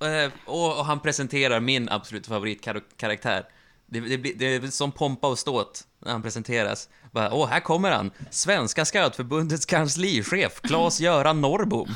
Eh, 0.00 0.32
och, 0.46 0.78
och 0.78 0.84
han 0.84 1.00
presenterar 1.00 1.60
min 1.60 1.88
absolut 1.88 2.26
favoritkaraktär. 2.26 3.44
Det, 3.86 4.00
det, 4.00 4.16
det 4.16 4.54
är 4.54 4.66
som 4.70 4.92
pompa 4.92 5.28
och 5.28 5.38
ståt 5.38 5.84
när 6.04 6.12
han 6.12 6.22
presenteras. 6.22 6.88
Bara, 7.12 7.32
Åh, 7.34 7.48
här 7.48 7.60
kommer 7.60 7.90
han! 7.90 8.10
Svenska 8.30 8.84
Scoutförbundets 8.84 9.66
kanslichef, 9.66 10.60
Claes-Göran 10.62 11.40
Norrbom. 11.40 11.94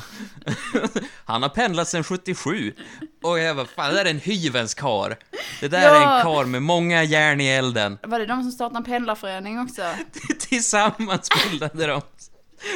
han 1.25 1.41
har 1.41 1.49
pendlat 1.49 1.87
sedan 1.87 2.03
77. 2.03 2.73
Och 3.23 3.39
jag 3.39 3.55
bara, 3.55 3.65
fan, 3.65 3.89
det 3.89 3.95
där 3.95 4.05
är 4.05 4.09
en 4.09 4.19
hyvens 4.19 4.73
kar. 4.73 5.17
Det 5.59 5.67
där 5.67 5.79
är 5.95 6.01
Ja. 6.01 6.17
en 6.17 6.23
kar 6.23 6.45
med 6.45 6.61
många 6.61 7.03
järn 7.03 7.41
i 7.41 7.47
elden. 7.47 7.97
Var 8.03 8.19
det 8.19 8.25
de 8.25 8.41
som 8.43 8.51
startade 8.51 8.77
en 8.77 8.83
pendlarförening 8.83 9.59
också? 9.59 9.81
Tillsammans 10.39 11.29
bildade 11.51 11.87
de 11.87 12.01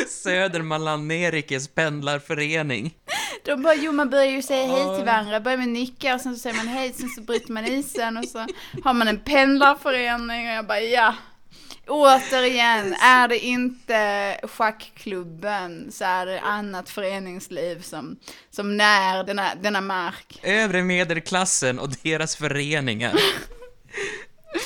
Södermanland 0.07 1.07
Nerikes 1.07 1.67
pendlarförening. 1.67 2.93
De 3.45 3.61
bara, 3.61 3.75
jo 3.75 3.91
man 3.91 4.09
börjar 4.09 4.31
ju 4.31 4.41
säga 4.41 4.67
hej 4.67 4.97
till 4.97 5.05
varandra, 5.05 5.39
börjar 5.39 5.57
med 5.57 5.69
nickar 5.69 6.15
och 6.15 6.21
sen 6.21 6.35
så 6.35 6.39
säger 6.39 6.55
man 6.55 6.67
hej, 6.67 6.93
sen 6.93 7.09
så 7.09 7.21
bryter 7.21 7.51
man 7.53 7.65
isen 7.65 8.17
och 8.17 8.25
så 8.25 8.45
har 8.83 8.93
man 8.93 9.07
en 9.07 9.19
pendlarförening 9.19 10.47
och 10.47 10.53
jag 10.53 10.67
bara 10.67 10.81
ja. 10.81 11.15
Återigen, 11.87 12.93
är 12.93 13.27
det 13.27 13.39
inte 13.39 14.39
schackklubben 14.43 15.91
så 15.91 16.05
är 16.05 16.25
det 16.25 16.39
annat 16.39 16.89
föreningsliv 16.89 17.81
som, 17.81 18.19
som 18.51 18.77
när 18.77 19.23
denna, 19.23 19.55
denna 19.61 19.81
mark. 19.81 20.39
övre 20.43 20.83
medelklassen 20.83 21.79
och 21.79 21.89
deras 22.03 22.35
föreningar. 22.35 23.13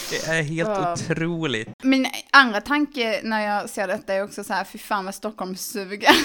Det 0.10 0.28
är 0.28 0.44
helt 0.44 0.70
Ja. 0.70 0.94
otroligt. 0.94 1.70
Min 1.84 2.08
andra 2.32 2.62
tanke 2.62 3.20
när 3.24 3.42
jag 3.42 3.70
ser 3.70 3.88
detta 3.88 4.14
är 4.14 4.24
också 4.24 4.44
så 4.44 4.54
här, 4.54 4.64
fy 4.64 4.78
fan 4.78 5.06
vad 5.06 5.16
Stockholm 5.16 5.56
suger. 5.56 6.16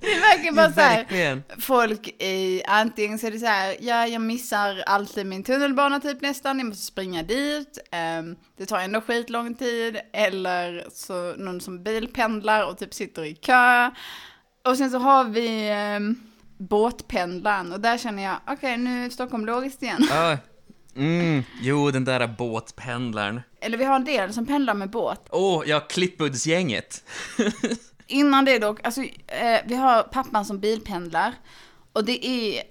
Det 0.00 0.06
är 0.12 0.20
verkligen 0.20 0.54
bara 0.54 0.72
så 0.72 0.80
här, 0.80 1.42
folk 1.60 2.08
i, 2.22 2.62
antingen 2.66 3.18
så 3.18 3.26
är 3.26 3.30
det 3.30 3.38
så 3.38 3.46
här, 3.46 3.76
ja 3.80 4.06
jag 4.06 4.22
missar 4.22 4.82
alltid 4.86 5.26
min 5.26 5.44
tunnelbana 5.44 6.00
typ 6.00 6.20
nästan, 6.20 6.58
jag 6.58 6.66
måste 6.68 6.84
springa 6.84 7.22
dit, 7.22 7.78
ehm, 7.90 8.36
det 8.56 8.66
tar 8.66 8.78
ändå 8.78 9.00
skitlång 9.00 9.54
tid, 9.54 10.00
eller 10.12 10.84
så 10.94 11.34
någon 11.36 11.60
som 11.60 11.82
bilpendlar 11.82 12.66
och 12.66 12.78
typ 12.78 12.94
sitter 12.94 13.24
i 13.24 13.34
kö. 13.34 13.90
Och 14.64 14.76
sen 14.76 14.90
så 14.90 14.98
har 14.98 15.24
vi 15.24 15.70
um, 15.96 16.20
båtpendlaren 16.60 17.72
och 17.72 17.80
där 17.80 17.98
känner 17.98 18.22
jag, 18.22 18.36
okej 18.46 18.76
nu 18.76 19.04
är 19.04 19.10
Stockholm 19.10 19.46
logiskt 19.46 19.82
igen. 19.82 20.06
Ja. 20.10 20.38
Mm, 20.96 21.42
jo, 21.60 21.90
den 21.90 22.04
där 22.04 22.26
båtpendlaren. 22.26 23.40
Eller 23.60 23.78
vi 23.78 23.84
har 23.84 23.96
en 23.96 24.04
del 24.04 24.32
som 24.32 24.46
pendlar 24.46 24.74
med 24.74 24.90
båt. 24.90 25.28
Åh, 25.30 25.62
ja, 25.66 25.80
Klippuddsgänget. 25.80 27.04
Innan 28.06 28.44
det 28.44 28.58
dock, 28.58 28.80
alltså 28.86 29.02
eh, 29.26 29.60
vi 29.66 29.74
har 29.74 30.02
pappan 30.02 30.44
som 30.44 30.60
bilpendlar 30.60 31.34
och 31.92 32.04
det 32.04 32.26
är 32.26 32.62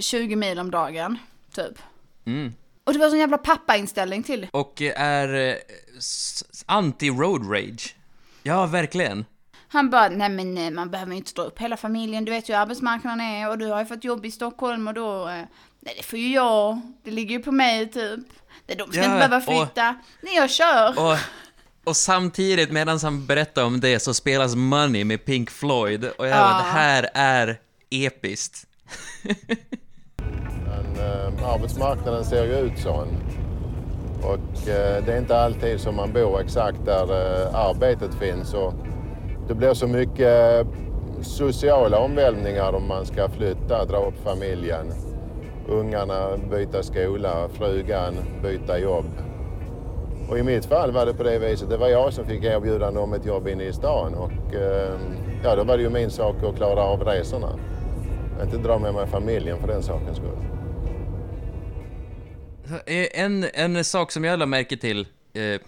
20 0.00 0.36
mil 0.36 0.58
om 0.58 0.70
dagen, 0.70 1.18
typ. 1.54 1.78
Mm. 2.26 2.52
Och 2.84 2.92
det 2.92 2.98
var 2.98 3.08
sån 3.08 3.18
jävla 3.18 3.38
pappa-inställning 3.38 4.22
till. 4.22 4.46
Och 4.50 4.82
är 4.96 5.34
eh, 5.34 5.56
anti-road 6.66 7.50
rage. 7.50 7.96
Ja, 8.42 8.66
verkligen. 8.66 9.24
Han 9.70 9.90
bara, 9.90 10.08
nej 10.08 10.28
men 10.28 10.54
nej, 10.54 10.70
man 10.70 10.90
behöver 10.90 11.14
inte 11.14 11.32
dra 11.32 11.42
upp 11.42 11.58
hela 11.58 11.76
familjen, 11.76 12.24
du 12.24 12.32
vet 12.32 12.48
ju 12.48 12.54
hur 12.54 12.60
arbetsmarknaden 12.60 13.20
är 13.20 13.48
och 13.50 13.58
du 13.58 13.66
har 13.66 13.80
ju 13.80 13.86
fått 13.86 14.04
jobb 14.04 14.26
i 14.26 14.30
Stockholm 14.30 14.88
och 14.88 14.94
då, 14.94 15.28
eh, 15.28 15.34
nej 15.80 15.94
det 15.96 16.02
får 16.02 16.18
ju 16.18 16.32
jag, 16.34 16.80
det 17.04 17.10
ligger 17.10 17.36
ju 17.36 17.42
på 17.42 17.52
mig 17.52 17.90
typ. 17.90 18.20
De 18.66 18.74
ska 18.92 19.00
Ja, 19.00 19.04
inte 19.04 19.16
behöva 19.28 19.36
och- 19.36 19.42
flytta, 19.44 19.94
nej 20.20 20.34
jag 20.36 20.50
kör. 20.50 20.98
Och, 20.98 21.16
och 21.84 21.96
samtidigt, 21.96 22.70
medan 22.70 22.98
han 23.02 23.26
berättar 23.26 23.64
om 23.64 23.80
det, 23.80 24.00
så 24.00 24.14
spelas 24.14 24.54
Money 24.54 25.04
med 25.04 25.24
Pink 25.24 25.50
Floyd. 25.50 26.04
Och 26.04 26.26
jag 26.26 26.36
bara, 26.38 26.50
Ja. 26.50 26.58
det 26.58 26.70
här 26.78 27.08
är 27.14 27.56
episkt. 27.90 28.66
Men 30.64 30.96
eh, 30.98 31.48
arbetsmarknaden 31.48 32.24
ser 32.24 32.44
ju 32.44 32.52
ut 32.58 32.78
sån. 32.78 33.08
Och 34.22 34.68
eh, 34.68 35.04
det 35.04 35.12
är 35.14 35.18
inte 35.18 35.40
alltid 35.40 35.80
som 35.80 35.96
man 35.96 36.12
bor 36.12 36.40
exakt 36.40 36.84
där 36.84 37.02
eh, 37.02 37.54
arbetet 37.54 38.14
finns. 38.18 38.54
Och 38.54 38.74
det 39.48 39.54
blir 39.54 39.74
så 39.74 39.86
mycket 39.86 40.60
eh, 40.60 40.66
sociala 41.22 41.98
omvälvningar 41.98 42.72
om 42.72 42.88
man 42.88 43.06
ska 43.06 43.28
flytta, 43.28 43.84
dra 43.84 44.06
upp 44.06 44.22
familjen. 44.24 44.92
Ungarna 45.68 46.36
byta 46.50 46.82
skola, 46.82 47.48
frugan 47.48 48.14
byta 48.42 48.78
jobb. 48.78 49.06
Och 50.28 50.38
i 50.38 50.42
mitt 50.42 50.64
fall 50.64 50.92
var 50.92 51.06
det 51.06 51.14
på 51.14 51.22
det 51.22 51.38
viset. 51.38 51.70
Det 51.70 51.76
var 51.76 51.88
jag 51.88 52.12
som 52.12 52.26
fick 52.26 52.44
erbjudande 52.44 53.00
om 53.00 53.12
ett 53.12 53.26
jobb 53.26 53.48
inne 53.48 53.64
i 53.64 53.72
stan 53.72 54.14
och 54.14 54.54
ehm, 54.54 55.00
ja, 55.44 55.56
då 55.56 55.64
var 55.64 55.76
det 55.76 55.82
ju 55.82 55.90
min 55.90 56.10
sak 56.10 56.36
att 56.42 56.56
klara 56.56 56.82
av 56.82 57.04
resorna. 57.04 57.58
Inte 58.42 58.56
dra 58.56 58.78
med 58.78 58.94
mig 58.94 59.06
familjen 59.06 59.58
för 59.60 59.68
den 59.68 59.82
sakens 59.82 60.16
skull. 60.16 60.38
En, 63.14 63.44
en 63.54 63.84
sak 63.84 64.12
som 64.12 64.24
jag 64.24 64.38
lade 64.38 64.48
märke 64.50 64.76
till 64.76 65.06
eh, 65.32 65.60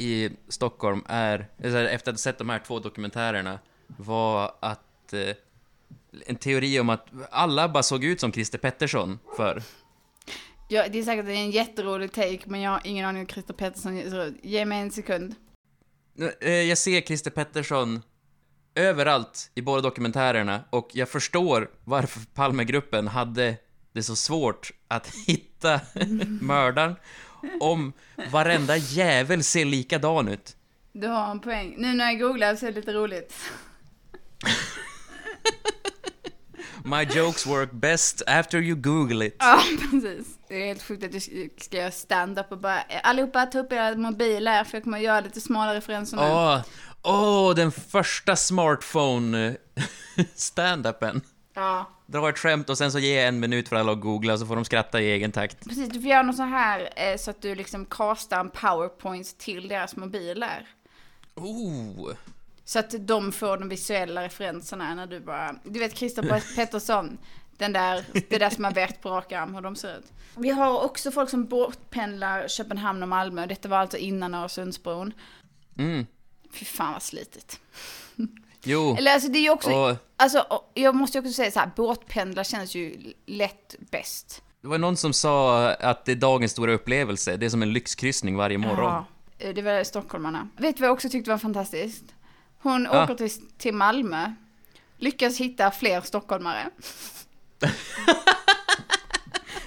i 0.00 0.30
Stockholm 0.48 1.04
är, 1.08 1.46
efter 1.62 1.96
att 1.96 2.06
ha 2.06 2.16
sett 2.16 2.38
de 2.38 2.48
här 2.48 2.58
två 2.66 2.78
dokumentärerna, 2.78 3.58
var 3.86 4.54
att 4.60 5.12
eh, 5.12 5.36
en 6.26 6.36
teori 6.36 6.80
om 6.80 6.90
att 6.90 7.06
alla 7.30 7.68
bara 7.68 7.82
såg 7.82 8.04
ut 8.04 8.20
som 8.20 8.32
Christer 8.32 8.58
Pettersson 8.58 9.18
för 9.36 9.62
Ja, 10.68 10.88
det 10.88 10.98
är 10.98 11.02
säkert 11.02 11.26
en 11.28 11.50
jätterolig 11.50 12.12
take, 12.12 12.38
men 12.46 12.60
jag 12.60 12.70
har 12.70 12.80
ingen 12.84 13.06
aning 13.06 13.20
om 13.22 13.26
Christer 13.28 13.54
Pettersson 13.54 14.02
ser 14.10 14.24
ut. 14.26 14.36
Ge 14.42 14.64
mig 14.64 14.80
en 14.80 14.90
sekund. 14.90 15.34
Eh, 16.40 16.50
Jag 16.50 16.78
ser 16.78 17.00
Christer 17.00 17.30
Pettersson 17.30 18.02
överallt 18.74 19.50
i 19.54 19.62
båda 19.62 19.82
dokumentärerna 19.82 20.64
och 20.70 20.90
jag 20.92 21.08
förstår 21.08 21.70
varför 21.84 22.20
Palmegruppen 22.34 23.08
hade 23.08 23.56
det 23.92 24.02
så 24.02 24.16
svårt 24.16 24.70
att 24.88 25.06
hitta 25.26 25.80
mördaren 26.40 26.94
om 27.60 27.92
varenda 28.30 28.76
jävel 28.76 29.44
ser 29.44 29.64
likadan 29.64 30.28
ut. 30.28 30.56
Du 30.92 31.06
har 31.06 31.30
en 31.30 31.40
poäng. 31.40 31.74
Nu 31.78 31.92
när 31.94 32.04
jag 32.04 32.20
googlar 32.20 32.56
så 32.56 32.66
är 32.66 32.70
det 32.70 32.76
lite 32.80 32.92
roligt. 32.92 33.34
My 36.84 37.04
jokes 37.04 37.46
work 37.46 37.72
best 37.72 38.22
after 38.26 38.58
you 38.58 38.76
google 38.76 39.26
it. 39.26 39.36
Ja, 39.38 39.62
precis. 39.90 40.26
Det 40.48 40.62
är 40.62 40.66
helt 40.66 40.82
sjukt 40.82 41.04
att 41.04 41.12
du 41.12 41.20
ska 41.60 41.76
göra 41.76 41.90
stand-up 41.90 42.52
och 42.52 42.58
bara 42.58 42.80
allihopa 43.02 43.46
ta 43.46 43.58
upp 43.58 43.72
era 43.72 43.94
mobiler 43.96 44.64
för 44.64 44.76
jag 44.76 44.84
kommer 44.84 44.98
att 44.98 45.04
göra 45.04 45.20
lite 45.20 45.40
smala 45.40 45.74
referenser 45.74 46.16
nu. 46.16 46.22
Åh, 46.22 46.60
åh, 47.02 47.54
den 47.54 47.72
första 47.72 48.36
smartphone 48.36 49.56
stand-upen. 50.34 51.20
Ja, 51.54 51.86
Dra 52.06 52.28
ett 52.28 52.38
skämt 52.38 52.70
och 52.70 52.78
sen 52.78 52.92
så 52.92 52.98
ge 52.98 53.18
en 53.18 53.40
minut 53.40 53.68
för 53.68 53.76
alla 53.76 53.92
att 53.92 54.00
googla 54.00 54.38
så 54.38 54.46
får 54.46 54.56
de 54.56 54.64
skratta 54.64 55.00
i 55.00 55.10
egen 55.10 55.32
takt. 55.32 55.64
precis. 55.64 55.88
Du 55.88 56.00
får 56.00 56.10
göra 56.10 56.22
något 56.22 56.36
så 56.36 56.42
här 56.42 56.90
eh, 56.96 57.16
så 57.16 57.30
att 57.30 57.42
du 57.42 57.54
liksom 57.54 57.86
castar 57.86 58.40
en 58.40 58.50
powerpoint 58.50 59.38
till 59.38 59.68
deras 59.68 59.96
mobiler. 59.96 60.66
Oh. 61.34 62.10
Så 62.64 62.78
att 62.78 62.94
de 62.98 63.32
får 63.32 63.58
de 63.58 63.68
visuella 63.68 64.22
referenserna 64.22 64.94
när 64.94 65.06
du 65.06 65.20
bara, 65.20 65.54
du 65.64 65.78
vet 65.78 65.96
Christer 65.96 66.22
Pettersson, 66.56 67.18
den 67.56 67.72
där, 67.72 68.04
det 68.28 68.38
där 68.38 68.50
som 68.50 68.62
man 68.62 68.72
vet 68.72 69.02
på 69.02 69.10
rak 69.10 69.32
arm 69.32 69.54
hur 69.54 69.62
de 69.62 69.76
ser 69.76 69.98
ut. 69.98 70.12
Vi 70.36 70.50
har 70.50 70.84
också 70.84 71.10
folk 71.10 71.30
som 71.30 71.46
båtpendlar 71.46 72.48
Köpenhamn 72.48 73.02
och 73.02 73.08
Malmö, 73.08 73.46
detta 73.46 73.68
var 73.68 73.78
alltså 73.78 73.96
innan 73.96 74.34
Öresundsbron. 74.34 75.12
Mm. 75.78 76.06
Fy 76.52 76.64
fan 76.64 76.92
vad 76.92 77.02
slitigt. 77.02 77.60
Jo. 78.62 78.96
Eller 78.98 79.12
alltså 79.14 79.28
det 79.28 79.38
är 79.38 79.42
ju 79.42 79.50
också, 79.50 79.70
Och 79.70 79.96
alltså 80.16 80.46
jag 80.74 80.94
måste 80.94 81.18
ju 81.18 81.22
också 81.22 81.32
säga 81.32 81.50
så 81.50 81.58
här, 81.60 81.70
båtpendlar 81.76 82.44
känns 82.44 82.74
ju 82.74 83.12
lätt 83.26 83.74
bäst. 83.90 84.42
det 84.62 84.68
var 84.68 84.78
någon 84.78 84.96
som 84.96 85.12
sa 85.12 85.68
att 85.70 86.04
det 86.04 86.12
är 86.12 86.16
dagens 86.16 86.52
stora 86.52 86.72
upplevelse. 86.72 87.36
Det 87.36 87.46
är 87.46 87.50
som 87.50 87.62
en 87.62 87.72
lyxkryssning 87.72 88.36
varje 88.36 88.58
morgon. 88.58 88.92
Ja, 88.92 89.04
eh, 89.38 89.54
det 89.54 89.62
var 89.62 89.84
stockholmarna. 89.84 90.48
Vet 90.56 90.76
du 90.76 90.80
vad 90.80 90.88
jag 90.88 90.94
också 90.94 91.08
tyckte 91.08 91.30
var 91.30 91.38
fantastiskt? 91.38 92.04
Hon 92.62 92.88
Ja. 92.92 93.04
åker 93.04 93.14
till, 93.14 93.30
till 93.58 93.74
Malmö, 93.74 94.32
lyckas 94.96 95.38
hitta 95.38 95.70
fler 95.70 96.00
stockholmare. 96.00 96.70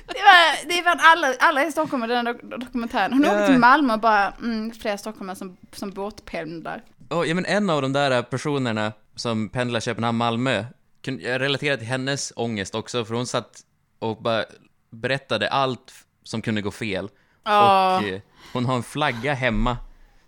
det 0.07 0.19
var, 0.21 0.67
det 0.67 0.81
var 0.81 0.97
alla, 0.99 1.33
alla 1.39 1.65
i 1.65 1.71
Stockholm 1.71 2.03
i 2.03 2.07
den 2.07 2.27
här 2.27 2.33
dok- 2.33 2.57
dokumentären. 2.57 3.13
Hon 3.13 3.25
åker 3.25 3.47
till 3.47 3.57
Malmö 3.59 3.93
och 3.93 3.99
bara, 3.99 4.31
mm, 4.31 4.71
fler 4.71 4.97
stockholmare 4.97 5.35
som, 5.35 5.57
som 5.71 5.91
båtpendlar. 5.91 6.83
Oh, 7.13 7.27
ja, 7.27 7.35
men 7.35 7.45
en 7.45 7.69
av 7.69 7.81
de 7.81 7.93
där 7.93 8.21
personerna 8.21 8.93
som 9.15 9.49
pendlar 9.49 9.79
Köpenhamn-Malmö, 9.79 10.65
jag 11.05 11.41
relaterar 11.41 11.77
till 11.77 11.87
hennes 11.87 12.33
ångest 12.35 12.75
också, 12.75 13.05
för 13.05 13.15
hon 13.15 13.27
satt 13.27 13.59
och 13.99 14.17
bara 14.21 14.45
berättade 14.89 15.49
allt 15.49 15.93
som 16.23 16.41
kunde 16.41 16.61
gå 16.61 16.71
fel. 16.71 17.09
Ja. 17.43 17.97
Och 17.97 18.03
eh, 18.07 18.21
hon 18.53 18.65
har 18.65 18.75
en 18.75 18.83
flagga 18.83 19.33
hemma 19.33 19.77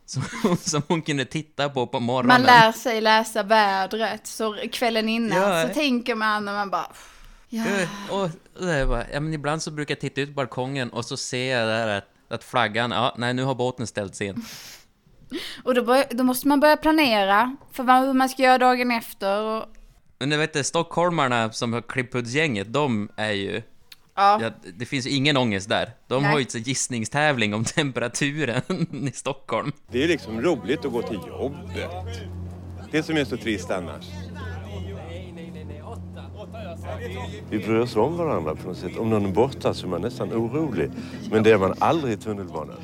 som, 0.05 0.23
som 0.61 0.81
hon 0.87 1.01
kunde 1.01 1.25
titta 1.25 1.69
på 1.69 1.87
på 1.87 1.99
morgonen. 1.99 2.27
Man 2.27 2.41
lär 2.43 2.71
sig 2.71 3.01
läsa 3.01 3.43
vädret, 3.43 4.27
så 4.27 4.55
kvällen 4.71 5.09
innan 5.09 5.37
Ja. 5.41 5.67
så 5.67 5.73
tänker 5.73 6.15
man 6.15 6.47
och 6.47 6.53
man 6.53 6.69
bara, 6.69 6.91
ja. 7.49 7.63
Eh, 7.65 7.89
Och 8.09 8.29
det 8.59 8.71
är 8.73 8.85
bara, 8.85 9.05
ja, 9.13 9.19
men 9.19 9.33
ibland 9.33 9.61
så 9.61 9.71
brukar 9.71 9.95
jag 9.95 9.99
titta 10.01 10.21
ut 10.21 10.29
på 10.29 10.33
balkongen 10.33 10.89
och 10.89 11.05
så 11.05 11.17
ser 11.17 11.57
jag 11.59 11.67
där 11.67 11.87
att, 11.97 12.07
att 12.29 12.43
flaggan, 12.43 12.91
ja, 12.91 13.15
nej, 13.17 13.33
nu 13.33 13.43
har 13.43 13.55
båten 13.55 13.87
ställts 13.87 14.21
in. 14.21 14.45
Och 15.63 15.73
då, 15.73 15.83
bör, 15.83 16.03
då 16.09 16.23
måste 16.23 16.47
man 16.47 16.59
börja 16.59 16.77
planera 16.77 17.55
för 17.71 17.83
vad, 17.83 18.05
hur 18.05 18.13
man 18.13 18.29
ska 18.29 18.43
göra 18.43 18.57
dagen 18.57 18.91
efter 18.91 19.41
och 19.41 19.65
Men 20.19 20.29
du 20.29 20.37
vet, 20.37 20.53
det, 20.53 20.63
stockholmarna 20.63 21.51
som 21.51 21.73
har 21.73 21.81
Klipphudsgänget, 21.81 22.73
de 22.73 23.09
är 23.15 23.31
ju... 23.31 23.61
Ja. 24.15 24.39
Ja, 24.41 24.49
det 24.77 24.85
finns 24.85 25.07
ju 25.07 25.09
ingen 25.09 25.37
ångest 25.37 25.69
där. 25.69 25.89
De 26.07 26.23
Nej. 26.23 26.31
har 26.31 26.39
ju 26.39 26.45
en 26.55 26.61
gissningstävling 26.61 27.53
om 27.53 27.63
temperaturen 27.75 29.07
i 29.07 29.11
Stockholm. 29.11 29.71
Det 29.91 30.03
är 30.03 30.07
liksom 30.07 30.41
roligt 30.41 30.85
att 30.85 30.91
gå 30.91 31.01
till 31.01 31.19
jobbet. 31.27 31.91
Det 32.91 33.03
som 33.03 33.17
är 33.17 33.25
så 33.25 33.37
trist 33.37 33.71
annars. 33.71 34.05
Vi 37.49 37.59
bryr 37.59 37.79
oss 37.79 37.95
om 37.95 38.17
varandra 38.17 38.55
på 38.55 38.67
något 38.67 38.77
sätt. 38.77 38.97
Om 38.97 39.09
någon 39.09 39.25
är 39.25 39.31
borta 39.31 39.73
så 39.73 39.85
är 39.85 39.89
man 39.89 40.01
nästan 40.01 40.33
orolig. 40.33 40.91
Men 41.31 41.43
det 41.43 41.51
är 41.51 41.57
man 41.57 41.73
aldrig 41.79 42.13
i 42.13 42.17
tunnelbanan. 42.17 42.77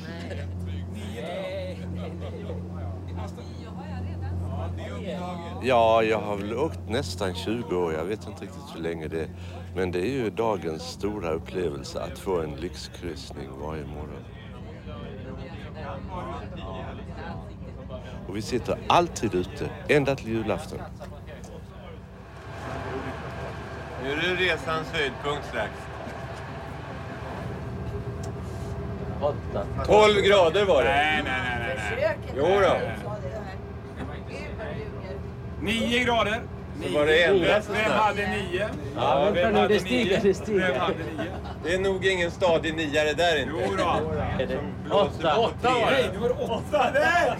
Ja, 5.64 6.02
jag 6.02 6.18
har 6.18 6.36
väl 6.36 6.54
åkt 6.58 6.80
nästan 6.88 7.34
20 7.34 7.76
år. 7.76 7.92
Jag 7.92 8.04
vet 8.04 8.26
inte 8.26 8.44
riktigt 8.44 8.74
hur 8.74 8.80
länge 8.80 9.08
det 9.08 9.20
är. 9.20 9.28
Men 9.74 9.90
det 9.90 9.98
är 9.98 10.10
ju 10.10 10.30
dagens 10.30 10.82
stora 10.82 11.30
upplevelse 11.30 12.00
att 12.00 12.18
få 12.18 12.40
en 12.40 12.56
lyxkryssning 12.56 13.48
varje 13.60 13.84
morgon. 13.84 14.24
Och 18.28 18.36
vi 18.36 18.42
sitter 18.42 18.78
alltid 18.88 19.34
ute, 19.34 19.70
ända 19.88 20.16
till 20.16 20.28
julafton. 20.28 20.78
Nu 24.02 24.12
är 24.12 24.16
det 24.16 24.44
resans 24.44 24.88
höjdpunkt 24.92 25.48
strax. 25.48 25.72
12 29.86 30.20
grader 30.20 30.64
var 30.64 30.82
det. 30.82 30.88
Nej, 30.88 31.22
nej, 31.24 31.40
nej, 31.44 31.76
nej. 31.98 32.16
nej. 32.34 32.34
Jo 32.36 32.60
då. 32.60 33.11
Nio 35.62 36.04
grader. 36.04 36.42
Så 36.82 36.88
var 36.98 37.06
det 37.06 37.24
ändrat 37.24 37.64
så 37.64 37.72
Vem 37.72 37.90
hade 37.92 38.26
nio? 38.28 38.68
Ja, 38.96 39.24
vem 39.24 39.34
Vem 39.34 39.54
hade 39.54 39.68
nio? 39.80 40.04
nio? 40.04 40.20
Det 40.22 40.34
stiger. 40.34 40.72
Vem 40.72 40.80
hade 40.80 40.94
nio? 40.94 41.32
Det 41.64 41.74
är 41.74 41.78
nog 41.78 42.06
ingen 42.06 42.30
stadig 42.30 42.74
niare 42.76 43.12
där 43.12 43.38
inte. 43.42 43.52
Jo 43.68 43.76
då. 43.76 44.02
Åtta. 44.96 45.36
Åtta 45.36 45.70
var 45.70 45.90
det. 45.90 45.96
Nej, 45.96 46.10
nu 46.12 46.18
var 46.18 46.28
det 46.28 46.34
åtta. 46.34 46.90
Nej! 46.94 47.38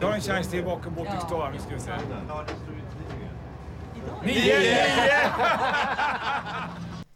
Du 0.00 0.06
har 0.06 0.12
en 0.12 0.20
chans 0.20 0.48
till 0.50 0.64
bakom 0.64 0.94
Baltic 0.94 1.20
Star. 1.20 1.50
Nu 1.52 1.58
ska 1.58 1.74
vi 1.74 1.80
se. 1.80 1.90
Nio! 4.24 4.58
Nio! 4.58 4.76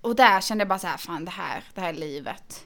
Och 0.00 0.16
där 0.16 0.40
kände 0.40 0.62
jag 0.62 0.68
bara 0.68 0.78
så 0.78 0.86
här, 0.86 0.96
fan 0.96 1.24
det 1.24 1.30
här, 1.30 1.62
det 1.74 1.80
här 1.80 1.88
är 1.88 1.92
livet. 1.92 2.60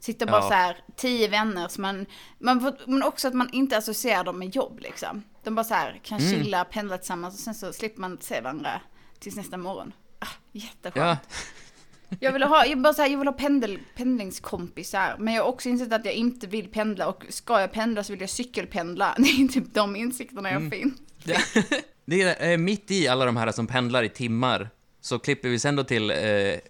Sitter 0.00 0.26
bara 0.26 0.36
Ja. 0.42 0.48
så 0.48 0.54
här, 0.54 0.76
tio 0.96 1.28
vänner 1.28 1.68
som 1.68 1.82
man, 1.82 2.06
man 2.38 2.60
får, 2.60 2.72
men 2.86 3.02
också 3.02 3.28
att 3.28 3.34
man 3.34 3.48
inte 3.52 3.76
associerar 3.76 4.24
dem 4.24 4.38
med 4.38 4.54
jobb 4.56 4.78
liksom. 4.80 5.22
De 5.46 5.54
bara 5.54 5.64
så 5.64 5.74
här, 5.74 6.00
kan 6.04 6.20
Mm. 6.20 6.30
chilla, 6.32 6.64
pendla 6.64 6.98
tillsammans 6.98 7.34
och 7.34 7.40
sen 7.40 7.54
så 7.54 7.72
slipper 7.72 8.00
man 8.00 8.18
se 8.20 8.40
varandra 8.40 8.80
tills 9.18 9.36
nästa 9.36 9.56
morgon. 9.56 9.92
Ah, 10.18 10.26
jätteskönt. 10.52 10.94
Ja, 10.98 11.16
Jag 12.20 12.32
vill 12.32 12.42
ha, 12.42 12.66
jag 12.66 12.80
bara 12.82 12.94
så 12.94 13.02
här, 13.02 13.08
jag 13.08 13.18
vill 13.18 13.28
ha 13.28 13.32
pendel, 13.32 13.78
pendlingskompisar. 13.96 15.16
Men 15.18 15.34
jag 15.34 15.42
har 15.42 15.48
också 15.48 15.68
insett 15.68 15.92
att 15.92 16.04
jag 16.04 16.14
inte 16.14 16.46
vill 16.46 16.68
pendla 16.68 17.06
och 17.08 17.24
ska 17.28 17.60
jag 17.60 17.72
pendla 17.72 18.04
så 18.04 18.12
vill 18.12 18.20
jag 18.20 18.30
cykelpendla. 18.30 19.14
Det 19.18 19.22
är 19.28 19.48
typ 19.48 19.74
de 19.74 19.96
insikterna 19.96 20.50
jag 20.50 20.56
Mm. 20.62 20.70
finns. 20.70 20.94
det 22.04 22.22
är 22.22 22.50
eh, 22.52 22.58
mitt 22.58 22.90
i 22.90 23.08
alla 23.08 23.24
de 23.24 23.36
här 23.36 23.52
som 23.52 23.66
pendlar 23.66 24.02
i 24.02 24.08
timmar, 24.08 24.70
så 25.00 25.18
klipper 25.18 25.48
vi 25.48 25.58
sen 25.58 25.76
då 25.76 25.84
till 25.84 26.10
eh, 26.10 26.16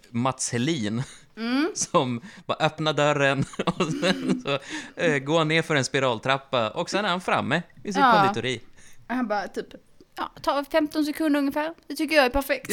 Mats 0.09 0.51
Helin. 0.51 1.03
Mm. 1.37 1.71
Som 1.75 2.21
bara 2.45 2.57
öppnar 2.65 2.93
dörren 2.93 3.45
och 3.65 3.87
sen 4.01 4.41
så 4.45 4.59
eh, 5.01 5.17
går 5.17 5.37
han 5.37 5.47
ner 5.47 5.61
för 5.61 5.75
en 5.75 5.85
spiraltrappa 5.85 6.69
och 6.69 6.89
sen 6.89 7.05
är 7.05 7.09
han 7.09 7.21
framme 7.21 7.61
i 7.83 7.93
sitt 7.93 8.01
Ja. 8.01 8.13
konditori. 8.21 8.61
Han 9.07 9.27
bara 9.27 9.47
typ, 9.47 9.67
ja, 10.15 10.31
tar 10.41 10.63
15 10.63 11.05
sekunder 11.05 11.39
ungefär. 11.39 11.73
Det 11.87 11.95
tycker 11.95 12.15
jag 12.15 12.25
är 12.25 12.29
perfekt. 12.29 12.71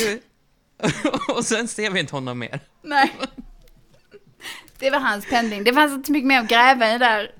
och 1.36 1.44
sen 1.44 1.68
ser 1.68 1.90
vi 1.90 2.00
inte 2.00 2.16
honom 2.16 2.38
mer. 2.38 2.60
Nej. 2.82 3.12
Det 4.78 4.90
var 4.90 4.98
hans 5.00 5.26
pendling. 5.30 5.64
Det 5.64 5.72
fanns 5.72 5.92
inte 5.92 6.12
mycket 6.12 6.26
mer 6.26 6.40
att 6.40 6.48
gräva 6.48 6.94
i 6.94 6.98
där. 6.98 7.34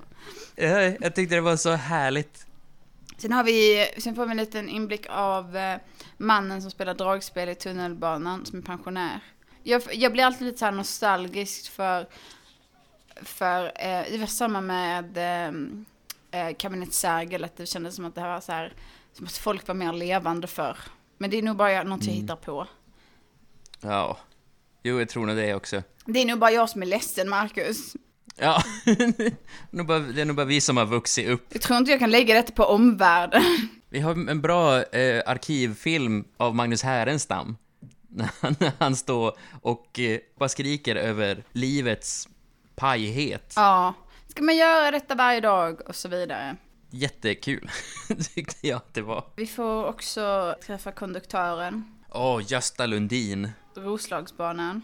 Jag, 0.55 0.97
jag 1.01 1.15
tyckte 1.15 1.35
det 1.35 1.41
var 1.41 1.57
så 1.57 1.71
härligt. 1.71 2.45
Sen 3.17 3.31
har 3.31 3.43
vi, 3.43 3.87
sen 3.97 4.15
får 4.15 4.25
vi 4.25 4.31
en 4.31 4.37
liten 4.37 4.69
inblick 4.69 5.05
av 5.09 5.57
eh, 5.57 5.77
mannen 6.17 6.61
som 6.61 6.71
spelar 6.71 6.93
dragspel 6.93 7.49
i 7.49 7.55
tunnelbanan, 7.55 8.45
som 8.45 8.59
är 8.59 8.63
pensionär. 8.63 9.19
Jag, 9.67 9.81
jag 9.93 10.11
blir 10.11 10.23
alltid 10.23 10.45
lite 10.47 10.57
så 10.57 10.65
här 10.65 10.71
nostalgisk 10.71 11.71
för, 11.71 12.07
för 13.21 13.65
eh, 13.65 14.03
det 14.11 14.17
var 14.19 14.27
samma 14.27 14.61
med 14.61 15.17
eh, 15.17 16.41
eh, 16.47 16.55
Kabinett 16.55 16.93
Sergel, 16.93 17.43
att 17.43 17.57
det 17.57 17.65
kändes 17.65 17.95
som 17.95 18.05
att 18.05 18.15
det 18.15 18.21
här 18.21 18.29
var 18.33 18.41
så 18.41 18.51
här, 18.51 18.73
som 19.13 19.25
att 19.25 19.37
folk 19.37 19.67
var 19.67 19.75
mer 19.75 19.93
levande 19.93 20.47
för. 20.47 20.77
Men 21.17 21.29
det 21.29 21.37
är 21.37 21.41
nog 21.41 21.55
bara 21.57 21.71
jag, 21.71 21.87
något 21.87 22.03
jag 22.03 22.11
Mm. 22.13 22.21
hittar 22.21 22.35
på. 22.35 22.67
Ja. 23.81 24.17
Jo, 24.83 24.99
jag 24.99 25.09
tror 25.09 25.25
nog 25.25 25.35
det 25.35 25.55
också. 25.55 25.83
Det 26.05 26.19
är 26.21 26.25
nog 26.25 26.39
bara 26.39 26.51
jag 26.51 26.69
som 26.69 26.81
är 26.81 26.85
ledsen, 26.85 27.29
Marcus. 27.29 27.93
Ja. 28.37 28.63
Det 28.85 30.21
är 30.21 30.25
nog 30.25 30.35
bara 30.35 30.45
vi 30.45 30.61
som 30.61 30.77
har 30.77 30.85
vuxit 30.85 31.27
upp. 31.29 31.45
Jag 31.49 31.61
tror 31.61 31.77
inte 31.77 31.91
jag 31.91 31.99
kan 31.99 32.11
lägga 32.11 32.33
detta 32.35 32.51
på 32.53 32.63
omvärlden. 32.63 33.43
Vi 33.89 33.99
har 33.99 34.11
en 34.11 34.41
bra 34.41 34.83
eh, 34.83 35.23
arkivfilm 35.25 36.23
av 36.37 36.55
Magnus 36.55 36.83
Härenstam. 36.83 37.57
När 38.15 38.71
han, 38.79 38.95
står 38.95 39.37
och 39.61 39.99
eh, 39.99 40.19
bara 40.39 40.49
skriker 40.49 40.95
över 40.95 41.43
livets 41.51 42.27
pajhet. 42.75 43.53
Ja, 43.55 43.93
ska 44.27 44.43
man 44.43 44.55
göra 44.57 44.91
detta 44.91 45.15
varje 45.15 45.39
dag 45.41 45.81
och 45.89 45.95
så 45.95 46.09
vidare. 46.09 46.55
Jättekul, 46.89 47.69
tyckte 48.35 48.67
jag 48.67 48.77
att 48.77 48.93
det 48.93 49.01
var. 49.01 49.23
Vi 49.35 49.47
får 49.47 49.85
också 49.85 50.55
träffa 50.65 50.91
konduktören, 50.91 51.91
Åh, 52.11 52.41
Gösta 52.47 52.85
Lundin. 52.85 53.49
Roslagsbanan. 53.75 54.81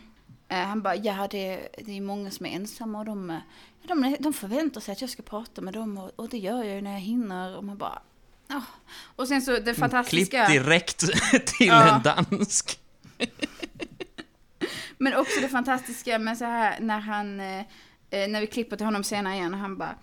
Eh, 0.50 0.58
han 0.58 0.82
bara, 0.82 0.96
ja 0.96 1.28
det, 1.32 1.68
det 1.78 1.98
är 1.98 2.02
många 2.02 2.32
som 2.32 2.46
är 2.46 2.50
ensamma 2.50 3.00
och 3.00 3.06
de, 3.06 3.40
de, 3.88 4.16
de 4.20 4.34
förväntar 4.34 4.82
sig 4.82 4.92
att 4.92 5.02
jag 5.02 5.10
ska 5.10 5.24
prata 5.24 5.62
med 5.62 5.74
dem 5.74 5.98
och, 5.98 6.12
och 6.16 6.30
det 6.30 6.38
gör 6.38 6.64
jag 6.64 6.76
ju 6.76 6.82
när 6.82 6.92
jag 6.92 7.00
hinner. 7.00 7.58
Och 7.58 7.64
man 7.64 7.78
bara, 7.78 8.02
ja. 8.48 8.62
Och 9.16 9.28
sen 9.28 9.42
så 9.42 9.60
det 9.60 9.74
fantastiska... 9.76 10.46
Klipp 10.46 10.64
direkt 10.64 11.00
till 11.46 11.68
Ja. 11.68 11.96
en 11.96 12.02
dansk. 12.02 12.80
Men 14.98 15.16
också 15.18 15.42
det 15.42 15.48
fantastiska 15.48 16.20
med 16.20 16.38
så 16.38 16.46
här 16.46 16.80
när 16.80 17.00
han, 17.00 17.40
eh, 17.40 17.60
eh, 18.10 18.30
när 18.30 18.42
vi 18.42 18.48
klipper 18.48 18.78
till 18.78 18.86
honom 18.86 19.04
senare 19.04 19.34
igen, 19.36 19.54
han 19.54 19.78
bara, 19.78 19.96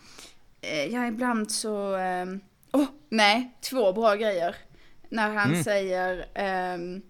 eh, 0.61 0.85
ja 0.85 1.07
ibland 1.07 1.51
så, 1.53 1.97
eh, 1.97 2.27
oh, 2.73 2.87
nej, 3.09 3.57
två 3.61 3.93
bra 3.93 4.14
grejer. 4.14 4.57
När 5.09 5.31
han 5.35 5.51
Mm. 5.51 5.64
säger, 5.64 6.27
ehm, 6.35 7.03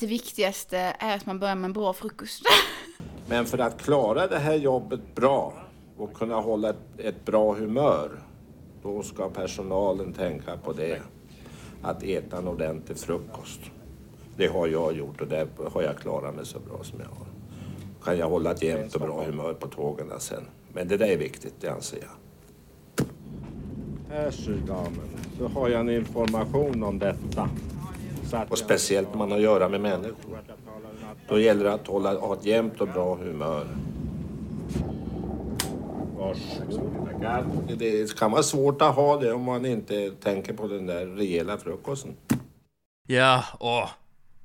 det 0.00 0.06
viktigaste 0.06 0.78
är 0.98 1.16
att 1.16 1.26
man 1.26 1.38
börjar 1.38 1.54
med 1.54 1.64
en 1.64 1.72
bra 1.72 1.92
frukost. 1.92 2.42
Men 3.28 3.46
för 3.46 3.58
att 3.58 3.82
klara 3.82 4.26
det 4.26 4.38
här 4.38 4.54
jobbet 4.54 5.14
bra 5.14 5.54
och 5.96 6.14
kunna 6.14 6.34
hålla 6.40 6.70
ett, 6.70 6.98
ett 6.98 7.24
bra 7.24 7.54
humör, 7.54 8.22
då 8.82 9.02
ska 9.02 9.28
personalen 9.30 10.12
tänka 10.12 10.56
på 10.56 10.72
det. 10.72 11.02
Att 11.82 12.02
äta 12.02 12.38
en 12.38 12.48
ordentlig 12.48 12.98
frukost. 12.98 13.60
Det 14.40 14.46
har 14.46 14.66
jag 14.66 14.96
gjort 14.96 15.20
och 15.20 15.26
där 15.26 15.46
har 15.72 15.82
jag 15.82 15.98
klarat 15.98 16.34
mig 16.34 16.46
så 16.46 16.58
bra 16.58 16.78
som 16.82 16.98
jag 17.00 17.06
har. 17.06 17.26
Kan 18.04 18.18
jag 18.18 18.28
hålla 18.28 18.50
ett 18.50 18.62
jämnt 18.62 18.94
och 18.94 19.00
bra 19.00 19.24
humör 19.24 19.54
på 19.54 19.66
tågen 19.66 20.06
sen. 20.18 20.42
Men 20.72 20.88
det 20.88 20.96
där 20.96 21.06
är 21.06 21.16
viktigt, 21.16 21.54
det 21.60 21.68
anser 21.68 21.98
jag. 21.98 23.04
Här 24.14 24.30
ser 24.30 24.52
damen. 24.66 25.10
Så 25.38 25.48
har 25.48 25.68
jag 25.68 25.80
en 25.80 25.88
information 25.88 26.82
om 26.82 26.98
detta. 26.98 27.48
Och 28.48 28.58
speciellt 28.58 29.08
när 29.10 29.18
man 29.18 29.30
har 29.30 29.38
att 29.38 29.42
göra 29.42 29.68
med 29.68 29.80
människor. 29.80 30.38
Då 31.28 31.38
gäller 31.38 31.64
det 31.64 31.72
att 31.72 31.86
hålla, 31.86 32.18
ha 32.18 32.34
ett 32.34 32.46
jämnt 32.46 32.80
och 32.80 32.88
bra 32.88 33.14
humör. 33.14 33.66
Varsågod. 36.18 37.78
Det 37.78 38.18
kan 38.18 38.30
vara 38.30 38.42
svårt 38.42 38.82
att 38.82 38.94
ha 38.94 39.20
det 39.20 39.32
om 39.32 39.42
man 39.42 39.66
inte 39.66 40.10
tänker 40.10 40.52
på 40.52 40.66
den 40.66 40.86
där 40.86 41.06
rejäla 41.06 41.58
frukosten. 41.58 42.16
Ja, 43.08 43.44
åh. 43.60 43.88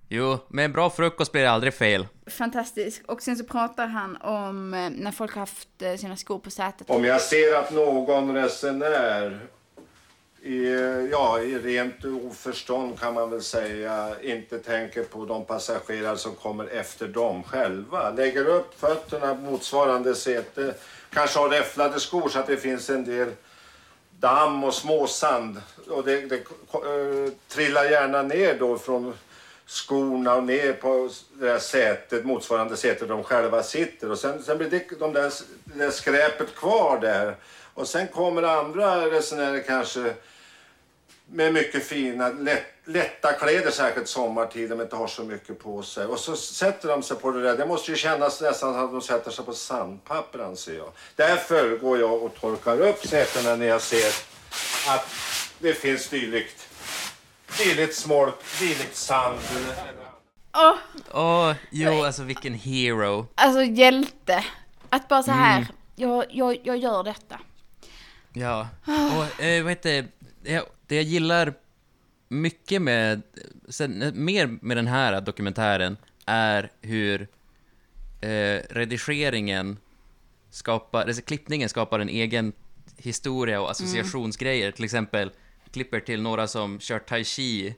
Jo, 0.10 0.38
med 0.48 0.66
en 0.66 0.72
bra 0.72 0.90
frukost 0.90 1.32
blir 1.32 1.46
aldrig 1.46 1.74
fel. 1.74 2.08
Fantastisk. 2.28 3.04
Och 3.06 3.22
sen 3.22 3.38
så 3.38 3.44
pratar 3.44 3.88
han 3.88 4.18
om 4.22 4.74
eh, 4.74 4.90
när 4.90 5.12
folk 5.12 5.34
har 5.34 5.40
haft 5.40 5.82
eh, 5.82 5.96
sina 5.96 6.16
skor 6.18 6.40
på 6.40 6.52
sätet. 6.52 6.90
Om 6.90 7.06
jag 7.06 7.22
ser 7.22 7.56
att 7.56 7.72
någon 7.72 8.36
resenär 8.36 9.40
i, 10.46 10.70
ja, 11.12 11.40
i 11.40 11.58
rent 11.58 12.06
oförstånd 12.06 13.00
kan 13.00 13.14
man 13.14 13.30
väl 13.30 13.42
säga 13.42 14.16
inte 14.22 14.60
tänker 14.60 15.04
på 15.04 15.26
de 15.26 15.46
passagerare 15.46 16.18
som 16.18 16.36
kommer 16.36 16.66
efter 16.66 17.08
dem 17.08 17.44
själva. 17.44 18.10
Lägger 18.12 18.48
upp 18.48 18.80
fötterna 18.80 19.34
motsvarande 19.34 20.16
säte, 20.16 20.74
kanske 21.10 21.40
har 21.40 21.50
räfflade 21.50 22.00
skor 22.00 22.30
så 22.30 22.40
att 22.40 22.48
det 22.48 22.58
finns 22.58 22.90
en 22.90 23.06
del 23.06 23.30
damm 24.20 24.64
och 24.64 24.74
småsand. 24.74 25.62
Och 25.90 26.04
det, 26.04 26.22
det 26.22 26.36
eh, 26.36 27.34
trillar 27.48 27.86
gärna 27.86 28.22
ner 28.22 28.60
då 28.60 28.78
från 28.78 29.14
skorna 29.66 30.36
och 30.36 30.44
ner 30.44 30.74
på 30.74 31.10
det 31.34 31.46
där 31.46 31.60
sätet, 31.60 32.26
motsvarande 32.26 32.78
sätet 32.78 33.00
där 33.00 33.08
de 33.08 33.24
själva 33.24 33.64
sitter. 33.64 34.12
Och 34.12 34.20
sen, 34.20 34.44
sen 34.44 34.58
blir 34.58 34.70
det, 34.70 35.00
de 35.00 35.14
där, 35.14 35.32
det 35.64 35.80
där 35.80 35.92
skräpet 35.92 36.56
kvar 36.56 37.00
där. 37.00 37.36
Och 37.74 37.88
sen 37.88 38.08
kommer 38.08 38.44
andra 38.44 39.12
resenärer 39.12 39.64
kanske 39.64 40.14
med 41.28 41.54
mycket 41.54 41.84
fina, 41.84 42.30
lätt, 42.30 42.66
lätta 42.86 43.34
kläder, 43.34 43.72
särskilt 43.72 44.08
sommartid, 44.08 44.70
de 44.70 44.82
inte 44.82 44.96
har 44.96 45.08
så 45.08 45.24
mycket 45.24 45.60
på 45.60 45.84
sig. 45.84 46.06
Och 46.06 46.20
så 46.20 46.36
sätter 46.36 46.88
de 46.88 47.04
sig 47.04 47.18
på 47.18 47.32
det 47.32 47.42
där. 47.42 47.58
Det 47.58 47.66
måste 47.66 47.92
ju 47.92 47.98
kännas 47.98 48.42
nästan 48.42 48.74
som 48.74 48.86
att 48.86 48.92
de 48.92 49.02
sätter 49.02 49.32
sig 49.32 49.46
på 49.46 49.54
sandpapper, 49.54 50.40
anser 50.40 50.78
jag. 50.78 50.92
Därför 51.16 51.78
går 51.78 52.00
jag 52.00 52.24
och 52.24 52.36
torkar 52.36 52.82
upp 52.82 53.08
sätena 53.08 53.56
när 53.56 53.68
jag 53.68 53.82
ser 53.82 54.08
att 54.88 55.10
det 55.60 55.74
finns 55.74 56.10
dylikt, 56.10 56.65
dylikt 57.58 57.96
smolk, 57.96 58.36
dylikt 58.60 58.96
sand. 58.96 59.40
Åh, 60.54 60.76
Åh, 61.14 61.54
jo, 61.72 62.04
alltså 62.04 62.24
vilken 62.24 62.54
hero. 62.54 63.28
alltså 63.36 63.64
hjälte. 63.64 64.46
Att 64.90 65.08
bara 65.08 65.24
så 65.24 65.32
här, 65.32 65.58
Mm. 65.58 65.68
jag, 65.96 66.26
jag, 66.30 66.58
jag 66.64 66.78
gör 66.78 67.04
detta. 67.04 67.40
Ja, 68.34 68.68
och 68.86 69.44
eh, 69.44 69.64
vad 69.64 69.72
heter 69.72 70.08
det? 70.42 70.52
Jag, 70.52 70.64
det 70.88 70.96
jag 70.96 71.04
gillar 71.04 71.54
mycket 72.28 72.82
med, 72.82 73.22
sen, 73.70 74.12
mer 74.16 74.58
med 74.62 74.78
den 74.78 74.88
här 74.88 75.22
dokumentären 75.22 75.98
är 76.26 76.72
hur 76.82 77.22
eh, 78.22 78.62
redigeringen 78.70 79.78
skapar, 80.50 81.02
alltså 81.08 81.22
klippningen 81.22 81.70
skapar 81.70 82.00
en 82.00 82.10
egen 82.10 82.54
historia 82.98 83.62
och 83.62 83.72
associationsgrejer. 83.72 84.72
Till 84.72 84.86
exempel 84.86 85.32
klipper 85.76 86.00
till 86.00 86.22
några 86.22 86.48
som 86.48 86.80
kör 86.80 87.00
tai 87.00 87.24
chi 87.24 87.76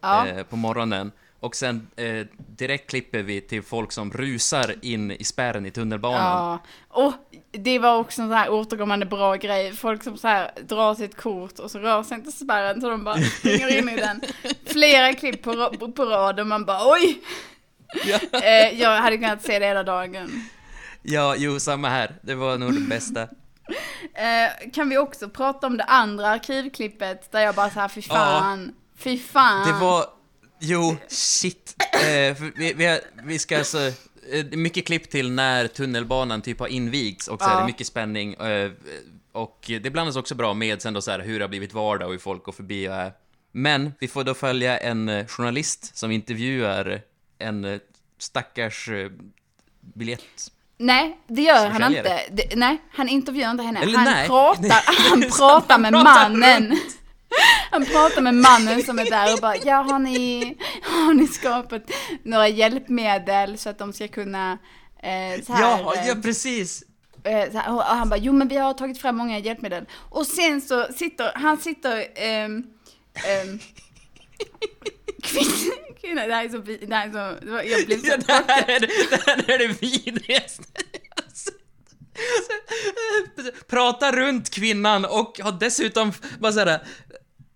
Ja. 0.00 0.26
eh, 0.26 0.42
på 0.44 0.56
morgonen. 0.56 1.12
Och 1.40 1.56
sen 1.56 1.86
eh, 1.96 2.26
direkt 2.36 2.90
klipper 2.90 3.22
vi 3.22 3.40
till 3.40 3.62
folk 3.62 3.92
som 3.92 4.12
rusar 4.12 4.74
in 4.82 5.10
i 5.10 5.24
spärren 5.24 5.66
i 5.66 5.70
tunnelbanan. 5.70 6.20
Ja, 6.20 6.58
och 6.88 7.12
det 7.50 7.78
var 7.78 7.96
också 7.96 8.22
en 8.22 8.28
sån 8.28 8.36
här 8.36 8.50
återkommande 8.50 9.06
bra 9.06 9.34
grej. 9.36 9.72
Folk 9.72 10.02
som 10.02 10.16
så 10.18 10.28
här 10.28 10.50
drar 10.68 10.94
sitt 10.94 11.16
kort 11.16 11.58
och 11.58 11.70
så 11.70 11.78
rör 11.78 12.02
sig 12.02 12.18
inte 12.18 12.32
spärren 12.32 12.80
så 12.80 12.88
de 12.90 13.04
bara 13.04 13.18
springer 13.18 13.78
in 13.78 13.88
i 13.88 13.96
den. 13.96 14.20
Flera 14.66 15.12
klipp 15.12 15.42
på, 15.42 15.70
på 15.96 16.04
rad 16.04 16.40
och 16.40 16.46
man 16.46 16.64
bara 16.64 16.92
oj! 16.92 17.20
Eh, 18.32 18.80
jag 18.80 19.00
hade 19.00 19.16
kunnat 19.16 19.42
se 19.42 19.58
det 19.58 19.66
hela 19.66 19.82
dagen. 19.82 20.48
Ja, 21.02 21.34
jo, 21.38 21.60
samma 21.60 21.88
här. 21.88 22.14
Det 22.22 22.34
var 22.34 22.58
nog 22.58 22.74
det 22.74 22.80
bästa. 22.80 23.28
Eh, 24.14 24.70
kan 24.72 24.88
vi 24.88 24.98
också 24.98 25.28
prata 25.28 25.66
om 25.66 25.76
det 25.76 25.84
andra 25.84 26.28
arkivklippet 26.28 27.32
där 27.32 27.40
jag 27.40 27.54
bara 27.54 27.70
så 27.70 27.80
här 27.80 27.88
fy 27.88 28.02
fan, 28.02 28.74
fy 28.96 29.18
fan. 29.18 29.66
Det 29.68 29.84
var... 29.84 30.04
Jo, 30.58 30.96
shit. 31.08 31.76
Eh, 31.94 32.36
vi, 32.56 32.72
vi, 32.76 32.86
har, 32.86 32.98
vi 33.24 33.38
ska 33.38 33.58
alltså... 33.58 33.78
eh, 33.78 33.92
är 34.32 34.56
mycket 34.56 34.86
klipp 34.86 35.10
till 35.10 35.30
när 35.32 35.66
tunnelbanan 35.66 36.42
typ 36.42 36.60
har 36.60 36.66
invigts 36.66 37.28
och 37.28 37.40
så 37.42 37.48
är 37.48 37.52
Ja. 37.52 37.60
det 37.60 37.66
mycket 37.66 37.86
spänning. 37.86 38.34
eh, 38.34 38.70
Och 39.32 39.64
det 39.82 39.90
blandas 39.90 40.16
också 40.16 40.34
bra 40.34 40.54
med 40.54 40.82
sen 40.82 40.94
då 40.94 41.02
så 41.02 41.10
här 41.10 41.18
hur 41.20 41.38
det 41.38 41.44
har 41.44 41.48
blivit 41.48 41.72
vardag 41.72 42.06
och 42.06 42.12
hur 42.12 42.18
folk 42.18 42.44
går 42.44 42.52
förbi 42.52 42.88
och 42.88 42.94
är. 42.94 43.12
Men 43.52 43.92
vi 44.00 44.08
får 44.08 44.24
då 44.24 44.34
följa 44.34 44.78
en 44.78 45.08
eh, 45.08 45.26
journalist 45.26 45.96
som 45.96 46.10
intervjuar 46.10 47.02
en 47.38 47.64
eh, 47.64 47.78
stackars 48.18 48.88
biljett... 49.80 50.52
Nej, 50.82 51.18
det 51.26 51.42
gör 51.42 51.68
han 51.68 51.94
inte. 51.94 52.20
Det, 52.30 52.56
nej, 52.56 52.82
han 52.92 53.08
intervjuar 53.08 53.50
inte 53.50 53.62
henne. 53.62 53.80
Eller 53.80 53.98
han, 53.98 54.04
nej. 54.04 54.26
pratar, 54.26 54.82
han 55.10 55.22
pratar 55.22 55.78
med 55.78 55.92
mannen. 55.92 56.78
Han 57.70 57.84
pratar 57.84 58.22
med 58.22 58.34
mannen 58.34 58.82
som 58.82 58.98
är 58.98 59.04
där 59.04 59.34
och 59.34 59.40
bara, 59.40 59.56
ja 59.56 59.76
har 59.76 59.98
ni, 59.98 60.56
har 60.82 61.14
ni 61.14 61.26
skapat 61.26 61.82
några 62.22 62.48
hjälpmedel 62.48 63.58
så 63.58 63.68
att 63.70 63.78
de 63.78 63.92
ska 63.92 64.08
kunna 64.08 64.58
eh, 65.02 65.42
så 65.44 65.52
här, 65.52 65.60
Ja, 65.60 65.94
eh, 65.94 66.08
ja, 66.08 66.14
precis! 66.22 66.82
eh, 67.24 67.32
här, 67.32 67.74
och 67.74 67.82
han 67.82 68.08
bara, 68.08 68.16
jo 68.16 68.32
men 68.32 68.48
vi 68.48 68.56
har 68.56 68.74
tagit 68.74 68.98
fram 68.98 69.16
många 69.16 69.38
hjälpmedel. 69.38 69.84
Och 69.94 70.26
sen 70.26 70.60
så 70.60 70.86
sitter, 70.96 71.32
han 71.34 71.58
sitter, 71.58 72.06
ehm, 72.14 72.64
ehm, 73.14 73.58
kvinna, 76.00 76.26
det 76.26 76.34
här 76.34 76.44
är 76.44 76.48
så, 76.48 76.58
det 76.58 76.94
här 76.94 77.08
är 77.08 77.12
så, 77.12 77.68
jag 77.70 77.86
blev 77.86 77.98
så 77.98 78.06
Ja, 78.06 78.16
det, 78.16 78.52
här 78.52 78.70
är, 78.70 78.80
det 78.80 79.26
här 79.26 79.50
är 79.50 79.58
det 79.58 79.82
vidrigaste. 79.82 80.64
Prata 83.68 84.12
runt 84.12 84.50
kvinnan 84.50 85.04
och 85.04 85.40
har 85.42 85.52
dessutom 85.52 86.12
bara 86.38 86.52
såhär 86.52 86.80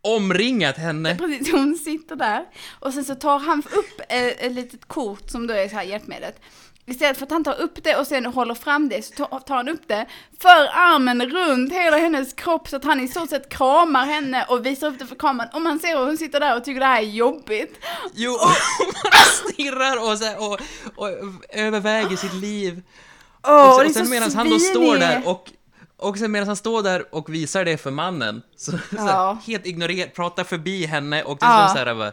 omringat 0.01 0.77
henne. 0.77 1.17
Precis, 1.17 1.53
hon 1.53 1.75
sitter 1.77 2.17
där 2.17 2.45
och 2.81 2.95
sen 2.95 3.05
så 3.05 3.15
tar 3.15 3.39
han 3.39 3.63
upp 3.73 4.01
ett, 4.09 4.41
ett 4.41 4.53
litet 4.53 4.89
kort 4.89 5.31
som 5.31 5.47
då 5.47 5.55
är 5.55 5.69
så 5.69 5.77
här 5.77 5.83
hjälpmedlet. 5.83 6.41
Istället 6.89 7.17
för 7.19 7.27
att 7.27 7.31
han 7.33 7.45
tar 7.45 7.61
upp 7.61 7.85
det 7.85 7.97
och 7.97 8.07
sen 8.07 8.27
håller 8.27 8.55
fram 8.55 8.89
det 8.89 9.03
så 9.05 9.15
tar- 9.39 9.55
han 9.55 9.69
upp 9.69 9.89
det, 9.89 10.07
för 10.41 10.69
armen 10.73 11.31
runt 11.31 11.73
hela 11.73 11.97
hennes 11.97 12.33
kropp 12.33 12.69
så 12.69 12.77
att 12.77 12.85
han 12.85 13.01
i 13.01 13.09
stort 13.09 13.31
sett 13.31 13.49
kramar 13.49 14.07
henne 14.07 14.45
och 14.49 14.67
visar 14.67 14.87
upp 14.89 14.99
det 14.99 15.07
för 15.07 15.15
kameran. 15.17 15.51
Och 15.55 15.63
man 15.63 15.79
ser 15.79 15.89
hur 15.99 16.05
hon 16.07 16.17
sitter 16.19 16.41
där 16.41 16.57
och 16.57 16.65
tycker 16.65 16.81
det 16.81 16.87
här 16.87 16.99
är 17.03 17.07
jobbigt. 17.07 17.79
Jo, 18.15 18.33
och 18.33 18.39
bara 19.05 19.21
stirrar 19.53 20.11
och, 20.13 20.19
så 20.19 20.25
här, 20.25 20.39
och, 20.39 20.61
och 20.97 21.09
överväger 21.53 22.17
sitt 22.17 22.35
liv. 22.35 22.83
Åh, 23.47 23.69
och, 23.69 23.77
sen- 23.81 23.87
och 23.87 23.93
sen 23.95 24.11
medan 24.11 24.33
han 24.35 24.51
då 24.51 24.59
står 24.59 24.97
där 24.97 25.23
och 25.29 25.51
och 25.97 26.19
sen 26.19 26.33
medan 26.33 26.47
han 26.47 26.57
står 26.57 26.83
där 26.83 27.15
och 27.15 27.35
visar 27.35 27.65
det 27.65 27.77
för 27.77 27.91
mannen, 27.91 28.43
så, 28.57 28.71
så 28.71 28.79
Ja. 28.97 29.03
här, 29.03 29.35
helt 29.53 29.67
ignorerar, 29.67 30.09
pratar 30.09 30.45
förbi 30.45 30.87
henne 30.87 31.23
och 31.23 31.37
det 31.41 31.47
är 31.47 31.61
Ja. 31.61 31.67
som 31.69 31.77
så 31.77 31.85
här, 31.85 31.95
bara, 31.95 32.13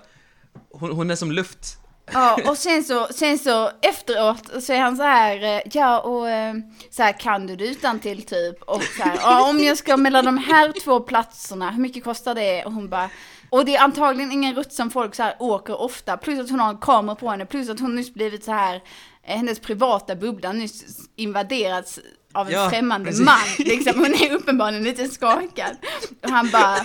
hon, 0.72 0.92
hon 0.92 1.12
är 1.12 1.16
som 1.16 1.32
luft. 1.32 1.78
Ja, 2.14 2.38
och 2.48 2.58
sen 2.58 2.84
så, 2.84 3.08
sen 3.12 3.38
så 3.40 3.72
efteråt 3.82 4.64
så 4.64 4.74
är 4.74 4.80
han 4.80 4.98
så 4.98 5.04
här, 5.04 5.44
eh, 5.44 5.62
ja 5.74 6.00
och 6.00 6.30
eh, 6.30 6.54
så 6.92 7.04
här 7.04 7.20
kan 7.20 7.48
du 7.48 7.56
det 7.56 7.68
utan 7.68 8.00
till 8.00 8.24
typ 8.26 8.62
och 8.62 8.84
så 8.84 9.04
här, 9.04 9.18
ja, 9.22 9.50
om 9.50 9.60
jag 9.60 9.78
ska 9.78 9.98
mellan 9.98 10.26
de 10.26 10.38
här 10.38 10.74
två 10.84 11.00
platserna, 11.00 11.72
hur 11.72 11.82
mycket 11.82 12.04
kostar 12.04 12.36
det? 12.36 12.66
Och 12.66 12.72
hon 12.72 12.90
bara, 12.90 13.10
och 13.50 13.66
det 13.66 13.76
är 13.76 13.82
antagligen 13.84 14.32
ingen 14.32 14.56
rutt 14.56 14.74
som 14.74 14.90
folk 14.92 15.16
så 15.16 15.24
här 15.24 15.36
åker 15.40 15.82
ofta, 15.82 16.18
plus 16.18 16.40
att 16.40 16.50
hon 16.50 16.60
har 16.60 16.70
en 16.70 16.78
kamera 16.78 17.16
på 17.16 17.30
henne, 17.30 17.46
plus 17.46 17.70
att 17.70 17.80
hon 17.80 17.96
nyss 17.96 18.14
blivit 18.14 18.44
så 18.44 18.52
här, 18.52 18.76
eh, 19.24 19.38
hennes 19.38 19.60
privata 19.60 20.16
bubbla 20.16 20.52
nyss 20.52 21.00
invaderats 21.16 22.00
av 22.34 22.48
en 22.48 22.54
Ja, 22.54 22.70
främmande 22.70 23.10
precis. 23.10 23.26
man, 23.26 23.38
liksom, 23.58 23.94
hon 24.00 24.14
är 24.14 24.32
uppenbarligen 24.34 24.84
lite 24.84 25.08
skakad. 25.08 25.78
Och 26.24 26.30
han 26.30 26.50
bara, 26.52 26.78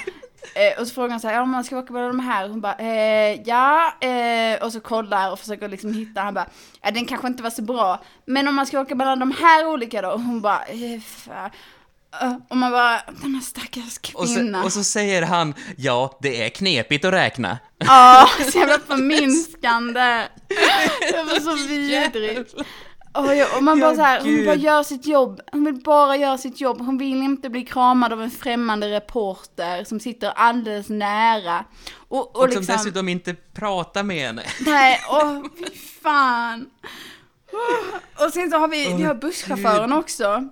Eh, 0.55 0.81
och 0.81 0.87
så 0.87 0.95
frågar 0.95 1.11
han 1.11 1.21
så 1.21 1.29
här, 1.29 1.35
ja 1.35 1.43
om 1.43 1.51
man 1.51 1.65
ska 1.65 1.79
åka 1.79 1.87
på 1.93 1.99
de 1.99 2.21
här, 2.21 2.45
och 2.45 2.51
hon 2.51 2.61
bara, 2.61 2.75
eh, 2.75 3.41
ja, 3.45 3.93
eh, 4.01 4.63
och 4.65 4.73
så 4.73 4.81
kollar 4.81 5.33
och 5.33 5.39
försöker 5.39 5.69
liksom 5.69 5.93
hitta, 5.95 6.21
han 6.21 6.35
bara, 6.35 6.47
ja 6.83 6.91
den 6.91 7.07
kanske 7.07 7.27
inte 7.29 7.43
var 7.43 7.51
så 7.51 7.63
bra, 7.63 8.03
men 8.25 8.49
om 8.49 8.55
man 8.55 8.67
ska 8.67 8.81
åka 8.81 8.95
mellan 8.95 9.19
de 9.19 9.33
här 9.41 9.67
olika 9.67 10.03
då, 10.03 10.09
och 10.11 10.21
hon 10.21 10.41
bara, 10.41 10.65
eh, 10.65 10.93
eh, 12.23 12.37
och 12.49 12.57
man 12.57 12.73
bara, 12.73 13.01
den 13.23 13.35
här 13.35 13.41
stackars 13.43 13.99
Och 14.15 14.29
så, 14.29 14.35
kvinnan. 14.35 14.65
och 14.65 14.73
så 14.73 14.85
säger 14.85 15.23
han, 15.23 15.55
ja, 15.77 16.19
det 16.23 16.45
är 16.45 16.49
knepigt 16.49 17.05
att 17.05 17.13
räkna. 17.13 17.59
Ja, 17.79 18.29
så 18.53 18.59
jävla 18.59 18.79
förminskande. 18.79 20.23
Det 21.13 21.23
var 21.23 21.41
så 21.41 21.55
vidrigt. 21.69 22.55
Och, 23.13 23.35
jag, 23.37 23.57
och 23.57 23.63
man 23.63 23.81
bara 23.81 23.91
Ja, 23.91 23.97
så 23.97 24.03
här, 24.03 24.21
hon 24.21 24.45
bara 24.45 24.55
gör 24.55 24.83
sitt 24.83 25.07
jobb, 25.07 25.41
hon 25.53 25.65
vill 25.65 25.75
bara 25.83 26.17
göra 26.17 26.39
sitt 26.39 26.61
jobb, 26.61 26.81
hon 26.81 26.99
vill 26.99 27.23
inte 27.23 27.51
bli 27.51 27.65
kramad 27.65 28.13
av 28.13 28.23
en 28.23 28.31
främmande 28.31 28.91
reporter 28.91 29.85
som 29.85 30.01
sitter 30.01 30.31
alldeles 30.31 30.89
nära. 30.89 31.65
Och, 32.09 32.19
och, 32.19 32.37
Och, 32.37 32.53
som 32.53 32.61
liksom, 32.61 32.77
dessutom 32.77 33.09
inte 33.09 33.35
pratar 33.35 34.03
med 34.03 34.27
henne. 34.27 34.43
nej, 34.61 35.01
åh 35.11 35.43
fy 35.59 35.79
fan. 36.03 36.71
Och 38.27 38.33
sen 38.33 38.51
så 38.51 38.59
har 38.59 38.69
vi, 38.69 38.95
vi 38.95 39.03
har 39.03 39.15
busschauffören 39.15 39.91
Gud. 39.91 39.99
också. 39.99 40.49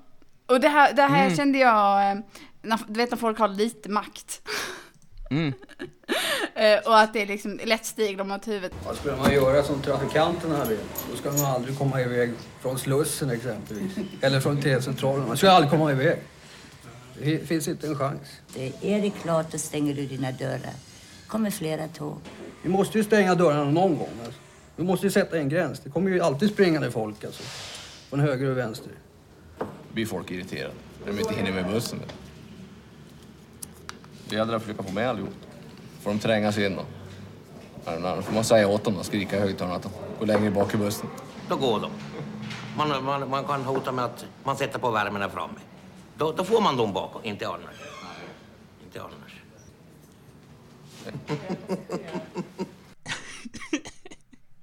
Och 0.46 0.60
det 0.60 0.68
här, 0.68 0.92
det 0.92 1.02
här 1.02 1.24
Mm. 1.24 1.36
kände 1.36 1.58
jag, 1.58 2.10
eh, 2.10 2.16
när, 2.62 2.78
du 2.88 2.94
vet 2.94 3.10
när 3.10 3.18
folk 3.18 3.38
har 3.38 3.48
lite 3.48 3.88
makt. 3.88 4.48
Mm. 5.30 5.52
Eh, 6.56 6.78
och 6.78 6.98
att 6.98 7.12
det 7.12 7.22
är 7.22 7.26
liksom 7.26 7.60
lätt 7.64 7.86
stiger 7.86 8.16
dem 8.16 8.30
åt 8.30 8.48
huvudet. 8.48 8.72
Vad 8.86 8.96
skulle 8.96 9.16
man 9.16 9.32
göra 9.32 9.62
som 9.62 9.82
trafikanterna 9.82 10.64
vill? 10.64 10.78
Då 11.10 11.16
ska 11.16 11.32
man 11.32 11.54
aldrig 11.54 11.78
komma 11.78 12.00
iväg 12.00 12.32
från 12.60 12.78
Slussen 12.78 13.30
exempelvis. 13.30 13.92
Eller 14.20 14.40
från 14.40 14.62
T-centralen. 14.62 15.28
Man 15.28 15.36
ska 15.36 15.50
aldrig 15.50 15.70
komma 15.70 15.92
iväg. 15.92 16.18
Det 17.22 17.38
finns 17.38 17.68
inte 17.68 17.86
en 17.86 17.96
chans. 17.98 18.20
Det 18.54 18.72
är 18.80 19.02
det 19.02 19.10
klart, 19.10 19.52
då 19.52 19.58
stänger 19.58 19.94
du 19.94 20.06
dina 20.06 20.32
dörrar. 20.32 20.74
kommer 21.26 21.50
flera 21.50 21.88
tåg. 21.88 22.18
Vi 22.62 22.68
måste 22.68 22.98
ju 22.98 23.04
stänga 23.04 23.34
dörrarna 23.34 23.70
någon 23.70 23.98
gång. 23.98 24.10
Alltså. 24.24 24.40
Vi 24.76 24.84
måste 24.84 25.06
ju 25.06 25.10
sätta 25.10 25.38
en 25.38 25.48
gräns. 25.48 25.80
Det 25.80 25.90
kommer 25.90 26.10
ju 26.10 26.20
alltid 26.20 26.50
springande 26.50 26.90
folk 26.90 27.24
alltså. 27.24 27.42
Från 28.08 28.20
höger 28.20 28.50
och 28.50 28.58
vänster. 28.58 28.92
blir 29.92 30.06
folk 30.06 30.30
irriterade 30.30 30.74
när 31.04 31.12
de 31.12 31.20
inte 31.20 31.34
hinner 31.34 31.52
med 31.52 31.72
bussen. 31.72 32.00
Det 34.28 34.36
gäller 34.36 34.54
att 34.54 34.62
försöka 34.62 34.82
få 34.82 34.92
med 34.92 35.08
allihop. 35.08 35.34
Får 36.06 36.12
de 36.12 36.18
trängas 36.18 36.58
in 36.58 36.76
då. 36.76 36.84
Får 38.22 38.34
man 38.34 38.44
säga 38.44 38.68
åt 38.68 38.84
dem 38.84 38.96
och 38.96 39.06
skrika 39.06 39.36
i 39.36 39.40
högtalarna 39.40 39.76
att 39.76 39.82
de 39.82 39.90
går 40.18 40.26
längre 40.26 40.50
bak 40.50 40.74
i 40.74 40.76
bussen. 40.76 41.08
Då 41.48 41.56
går 41.56 41.80
de. 41.80 41.90
Man, 42.76 43.04
man, 43.04 43.30
man 43.30 43.44
kan 43.44 43.64
hota 43.64 43.92
med 43.92 44.04
att 44.04 44.24
man 44.44 44.56
sätter 44.56 44.78
på 44.78 44.90
värmen 44.90 45.20
där 45.20 45.28
framme. 45.28 45.58
Då, 46.16 46.32
då 46.32 46.44
får 46.44 46.60
man 46.60 46.76
dem 46.76 46.92
bakom, 46.92 47.24
inte 47.24 47.48
annars. 47.48 47.76
Inte 48.84 49.02
annars. 49.02 49.42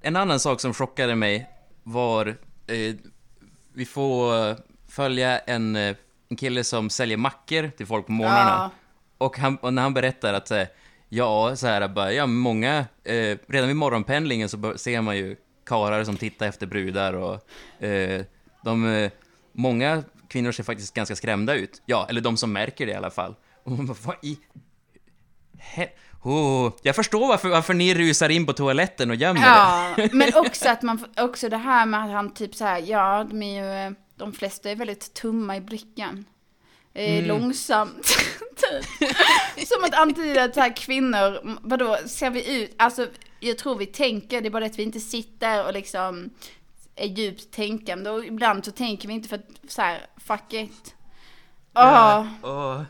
En 0.00 0.16
annan 0.16 0.40
sak 0.40 0.60
som 0.60 0.74
chockade 0.74 1.14
mig 1.14 1.50
var, 1.82 2.26
eh, 2.66 2.94
vi 3.74 3.84
får 3.86 4.56
följa 4.90 5.38
en, 5.38 5.76
eh, 5.76 5.96
en 6.28 6.36
kille 6.36 6.64
som 6.64 6.90
säljer 6.90 7.16
mackor 7.16 7.70
till 7.76 7.86
folk 7.86 8.06
på 8.06 8.12
morgnarna. 8.12 8.50
Ja. 8.50 8.70
Och, 9.18 9.38
han, 9.38 9.56
och 9.56 9.74
när 9.74 9.82
han 9.82 9.94
berättar 9.94 10.34
att, 10.34 10.50
eh, 10.50 10.64
ja, 11.14 11.56
så 11.56 11.66
här, 11.66 11.88
bara, 11.88 12.12
ja, 12.12 12.26
många, 12.26 12.78
eh, 13.04 13.38
redan 13.48 13.66
vid 13.68 13.76
morgonpendlingen 13.76 14.48
så 14.48 14.78
ser 14.78 15.00
man 15.00 15.16
ju 15.16 15.36
karlar 15.66 16.04
som 16.04 16.16
tittar 16.16 16.46
efter 16.46 16.66
brudar 16.66 17.12
och 17.12 17.84
eh, 17.84 18.22
de, 18.64 18.86
eh, 18.94 19.10
många 19.52 20.02
kvinnor 20.28 20.52
ser 20.52 20.62
faktiskt 20.64 20.94
ganska 20.94 21.16
skrämda 21.16 21.54
ut. 21.54 21.82
Ja, 21.86 22.06
eller 22.08 22.20
de 22.20 22.36
som 22.36 22.52
märker 22.52 22.86
det 22.86 22.92
i 22.92 22.94
alla 22.94 23.10
fall. 23.10 23.34
Och 23.64 23.72
man 23.72 23.86
bara, 23.86 23.96
vad 24.04 24.16
i... 24.22 24.38
He- 25.76 25.88
oh, 26.22 26.72
jag 26.82 26.96
förstår 26.96 27.28
varför, 27.28 27.48
varför 27.48 27.74
ni 27.74 27.94
rusar 27.94 28.28
in 28.28 28.46
på 28.46 28.52
toaletten 28.52 29.10
och 29.10 29.16
gömmer 29.16 29.40
Ja, 29.40 29.94
er. 29.96 30.10
men 30.12 30.30
också 30.34 30.68
att 30.68 30.82
man, 30.82 31.04
också 31.16 31.48
det 31.48 31.56
här 31.56 31.86
med 31.86 32.04
att 32.04 32.10
han 32.10 32.34
typ 32.34 32.54
så 32.54 32.64
här, 32.64 32.78
ja, 32.86 33.26
de 33.30 33.42
är 33.42 33.62
ju, 33.62 33.86
eh, 33.86 33.92
de 34.16 34.32
flesta 34.32 34.70
är 34.70 34.76
väldigt 34.76 35.14
tumma 35.14 35.56
i 35.56 35.60
blicken. 35.60 36.24
Eh, 36.94 37.12
Mm. 37.18 37.24
Långsamt. 37.28 38.06
typ. 38.56 39.08
Som 39.68 39.84
att 39.84 39.94
antyda 39.94 40.44
att 40.44 40.54
så 40.54 40.60
här 40.60 40.76
kvinnor, 40.76 41.58
vadå, 41.68 41.96
ser 42.06 42.30
vi 42.30 42.62
ut, 42.62 42.74
alltså 42.78 43.06
jag 43.40 43.58
tror 43.58 43.76
vi 43.78 43.86
tänker, 43.86 44.40
det 44.40 44.48
är 44.48 44.50
bara 44.50 44.60
det 44.60 44.66
att 44.66 44.78
vi 44.78 44.82
inte 44.82 45.00
sitter 45.00 45.66
och 45.66 45.72
liksom 45.72 46.30
är 46.96 47.06
djupt 47.06 47.50
tänkande 47.50 48.10
och 48.10 48.24
ibland 48.24 48.64
så 48.64 48.70
tänker 48.70 49.08
vi 49.08 49.14
inte 49.14 49.28
för 49.28 49.36
att 49.36 49.70
så 49.70 49.82
här, 49.82 50.06
fuck 50.16 50.52
it. 50.52 50.94
Ja. 51.72 52.28
Åh. 52.42 52.50
Åh. 52.50 52.82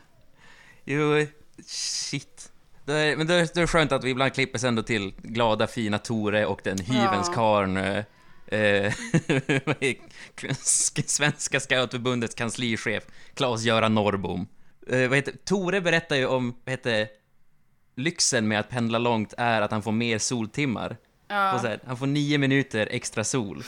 Jo, 0.85 1.27
shit. 1.67 2.51
Det 2.85 2.93
är, 2.95 3.17
men 3.17 3.27
det 3.27 3.35
är, 3.35 3.49
det 3.55 3.61
är 3.61 3.67
skönt 3.67 3.93
att 3.93 4.05
vi 4.05 4.11
ibland 4.11 4.35
klipper 4.35 4.59
sen 4.59 4.75
då 4.75 4.83
till 4.83 5.15
glada 5.23 5.67
fina 5.67 5.99
Tore 5.99 6.47
och 6.47 6.61
den 6.65 6.79
hyvenskarn 6.79 7.77
eh, 7.77 7.83
eh, 7.85 7.85
vad 7.85 7.99
är- 7.99 8.05
Svenska 11.07 11.61
scoutförbundets 11.61 12.35
kanslichef 12.35 13.05
Claes-Göran 13.35 13.95
Norrbom. 13.95 14.47
Eh, 14.87 15.09
vad 15.09 15.17
heter, 15.17 15.35
Tore 15.45 15.81
berättar 15.81 16.17
ju 16.17 16.27
om, 16.27 16.55
vad 16.65 16.71
heter 16.71 17.09
lyxen 17.97 18.49
med 18.49 18.61
att 18.61 18.69
pendla 18.69 18.99
långt 18.99 19.35
är 19.39 19.63
att 19.63 19.71
han 19.71 19.83
får 19.83 19.93
mer 19.93 20.19
soltimmar. 20.19 20.97
Ja. 21.29 21.61
Här, 21.63 21.81
han 21.87 21.97
får 21.97 22.07
nio 22.07 22.39
minuter 22.39 22.89
extra 22.91 23.25
sol. 23.25 23.63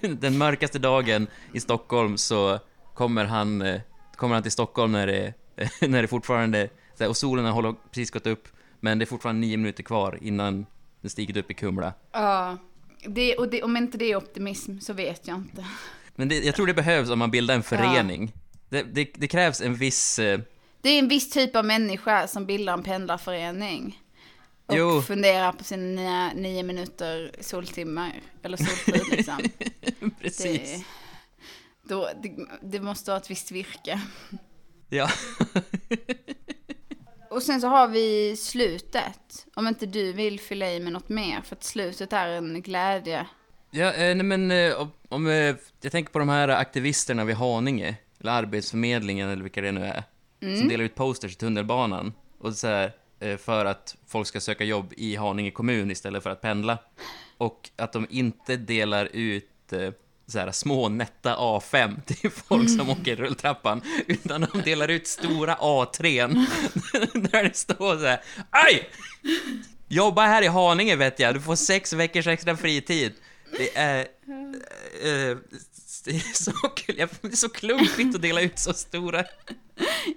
Den 0.00 0.38
mörkaste 0.38 0.78
dagen 0.78 1.26
i 1.52 1.60
Stockholm 1.60 2.16
så 2.16 2.58
kommer 2.94 3.24
han, 3.24 3.62
eh, 3.62 3.80
kommer 4.16 4.34
han 4.34 4.42
till 4.42 4.52
Stockholm 4.52 4.92
när 4.92 5.06
det, 5.06 5.34
när 5.88 6.02
det 6.02 6.08
fortfarande, 6.08 6.68
här, 7.00 7.08
och 7.08 7.16
solen 7.16 7.44
har 7.44 7.74
precis 7.90 8.10
gått 8.10 8.26
upp, 8.26 8.48
men 8.80 8.98
det 8.98 9.04
är 9.04 9.06
fortfarande 9.06 9.40
nio 9.40 9.56
minuter 9.56 9.82
kvar 9.82 10.18
innan 10.22 10.66
den 11.00 11.10
stigit 11.10 11.36
upp 11.36 11.50
i 11.50 11.54
Kumla. 11.54 11.92
Ja, 12.12 12.58
det, 13.08 13.36
och 13.36 13.48
det, 13.48 13.62
om 13.62 13.76
inte 13.76 13.98
det 13.98 14.04
är 14.12 14.16
optimism 14.16 14.78
så 14.78 14.92
vet 14.92 15.28
jag 15.28 15.36
inte. 15.36 15.66
Men 16.16 16.28
det, 16.28 16.38
jag 16.38 16.54
tror 16.54 16.66
det 16.66 16.74
behövs 16.74 17.10
om 17.10 17.18
man 17.18 17.30
bildar 17.30 17.54
en 17.54 17.62
förening. 17.62 18.32
Det, 18.68 18.82
det, 18.82 19.10
det 19.14 19.28
krävs 19.28 19.60
en 19.60 19.74
viss... 19.74 20.18
Eh, 20.18 20.40
Det 20.80 20.88
är 20.88 20.98
en 20.98 21.08
viss 21.08 21.30
typ 21.30 21.56
av 21.56 21.64
människa 21.64 22.26
som 22.28 22.46
bildar 22.46 22.72
en 22.72 22.82
pendlarförening. 22.82 24.00
Och 24.66 24.76
Jo. 24.76 25.02
funderar 25.02 25.52
på 25.52 25.64
sina 25.64 26.32
nio 26.32 26.62
minuter 26.62 27.32
soltimmar, 27.40 28.12
eller 28.42 28.56
soltid 28.56 29.02
liksom. 29.10 29.38
Precis. 30.20 30.78
Det, 30.78 30.84
då, 31.94 32.10
det, 32.22 32.36
det 32.62 32.80
måste 32.80 33.10
ha 33.10 33.18
ett 33.18 33.30
visst 33.30 33.50
virke. 33.50 34.00
ja. 34.88 35.10
Och 37.34 37.42
sen 37.42 37.60
så 37.60 37.66
har 37.68 37.88
vi 37.88 38.36
slutet. 38.36 39.46
Om 39.54 39.66
inte 39.68 39.86
du 39.86 40.12
vill 40.12 40.40
fylla 40.40 40.70
i 40.72 40.80
med 40.80 40.92
något 40.92 41.08
mer, 41.08 41.40
för 41.40 41.56
att 41.56 41.64
slutet 41.64 42.12
är 42.12 42.28
en 42.28 42.62
glädje. 42.62 43.26
Ja, 43.70 43.92
eh, 43.92 44.14
nej 44.14 44.22
men 44.22 44.50
eh, 44.50 44.88
om, 45.08 45.26
eh, 45.26 45.54
jag 45.80 45.92
tänker 45.92 46.12
på 46.12 46.18
de 46.18 46.28
här 46.28 46.48
aktivisterna 46.48 47.24
vid 47.24 47.36
Haninge, 47.36 47.96
eller 48.20 48.32
Arbetsförmedlingen 48.32 49.28
eller 49.30 49.42
vilka 49.42 49.60
det 49.60 49.72
nu 49.72 49.84
är, 49.84 50.04
Mm. 50.42 50.56
som 50.58 50.68
delar 50.68 50.84
ut 50.84 50.94
posters 50.94 51.32
i 51.32 51.36
tunnelbanan, 51.36 52.12
och 52.38 52.54
så 52.54 52.66
här, 52.66 52.92
för 53.36 53.64
att 53.64 53.96
folk 54.06 54.26
ska 54.26 54.40
söka 54.40 54.64
jobb 54.64 54.92
i 54.96 55.16
Haninge 55.16 55.50
kommun 55.50 55.90
istället 55.90 56.22
för 56.22 56.30
att 56.30 56.40
pendla. 56.40 56.78
Och 57.38 57.70
att 57.76 57.92
de 57.92 58.06
inte 58.10 58.56
delar 58.56 59.08
ut 59.12 59.72
så 60.26 60.38
här, 60.38 60.52
små 60.52 60.88
nätta 60.88 61.36
A5 61.36 62.02
till 62.06 62.30
folk 62.30 62.70
som 62.70 62.90
åker 62.90 63.16
rulltrappan, 63.16 63.82
utan 64.06 64.40
de 64.52 64.62
delar 64.62 64.88
ut 64.88 65.06
stora 65.06 65.54
A3 65.54 66.28
där 67.30 67.42
det 67.44 67.56
står 67.56 67.98
så 67.98 68.06
här, 68.06 68.20
Aj! 68.50 68.88
Jobba 69.88 70.26
här 70.26 70.42
i 70.42 70.46
Haninge 70.46 70.96
vet 70.96 71.18
jag, 71.18 71.34
du 71.34 71.40
får 71.40 71.56
sex 71.56 71.92
veckors 71.92 72.26
extra 72.26 72.56
fritid. 72.56 73.12
Det 73.58 73.76
är... 73.76 73.98
eh, 75.04 75.36
det 76.10 76.16
är 76.16 76.42
så 76.42 76.52
kul, 76.52 76.98
jag- 76.98 77.08
det 77.20 77.28
är 77.32 77.36
så 77.36 77.48
klumpigt 77.48 78.14
att 78.16 78.22
dela 78.22 78.40
ut 78.40 78.58
så 78.58 78.72
stora. 78.72 79.24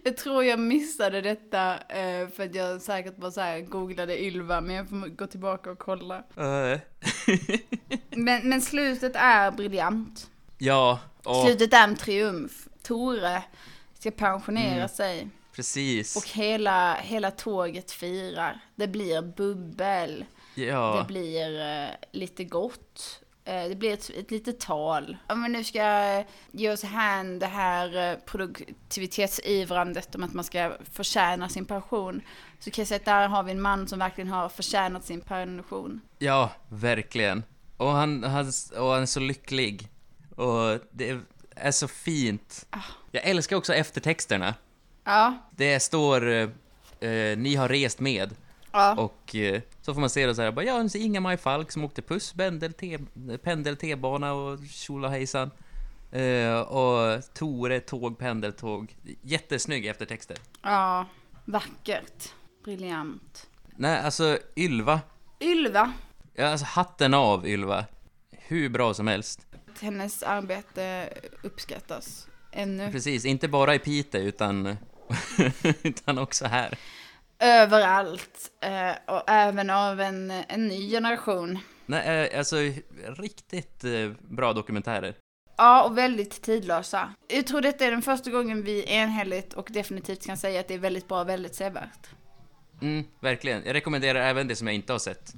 Jag 0.03 0.17
tror 0.17 0.43
jag 0.43 0.59
missade 0.59 1.21
detta 1.21 1.73
eh, 1.77 2.27
för 2.29 2.43
att 2.45 2.55
jag 2.55 2.81
säkert 2.81 3.17
bara 3.17 3.31
så 3.31 3.41
här 3.41 3.59
googlade 3.61 4.23
Ylva, 4.23 4.61
men 4.61 4.75
jag 4.75 4.89
får 4.89 5.07
gå 5.07 5.27
tillbaka 5.27 5.71
och 5.71 5.79
kolla. 5.79 6.15
Eh, 6.37 6.79
Men, 8.09 8.49
men 8.49 8.61
slutet 8.61 9.15
är 9.15 9.51
briljant. 9.51 10.29
ja, 10.57 10.99
och 11.23 11.45
Slutet 11.45 11.73
är 11.73 11.83
en 11.83 11.95
triumf. 11.95 12.67
Tore 12.83 13.43
ska 13.99 14.11
pensionera 14.11 14.75
Mm. 14.75 14.87
sig. 14.89 15.27
precis. 15.55 16.15
Och 16.15 16.27
hela, 16.29 16.93
hela 16.95 17.31
tåget 17.31 17.91
firar. 17.91 18.59
Det 18.75 18.87
blir 18.87 19.21
bubbel. 19.21 20.25
Ja. 20.55 20.97
Det 21.01 21.13
blir 21.13 21.61
eh, 21.83 21.89
lite 22.11 22.43
gott. 22.43 23.19
Eh, 23.47 23.69
det 23.69 23.75
blir 23.75 23.93
ett, 23.93 24.09
ett 24.09 24.31
litet 24.31 24.59
tal. 24.59 25.17
Om 25.29 25.43
vi 25.43 25.49
nu 25.49 25.63
ska 25.63 25.79
eh, 26.19 26.25
ge 26.51 26.71
oss 26.71 26.83
hän 26.83 27.39
det 27.39 27.45
här 27.45 28.11
eh, 28.11 28.17
produktivitetsivrandet 28.19 30.15
om 30.15 30.23
att 30.23 30.33
man 30.33 30.43
ska 30.43 30.77
förtjäna 30.91 31.49
sin 31.49 31.65
pension. 31.65 32.21
Så 32.59 32.71
kan 32.71 32.81
jag 32.81 32.87
säga 32.87 32.95
att 32.95 33.05
där 33.05 33.27
har 33.27 33.43
vi 33.43 33.51
en 33.51 33.61
man 33.61 33.87
som 33.87 33.99
verkligen 33.99 34.27
har 34.27 34.49
förtjänat 34.49 35.05
sin 35.05 35.21
pension. 35.21 36.01
Ja, 36.19 36.51
verkligen. 36.69 37.43
Och 37.77 37.91
han, 37.91 38.23
han, 38.23 38.51
och 38.77 38.91
han 38.91 39.01
är 39.01 39.05
så 39.05 39.19
lycklig. 39.19 39.87
Och 40.35 40.79
det 40.91 41.17
är 41.55 41.71
så 41.71 41.87
fint. 41.87 42.65
Jag 43.11 43.23
älskar 43.23 43.55
också 43.55 43.73
eftertexterna. 43.73 44.55
Ja, 45.03 45.33
Det 45.51 45.79
står 45.79 46.29
eh, 46.29 46.49
eh, 46.99 47.37
ni 47.37 47.55
har 47.55 47.69
rest 47.69 47.99
med. 47.99 48.35
Ja. 48.77 48.95
Och 48.95 49.35
eh, 49.35 49.61
så 49.81 49.93
får 49.93 50.01
man 50.01 50.09
se 50.09 50.25
det 50.25 50.35
så 50.35 50.41
här, 50.41 50.51
bara, 50.51 50.65
ja, 50.65 50.87
Inga-Maj 50.95 51.37
Falk 51.37 51.71
som 51.71 51.83
åkte 51.83 52.01
puss, 52.01 52.33
pendel, 52.33 52.73
te, 52.73 52.97
pendel, 53.43 53.77
T-bana 53.77 54.33
och 54.33 54.59
tjolahejsan. 54.69 55.51
Eh, 56.11 56.59
och 56.59 57.21
Tore, 57.33 57.79
tåg, 57.79 58.17
pendeltåg. 58.17 58.95
Jättesnygg 59.21 59.85
eftertexter. 59.85 60.37
ja, 60.61 61.05
vackert. 61.45 62.29
Briljant. 62.63 63.47
Nej, 63.75 63.99
alltså 63.99 64.37
Ylva. 64.55 65.01
Ylva, 65.39 65.93
Ja, 66.33 66.47
alltså 66.47 66.65
hatten 66.65 67.13
av 67.13 67.47
Ylva. 67.47 67.85
Hur 68.31 68.69
bra 68.69 68.93
som 68.93 69.07
helst. 69.07 69.47
hennes 69.81 70.23
arbete 70.23 71.09
uppskattas 71.43 72.27
ännu. 72.51 72.91
Precis, 72.91 73.25
inte 73.25 73.47
bara 73.47 73.75
i 73.75 73.79
Piteå 73.79 74.21
utan, 74.21 74.77
utan 75.83 76.17
också 76.17 76.45
här. 76.45 76.77
Överallt. 77.39 78.51
Eh, 78.61 79.15
och 79.15 79.23
även 79.27 79.69
av 79.69 80.01
en, 80.01 80.31
en 80.31 80.67
ny 80.67 80.89
generation. 80.89 81.59
Nej, 81.85 82.29
eh, 82.31 82.37
alltså 82.37 82.55
riktigt 83.17 83.83
eh, 83.83 84.11
bra 84.19 84.53
dokumentärer. 84.53 85.15
Ja, 85.57 85.83
och 85.83 85.97
väldigt 85.97 86.41
tidlösa. 86.41 87.13
Jag 87.27 87.47
tror 87.47 87.61
detta 87.61 87.85
är 87.85 87.91
den 87.91 88.01
första 88.01 88.29
gången 88.29 88.63
vi 88.63 88.91
enhälligt 88.91 89.53
och 89.53 89.67
definitivt 89.71 90.25
kan 90.25 90.37
säga 90.37 90.59
att 90.59 90.67
det 90.67 90.73
är 90.73 90.79
väldigt 90.79 91.07
bra 91.07 91.21
och 91.21 91.29
väldigt 91.29 91.55
sevärt. 91.55 92.07
Mm, 92.81 93.03
verkligen. 93.19 93.65
Jag 93.65 93.73
rekommenderar 93.73 94.19
även 94.19 94.47
det 94.47 94.55
som 94.55 94.67
jag 94.67 94.75
inte 94.75 94.93
har 94.93 94.99
sett. 94.99 95.33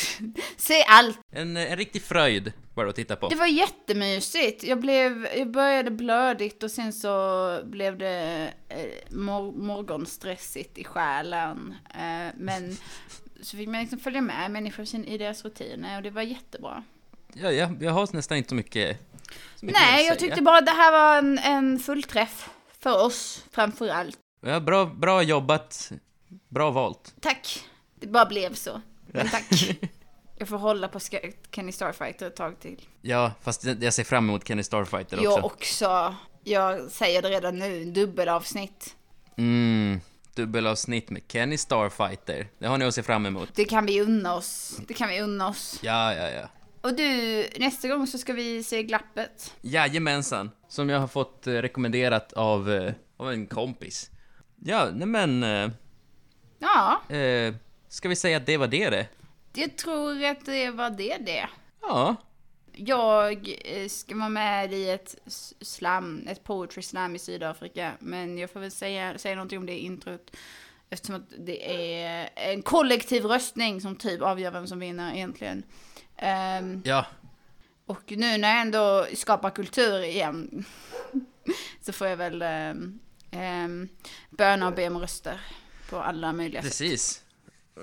Se 0.56 0.84
allt! 0.88 1.18
En, 1.30 1.56
en 1.56 1.76
riktig 1.76 2.02
fröjd 2.02 2.52
bara 2.74 2.88
att 2.88 2.96
titta 2.96 3.16
på. 3.16 3.28
Det 3.28 3.34
var 3.34 3.46
jättemysigt. 3.46 4.64
Jag, 4.64 4.80
blev, 4.80 5.28
jag 5.36 5.50
började 5.50 5.90
blödigt 5.90 6.62
och 6.62 6.70
sen 6.70 6.92
så 6.92 7.60
blev 7.64 7.98
det 7.98 8.52
eh, 8.68 9.16
mor 9.16 9.52
morgonstressigt 9.52 10.78
i 10.78 10.84
själen. 10.84 11.74
Eh, 11.94 12.34
men 12.36 12.76
så 13.42 13.56
fick 13.56 13.68
man 13.68 13.80
liksom 13.80 13.98
följa 13.98 14.20
med 14.20 14.50
människor 14.50 14.86
i 14.94 15.18
deras 15.18 15.44
rutiner 15.44 15.96
och 15.96 16.02
det 16.02 16.10
var 16.10 16.22
jättebra. 16.22 16.84
Ja, 17.34 17.52
jag, 17.52 17.82
jag 17.82 17.92
har 17.92 18.08
nästan 18.12 18.38
inte 18.38 18.48
så 18.48 18.54
mycket, 18.54 18.98
så 19.56 19.66
mycket 19.66 19.80
Nej, 19.80 20.06
jag 20.06 20.18
tyckte 20.18 20.42
bara 20.42 20.58
att 20.58 20.66
det 20.66 20.72
här 20.72 20.92
var 20.92 21.18
en, 21.18 21.38
en 21.38 21.78
fullträff. 21.78 22.50
För 22.80 23.04
oss, 23.04 23.44
framför 23.50 23.88
allt. 23.88 24.18
Ja, 24.40 24.60
bra, 24.60 24.86
bra 24.86 25.22
jobbat. 25.22 25.92
Bra 26.48 26.70
valt. 26.70 27.14
Tack. 27.20 27.64
Det 28.00 28.06
bara 28.06 28.26
blev 28.26 28.54
så. 28.54 28.80
Men 29.12 29.28
tack. 29.28 29.78
Jag 30.38 30.48
får 30.48 30.58
hålla 30.58 30.88
på 30.88 31.00
Kenny 31.54 31.72
Starfighter 31.72 32.26
ett 32.26 32.36
tag 32.36 32.60
till. 32.60 32.80
Ja, 33.02 33.32
fast 33.42 33.64
jag 33.64 33.82
jag 33.82 33.94
ser 33.94 34.04
fram 34.04 34.28
emot 34.28 34.48
Kenny 34.48 34.62
Starfighter 34.62 35.16
också. 35.16 35.30
Jag 35.30 35.44
också. 35.44 36.14
Jag 36.44 36.90
säger 36.90 37.22
det 37.22 37.28
redan 37.28 37.58
nu, 37.58 37.84
dubbelavsnitt. 37.84 38.96
Mm, 39.36 40.00
dubbelavsnitt 40.34 41.10
med 41.10 41.22
Kenny 41.28 41.58
Starfighter. 41.58 42.48
Det 42.58 42.66
har 42.66 42.78
ni 42.78 42.84
att 42.84 42.94
se 42.94 43.02
fram 43.02 43.26
emot. 43.26 43.48
Det 43.54 43.64
kan 43.64 43.86
vi 43.86 44.00
unna 44.00 44.34
oss. 44.34 44.80
Det 44.88 44.94
kan 44.94 45.08
vi 45.08 45.20
unna 45.20 45.48
oss. 45.48 45.78
Ja, 45.82 46.14
ja, 46.14 46.30
ja. 46.30 46.48
Och 46.80 46.94
du, 46.94 47.46
nästa 47.58 47.88
gång 47.88 48.06
så 48.06 48.18
ska 48.18 48.32
vi 48.32 48.62
se 48.62 48.82
Glappet. 48.82 49.54
Jajamensan. 49.60 50.50
Som 50.68 50.88
jag 50.88 51.00
har 51.00 51.08
fått 51.08 51.46
eh, 51.46 51.52
rekommenderat 51.52 52.32
av, 52.32 52.72
eh, 52.72 52.92
av 53.16 53.32
en 53.32 53.46
kompis. 53.46 54.10
Ja, 54.64 54.88
nej 54.92 55.06
men... 55.06 55.42
Eh, 55.42 55.70
Ja, 56.58 57.02
eh, 57.16 57.54
ska 57.92 58.08
vi 58.08 58.16
säga 58.16 58.36
att 58.36 58.46
det 58.46 58.56
var 58.56 58.66
det 58.66 58.90
det? 58.90 59.08
jag 59.54 59.76
tror 59.76 60.24
att 60.24 60.44
det 60.44 60.70
var 60.70 60.90
det 60.90 61.16
det. 61.16 61.48
Ja. 61.82 62.16
Jag 62.72 63.56
eh, 63.64 63.88
ska 63.88 64.16
vara 64.16 64.28
med 64.28 64.72
i 64.72 64.90
ett 64.90 65.16
slam, 65.60 66.26
ett 66.28 66.44
poetry 66.44 66.82
slam 66.82 67.14
i 67.16 67.18
Sydafrika. 67.18 67.92
Men 67.98 68.38
jag 68.38 68.50
får 68.50 68.60
väl 68.60 68.70
säga, 68.70 69.18
säga 69.18 69.34
någonting 69.34 69.58
om 69.58 69.66
det 69.66 69.78
introt. 69.78 70.36
Eftersom 70.90 71.16
att 71.16 71.32
det 71.38 71.70
är 72.02 72.30
en 72.34 72.62
kollektiv 72.62 73.24
röstning 73.24 73.80
som 73.80 73.96
typ 73.96 74.22
avgör 74.22 74.50
vem 74.50 74.66
som 74.66 74.78
vinner 74.78 75.14
egentligen. 75.14 75.62
Ehm, 76.16 76.82
Ja. 76.84 77.06
och 77.86 78.02
nu 78.06 78.38
när 78.38 78.50
jag 78.50 78.60
ändå 78.60 79.06
skapar 79.14 79.50
kultur 79.50 80.02
igen 80.04 80.64
så 81.80 81.92
får 81.92 82.06
jag 82.06 82.16
väl 82.16 82.42
um, 82.42 82.98
um, 83.32 83.88
böna 84.30 84.66
och 84.66 84.74
be 84.74 84.86
om 84.86 84.98
röster 84.98 85.40
på 85.90 85.98
alla 85.98 86.32
möjliga 86.32 86.62
sätt. 86.62 86.70
Precis. 86.70 87.21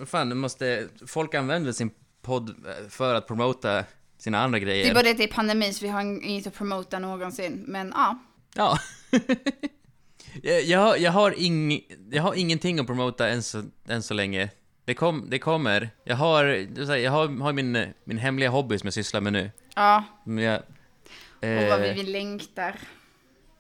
Fan, 0.06 0.30
det 0.30 0.36
måste... 0.36 0.88
Folk 1.08 1.34
använder 1.34 1.72
sin 1.72 1.92
podd 2.22 2.50
eh, 2.50 2.90
för 2.90 3.16
att 3.16 3.28
promota 3.28 3.84
sina 4.18 4.40
andra 4.44 4.60
grejer. 4.60 4.84
Det 4.84 4.90
är 4.90 4.94
bara 4.94 5.04
det 5.04 5.12
att 5.12 5.18
det 5.18 5.24
är 5.24 5.28
pandemi 5.34 5.74
så 5.74 5.86
vi 5.86 5.92
har 5.92 6.02
inget 6.02 6.48
att 6.48 6.54
promota 6.54 7.00
någonsin. 7.00 7.64
Men 7.68 7.94
ja, 7.96 8.18
Ja. 8.56 8.80
jag, 10.66 11.00
jag, 11.00 11.12
har- 11.12 11.40
ing, 11.42 11.82
jag 12.12 12.24
har 12.24 12.34
ingenting 12.34 12.80
att 12.80 12.88
promota 12.88 13.28
än 13.30 13.44
så, 13.44 13.64
än 13.88 14.04
så 14.04 14.14
länge. 14.14 14.50
Det, 14.86 14.94
kom, 14.94 15.26
det 15.30 15.40
kommer. 15.40 15.90
Jag 16.04 16.16
har, 16.16 16.46
jag 16.96 17.12
har, 17.12 17.42
har 17.42 17.54
min, 17.54 17.88
min 18.04 18.18
hemliga 18.18 18.50
hobby 18.50 18.78
som 18.80 18.88
jag 18.88 18.94
sysslar 18.94 19.22
med 19.22 19.34
nu. 19.34 19.52
ja. 19.76 20.04
Jag, 20.26 20.60
Och 21.42 21.70
vad 21.70 21.82
vi 21.82 21.90
eh, 22.00 22.08
längtar. 22.08 22.76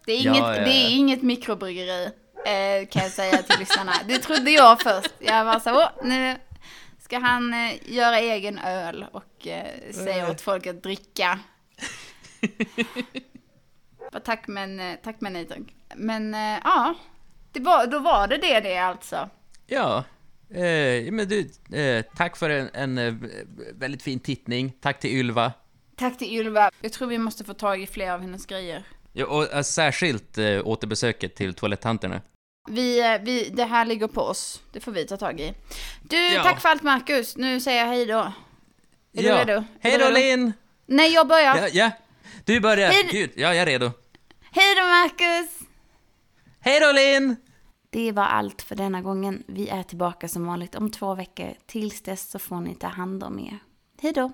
Det 0.05 0.11
är 0.11 0.15
inget, 0.21 0.37
ja, 0.37 0.55
ja. 0.55 0.63
Det 0.65 0.71
är 0.71 0.89
inget 0.97 1.21
mikrobryggeri, 1.21 2.09
eh, 2.45 2.87
kan 2.87 3.01
jag 3.03 3.11
säga 3.11 3.37
till 3.37 3.59
lyssnarna. 3.59 3.93
Det 4.07 4.17
trodde 4.19 4.51
jag 4.51 4.81
först. 4.81 5.13
Jag 5.19 5.45
var 5.45 5.59
så, 5.59 5.75
åh, 5.75 5.89
nu 6.03 6.35
ska 6.99 7.19
han 7.19 7.53
eh, 7.53 7.91
göra 7.93 8.19
egen 8.19 8.59
öl 8.59 9.05
och 9.11 9.47
eh, 9.47 9.91
säga 9.91 10.23
Eh. 10.25 10.29
åt 10.31 10.41
folk 10.41 10.67
att 10.67 10.83
dricka. 10.83 11.39
Tack 14.23 14.47
men, 14.47 14.79
eh, 14.79 14.95
tack 15.03 15.15
men 15.19 15.33
nej 15.33 15.45
tack. 15.45 15.59
Men 15.95 16.33
eh, 16.33 16.59
ja, 16.63 16.93
det 17.51 17.59
var, 17.59 17.87
då 17.87 17.99
var 17.99 18.27
det 18.27 18.37
det 18.37 18.59
det 18.59 18.77
alltså. 18.77 19.29
Ja. 19.67 20.03
Eh, 20.49 21.11
men 21.11 21.27
du, 21.27 21.49
eh, 21.77 22.05
tack 22.15 22.37
för 22.37 22.49
en, 22.49 22.97
en 22.97 23.29
väldigt 23.73 24.03
fin 24.03 24.19
tittning. 24.19 24.73
Tack 24.81 24.99
till 24.99 25.09
Ylva. 25.19 25.53
Tack 25.95 26.17
till 26.17 26.39
Ylva. 26.39 26.71
Jag 26.81 26.93
tror 26.93 27.07
vi 27.07 27.17
måste 27.17 27.43
få 27.43 27.53
tag 27.53 27.81
i 27.81 27.87
fler 27.87 28.11
av 28.11 28.21
hennes 28.21 28.45
grejer. 28.45 28.83
Ja, 29.13 29.25
och 29.25 29.53
eh, 29.53 29.61
särskilt 29.61 30.37
eh, 30.37 30.67
återbesöket 30.67 31.35
till 31.35 31.53
toaletttanterna. 31.53 32.21
Vi, 32.69 32.99
eh, 33.13 33.21
vi, 33.21 33.49
det 33.49 33.63
här 33.65 33.85
ligger 33.85 34.07
på 34.07 34.21
oss. 34.21 34.61
Det 34.73 34.79
får 34.79 34.91
vi 34.91 35.05
ta 35.07 35.17
tag 35.17 35.39
i. 35.39 35.53
Du, 36.03 36.17
Ja. 36.33 36.43
tack 36.43 36.61
för 36.61 36.69
allt 36.69 36.83
Marcus. 36.83 37.37
Nu 37.37 37.59
säger 37.59 37.79
jag 37.79 37.87
hej 37.87 38.05
då. 38.05 38.33
Är 39.13 39.21
du 39.23 39.27
ja. 39.27 39.39
redo? 39.41 39.51
Är 39.53 39.63
Hej 39.79 39.91
du 39.91 39.97
då 39.97 40.05
redo? 40.05 40.13
Linn! 40.19 40.53
Nej, 40.85 41.13
jag 41.13 41.27
börjar. 41.27 41.55
Ja, 41.57 41.67
ja. 41.73 41.91
Du 42.45 42.59
börjar. 42.59 42.91
Hej- 42.91 43.09
Gud, 43.11 43.31
ja, 43.35 43.47
jag 43.47 43.57
är 43.57 43.65
redo. 43.65 43.91
Hej 44.51 44.75
då 44.75 44.81
Marcus! 44.81 45.59
Hej 46.59 46.79
då 46.79 46.91
Linn! 46.91 47.35
Det 47.89 48.11
var 48.11 48.23
allt 48.23 48.61
för 48.61 48.75
denna 48.75 49.01
gången. 49.01 49.43
Vi 49.47 49.69
är 49.69 49.83
tillbaka 49.83 50.27
som 50.27 50.45
vanligt 50.45 50.75
om 50.75 50.91
två 50.91 51.15
veckor. 51.15 51.53
Tills 51.65 52.01
dess 52.01 52.29
så 52.31 52.39
får 52.39 52.59
ni 52.61 52.75
ta 52.75 52.87
hand 52.87 53.23
om 53.23 53.39
er. 53.39 53.59
Hej 54.01 54.13
då! 54.13 54.31